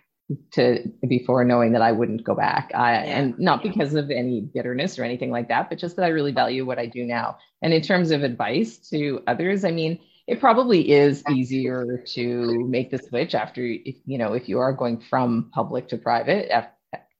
[0.52, 2.70] to before knowing that I wouldn't go back.
[2.74, 3.18] I, yeah.
[3.18, 6.32] and not because of any bitterness or anything like that, but just that I really
[6.32, 7.38] value what I do now.
[7.62, 12.90] And in terms of advice to others, I mean, it probably is easier to make
[12.90, 16.50] the switch after you know if you are going from public to private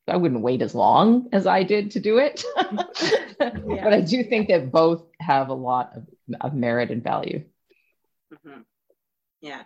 [0.09, 2.45] I wouldn't wait as long as I did to do it.
[3.41, 3.51] yeah.
[3.85, 6.07] But I do think that both have a lot of,
[6.41, 7.45] of merit and value.
[8.33, 8.61] Mm-hmm.
[9.41, 9.63] Yeah.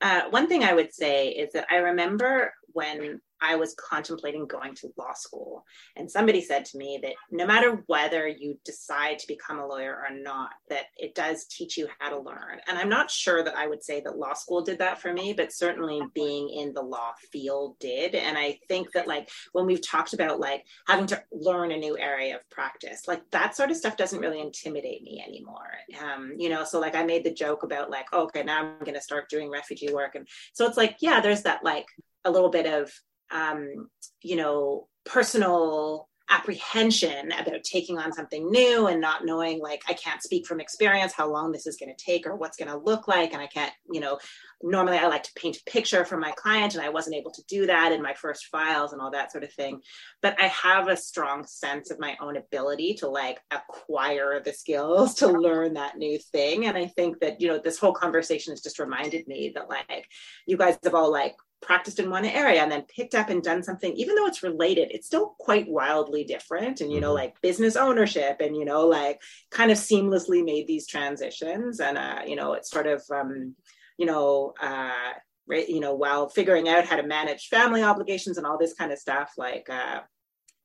[0.00, 4.74] Uh, one thing I would say is that I remember when I was contemplating going
[4.76, 5.64] to law school.
[5.96, 9.94] And somebody said to me that no matter whether you decide to become a lawyer
[9.94, 12.58] or not, that it does teach you how to learn.
[12.66, 15.32] And I'm not sure that I would say that law school did that for me,
[15.32, 18.14] but certainly being in the law field did.
[18.14, 21.98] And I think that, like, when we've talked about like having to learn a new
[21.98, 25.70] area of practice, like that sort of stuff doesn't really intimidate me anymore.
[26.02, 28.78] Um, you know, so like I made the joke about like, oh, okay, now I'm
[28.80, 30.14] going to start doing refugee work.
[30.14, 31.86] And so it's like, yeah, there's that like
[32.24, 32.92] a little bit of,
[33.30, 33.88] um,
[34.22, 40.22] you know, personal apprehension about taking on something new and not knowing like i can't
[40.22, 43.08] speak from experience how long this is going to take or what's going to look
[43.08, 43.32] like.
[43.32, 44.18] And i can't you know
[44.62, 47.42] normally i like to paint a picture for my client and i wasn't able to
[47.48, 49.80] do that in my first files and all that sort of thing.
[50.22, 55.14] But i have a strong sense of my own ability to like acquire the skills
[55.16, 56.66] to learn that new thing.
[56.66, 60.06] And i think that you know this whole conversation has just reminded me that like
[60.46, 63.62] you guys have all like practiced in one area and then picked up and done
[63.62, 67.16] something even though it's related it's still quite wildly different and you know mm-hmm.
[67.16, 69.20] like business ownership and you know like
[69.50, 73.54] kind of seamlessly made these transitions and uh you know it's sort of um
[73.98, 75.12] you know uh
[75.46, 78.92] right you know while figuring out how to manage family obligations and all this kind
[78.92, 80.00] of stuff like uh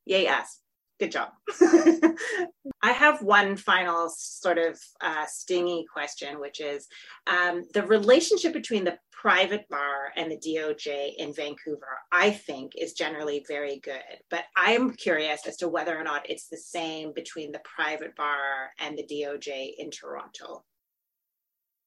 [0.05, 0.27] yay
[0.99, 1.30] good job.
[2.81, 6.88] I have one final sort of uh, stingy question, which is
[7.27, 12.93] um, the relationship between the private bar and the DOJ in Vancouver, I think, is
[12.93, 14.03] generally very good.
[14.30, 18.69] But I'm curious as to whether or not it's the same between the private bar
[18.80, 20.63] and the DOJ in Toronto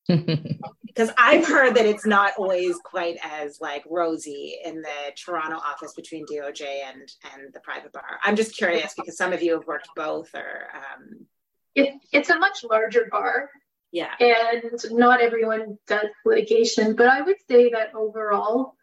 [0.09, 5.93] because I've heard that it's not always quite as like rosy in the Toronto office
[5.95, 7.03] between DOJ and
[7.35, 8.19] and the private bar.
[8.25, 11.27] I'm just curious because some of you have worked both, or um...
[11.75, 13.51] it, it's a much larger bar.
[13.93, 18.75] Yeah, and not everyone does litigation, but I would say that overall,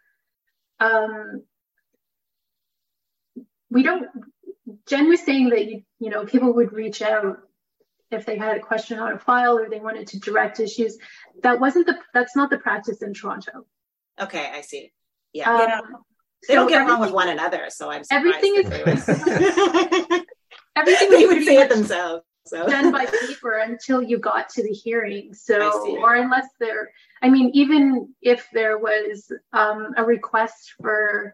[0.79, 1.43] um,
[3.69, 4.07] we don't.
[4.87, 7.39] Jen was saying that you you know people would reach out
[8.15, 10.97] if they had a question on a file or they wanted to direct issues.
[11.43, 13.65] That wasn't the that's not the practice in Toronto.
[14.19, 14.91] Okay, I see.
[15.33, 15.51] Yeah.
[15.51, 15.97] Um.
[16.47, 18.65] They so don't get along with one another, so I'm everything is
[20.75, 22.23] everything they would say it themselves.
[22.47, 22.67] So.
[22.67, 25.33] done by paper until you got to the hearing.
[25.33, 31.33] So, or unless there, I mean, even if there was um, a request for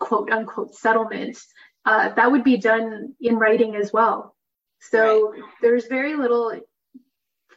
[0.00, 1.38] quote unquote settlement,
[1.84, 4.35] uh, that would be done in writing as well.
[4.80, 5.42] So right.
[5.62, 6.60] there's very little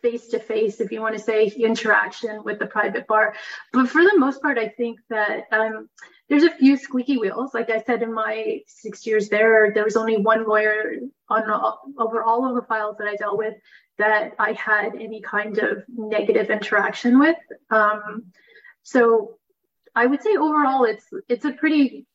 [0.02, 3.36] face to face, if you want to say, interaction with the private bar.
[3.74, 5.90] But for the most part, I think that um,
[6.30, 7.54] there's a few squeaky wheels.
[7.54, 10.96] Like I said, in my six years there, there was only one lawyer
[11.28, 13.56] on all, over all of the files that I dealt with
[13.98, 17.38] that I had any kind of negative interaction with.
[17.70, 18.32] Um,
[18.84, 19.38] so
[19.96, 22.06] I would say overall, it's it's a pretty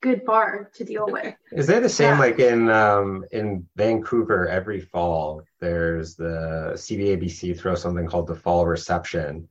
[0.00, 1.34] good bar to deal with.
[1.52, 2.18] Is that the same yeah.
[2.18, 5.42] like in um, in Vancouver every fall?
[5.60, 9.48] There's the CBABC throw something called the fall reception,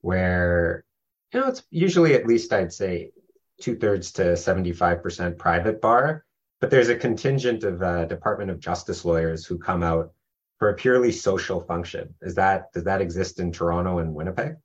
[0.00, 0.84] where
[1.32, 3.10] you know it's usually at least I'd say
[3.60, 6.24] two thirds to seventy five percent private bar,
[6.60, 10.12] but there's a contingent of uh, Department of Justice lawyers who come out
[10.58, 12.14] for a purely social function.
[12.22, 14.56] Is that does that exist in Toronto and Winnipeg?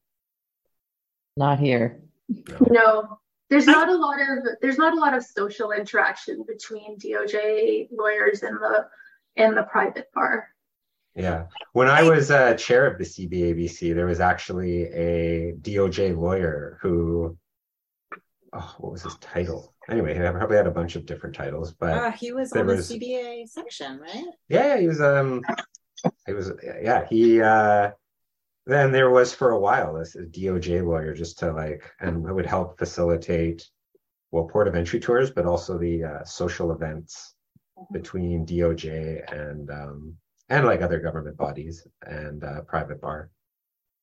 [1.35, 2.01] Not here.
[2.29, 2.57] No.
[2.69, 7.87] no there's not a lot of there's not a lot of social interaction between DOJ
[7.91, 8.87] lawyers and the
[9.35, 10.49] and the private bar.
[11.15, 11.45] Yeah.
[11.73, 17.35] When I was uh, chair of the CBABC, there was actually a DOJ lawyer who,
[18.53, 19.73] oh, what was his title?
[19.89, 22.87] Anyway, he probably had a bunch of different titles, but uh, he was on was,
[22.87, 24.25] the CBA section, right?
[24.49, 25.01] Yeah, he was.
[25.01, 25.41] Um,
[26.27, 26.51] he was.
[26.81, 27.41] Yeah, he.
[27.41, 27.91] uh
[28.67, 32.45] then there was for a while this DOJ lawyer just to like, and it would
[32.45, 33.67] help facilitate,
[34.31, 37.35] well, port of entry tours, but also the uh, social events
[37.79, 37.93] mm-hmm.
[37.93, 40.17] between DOJ and um,
[40.49, 43.29] and like other government bodies and uh, private bar.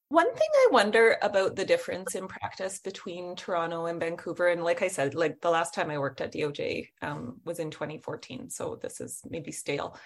[0.08, 4.80] One thing I wonder about the difference in practice between Toronto and Vancouver, and like
[4.82, 8.78] I said, like the last time I worked at DOJ um, was in 2014, so
[8.80, 9.98] this is maybe stale.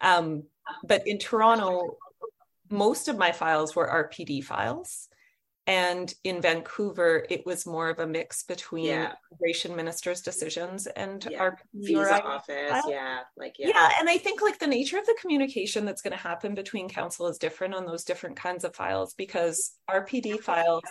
[0.00, 0.44] Um,
[0.84, 1.96] but in Toronto,
[2.70, 5.08] most of my files were RPD files.
[5.68, 9.14] And in Vancouver, it was more of a mix between yeah.
[9.32, 11.38] immigration minister's decisions and yeah.
[11.40, 12.70] our visa office.
[12.70, 12.88] File.
[12.88, 13.68] Yeah, like yeah.
[13.74, 16.88] yeah, and I think like the nature of the communication that's going to happen between
[16.88, 20.84] counsel is different on those different kinds of files because RPD files,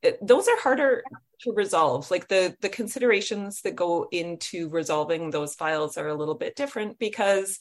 [0.00, 1.02] it, those are harder
[1.42, 2.10] to resolve.
[2.10, 6.98] Like the the considerations that go into resolving those files are a little bit different
[6.98, 7.58] because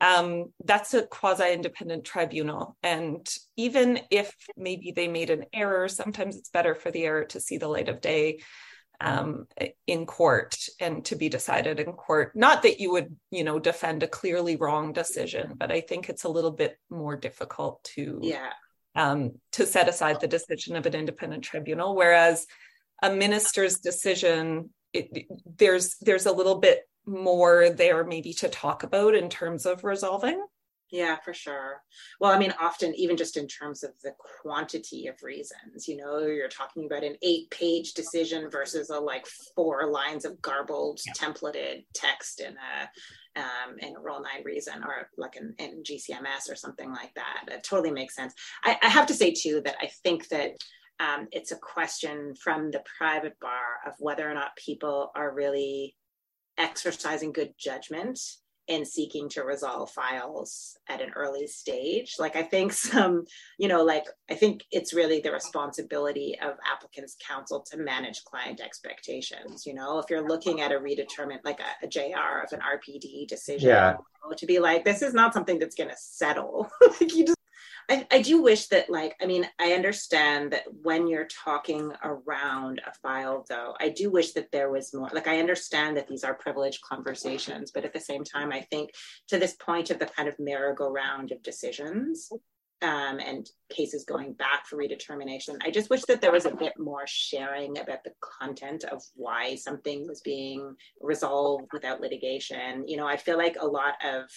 [0.00, 2.76] um, that's a quasi independent tribunal.
[2.82, 7.40] And even if maybe they made an error, sometimes it's better for the error to
[7.40, 8.40] see the light of day.
[9.00, 9.46] um,
[9.86, 12.36] in court and to be decided in court.
[12.36, 16.24] Not that you would, you know, defend a clearly wrong decision, but I think it's
[16.24, 18.52] a little bit more difficult to yeah
[18.94, 22.46] um, to set aside the decision of an independent tribunal, whereas
[23.02, 29.14] a minister's decision it, there's there's a little bit more there maybe to talk about
[29.14, 30.44] in terms of resolving.
[30.90, 31.82] Yeah, for sure.
[32.18, 34.12] Well, I mean, often even just in terms of the
[34.42, 39.24] quantity of reasons, you know, you're talking about an eight-page decision versus a like
[39.54, 41.12] four lines of garbled, yeah.
[41.12, 46.50] templated text in a um, in a Rule Nine reason or like in, in GCMS
[46.50, 47.44] or something like that.
[47.46, 48.34] It totally makes sense.
[48.64, 50.56] I, I have to say too that I think that
[50.98, 55.94] um, it's a question from the private bar of whether or not people are really
[56.60, 58.20] exercising good judgment
[58.68, 62.14] in seeking to resolve files at an early stage.
[62.20, 63.24] Like I think some,
[63.58, 68.60] you know, like I think it's really the responsibility of applicants counsel to manage client
[68.60, 69.66] expectations.
[69.66, 73.26] You know, if you're looking at a redetermined like a, a JR of an RPD
[73.26, 73.96] decision, yeah.
[74.36, 76.70] To be like, this is not something that's gonna settle.
[77.00, 77.39] like you just
[77.90, 82.80] I, I do wish that like i mean i understand that when you're talking around
[82.86, 86.24] a file though i do wish that there was more like i understand that these
[86.24, 88.90] are privileged conversations but at the same time i think
[89.28, 92.30] to this point of the kind of merry-go-round of decisions
[92.82, 95.58] um, and cases going back for redetermination.
[95.62, 99.54] I just wish that there was a bit more sharing about the content of why
[99.56, 102.88] something was being resolved without litigation.
[102.88, 104.30] You know, I feel like a lot of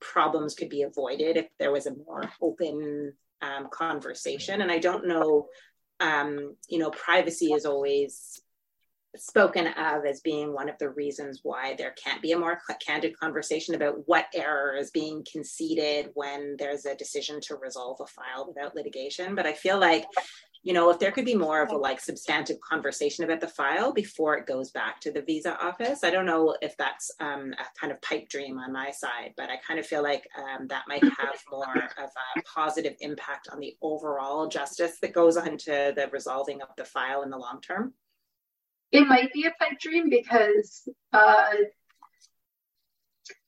[0.00, 3.12] problems could be avoided if there was a more open
[3.42, 4.60] um, conversation.
[4.60, 5.46] And I don't know,
[6.00, 8.40] um, you know, privacy is always
[9.18, 13.18] spoken of as being one of the reasons why there can't be a more candid
[13.18, 18.46] conversation about what error is being conceded when there's a decision to resolve a file
[18.46, 19.34] without litigation.
[19.34, 20.04] But I feel like
[20.62, 23.92] you know, if there could be more of a like substantive conversation about the file
[23.92, 26.02] before it goes back to the visa office.
[26.02, 29.48] I don't know if that's um, a kind of pipe dream on my side, but
[29.50, 33.60] I kind of feel like um, that might have more of a positive impact on
[33.60, 37.60] the overall justice that goes on to the resolving of the file in the long
[37.60, 37.92] term.
[38.92, 41.50] It might be a pipe dream because uh,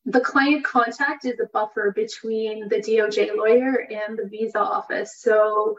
[0.04, 5.20] the client contact is a buffer between the DOJ lawyer and the visa office.
[5.20, 5.76] So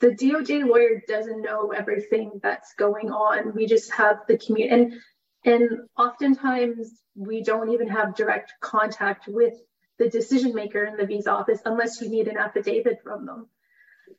[0.00, 3.54] the DOJ lawyer doesn't know everything that's going on.
[3.54, 5.00] We just have the community, and
[5.44, 9.54] and oftentimes we don't even have direct contact with
[9.98, 13.48] the decision maker in the visa office unless you need an affidavit from them.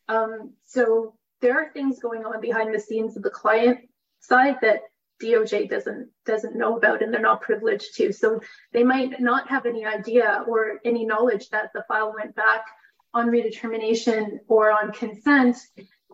[0.07, 3.79] Um, so there are things going on behind the scenes of the client
[4.19, 4.81] side that
[5.21, 8.11] DOJ doesn't doesn't know about and they're not privileged to.
[8.11, 8.39] So
[8.73, 12.65] they might not have any idea or any knowledge that the file went back
[13.13, 15.57] on redetermination or on consent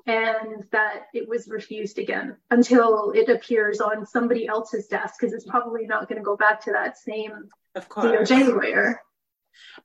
[0.05, 5.45] and that it was refused again until it appears on somebody else's desk because it's
[5.45, 8.29] probably not going to go back to that same of course.
[8.29, 9.01] DOJ lawyer.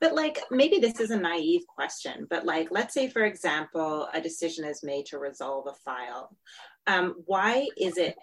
[0.01, 4.21] But like maybe this is a naive question, but like let's say for example a
[4.21, 6.37] decision is made to resolve a file.
[6.87, 8.17] Um, why is it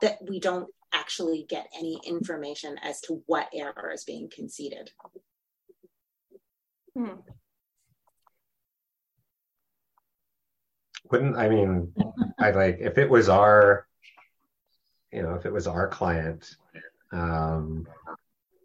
[0.00, 4.90] that we don't actually get any information as to what error is being conceded?
[6.94, 7.20] Hmm.
[11.10, 11.92] Wouldn't I mean
[12.38, 13.86] I like if it was our
[15.12, 16.56] you know if it was our client
[17.12, 17.86] um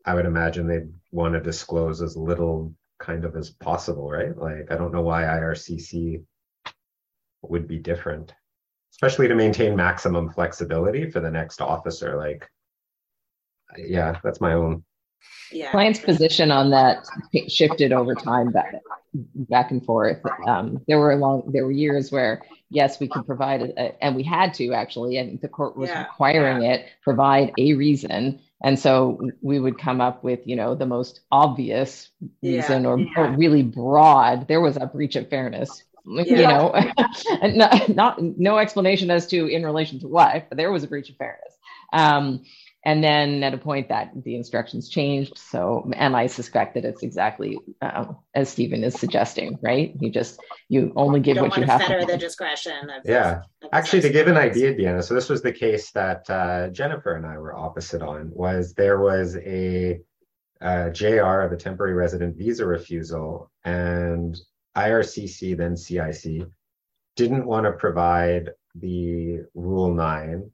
[0.06, 4.72] I would imagine they'd want to disclose as little kind of as possible right like
[4.72, 6.24] I don't know why IRCC
[7.44, 8.34] would be different
[8.94, 12.50] especially to maintain maximum flexibility for the next officer like
[13.78, 14.84] yeah that's my own
[15.52, 15.72] yeah.
[15.72, 17.06] client's position on that
[17.48, 18.76] shifted over time back
[19.14, 20.20] back and forth.
[20.48, 24.24] Um, there were long there were years where yes we could provide it and we
[24.24, 26.04] had to actually and the court was yeah.
[26.04, 26.74] requiring yeah.
[26.74, 28.40] it provide a reason.
[28.64, 32.10] And so we would come up with you know the most obvious
[32.42, 34.48] reason or, or, really broad.
[34.48, 36.74] There was a breach of fairness you know
[37.44, 41.10] not, not no explanation as to in relation to what but there was a breach
[41.10, 41.54] of fairness.
[41.94, 42.44] Um,
[42.84, 47.04] and then at a point that the instructions changed so and i suspect that it's
[47.04, 49.94] exactly uh, as steven is suggesting right?
[50.00, 50.40] You just
[50.70, 53.42] you only give you what you have to the discretion of yeah.
[53.62, 57.16] of actually to give an idea deanna so this was the case that uh, jennifer
[57.16, 60.00] and i were opposite on was there was a
[60.62, 64.38] uh, jr of a temporary resident visa refusal and
[64.78, 66.48] ircc then cic
[67.16, 70.50] didn't want to provide the rule 9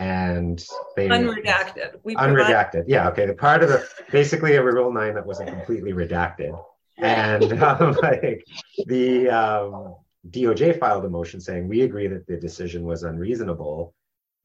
[0.00, 0.64] and
[0.96, 2.00] they unredacted.
[2.02, 2.70] We unredacted.
[2.72, 3.08] Provide- yeah.
[3.10, 3.26] Okay.
[3.26, 6.58] The part of the basically a rule nine that wasn't completely redacted,
[6.96, 8.46] and um, like
[8.86, 9.94] the um,
[10.30, 13.94] DOJ filed a motion saying we agree that the decision was unreasonable,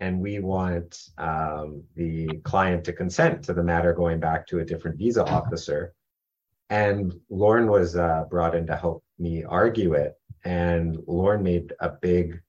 [0.01, 4.65] and we want um, the client to consent to the matter going back to a
[4.65, 5.93] different visa officer.
[6.69, 10.15] And Lorne was uh, brought in to help me argue it.
[10.43, 12.41] And Lorne made a big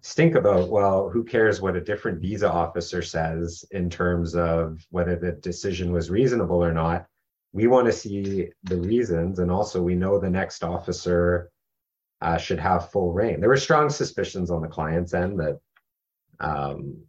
[0.00, 5.16] stink about, well, who cares what a different visa officer says in terms of whether
[5.16, 7.06] the decision was reasonable or not.
[7.52, 9.38] We want to see the reasons.
[9.38, 11.50] And also, we know the next officer
[12.20, 13.40] uh, should have full rein.
[13.40, 15.60] There were strong suspicions on the client's end that
[16.40, 17.02] um,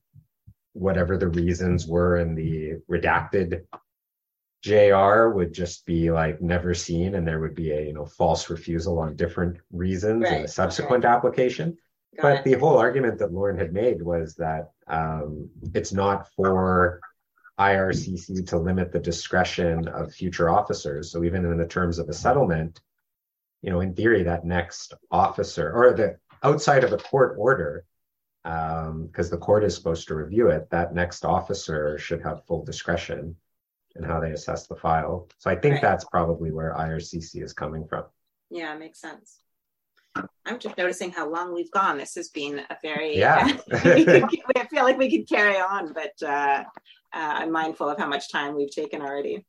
[0.74, 3.64] whatever the reasons were in the redacted
[4.64, 8.50] JR would just be like never seen, and there would be a you know false
[8.50, 10.38] refusal on different reasons right.
[10.38, 11.14] in a subsequent okay.
[11.14, 11.78] application.
[12.16, 12.44] Got but it.
[12.44, 17.02] the whole argument that Lorne had made was that um, it's not for
[17.60, 21.12] IRCC to limit the discretion of future officers.
[21.12, 22.82] So even in the terms of a settlement,
[23.62, 27.86] you know, in theory, that next officer or the outside of a court order,
[28.44, 32.66] because um, the court is supposed to review it, that next officer should have full
[32.66, 33.36] discretion
[33.96, 35.30] in how they assess the file.
[35.38, 35.82] So I think right.
[35.82, 38.06] that's probably where IRCC is coming from.
[38.50, 39.40] Yeah, makes sense.
[40.46, 41.98] I'm just noticing how long we've gone.
[41.98, 43.58] This has been a very yeah.
[43.72, 46.64] I feel like we could carry on, but uh, uh,
[47.14, 49.46] I'm mindful of how much time we've taken already.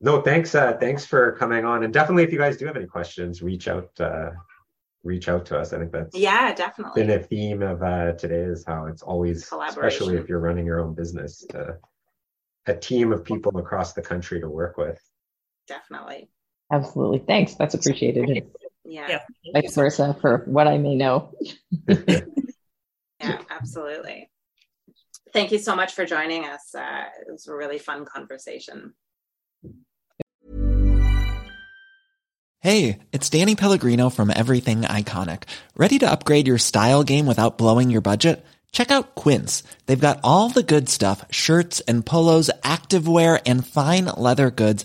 [0.00, 0.54] No, thanks.
[0.54, 3.68] Uh, thanks for coming on, and definitely, if you guys do have any questions, reach
[3.68, 3.90] out.
[3.98, 4.30] Uh,
[5.02, 5.72] reach out to us.
[5.72, 9.50] I think that's yeah, definitely been a theme of uh, today is how it's always,
[9.68, 11.46] especially if you're running your own business,
[12.66, 15.00] a team of people across the country to work with.
[15.66, 16.28] Definitely.
[16.72, 17.18] Absolutely.
[17.18, 17.54] Thanks.
[17.54, 18.46] That's appreciated.
[18.84, 19.06] Yeah.
[19.08, 19.20] yeah.
[19.52, 21.32] Vice versa for what I may know.
[21.88, 22.22] yeah,
[23.50, 24.30] absolutely.
[25.32, 26.74] Thank you so much for joining us.
[26.74, 28.94] Uh, it was a really fun conversation.
[32.62, 35.44] Hey, it's Danny Pellegrino from Everything Iconic.
[35.76, 38.44] Ready to upgrade your style game without blowing your budget?
[38.70, 39.62] Check out Quince.
[39.86, 44.84] They've got all the good stuff shirts and polos, activewear, and fine leather goods,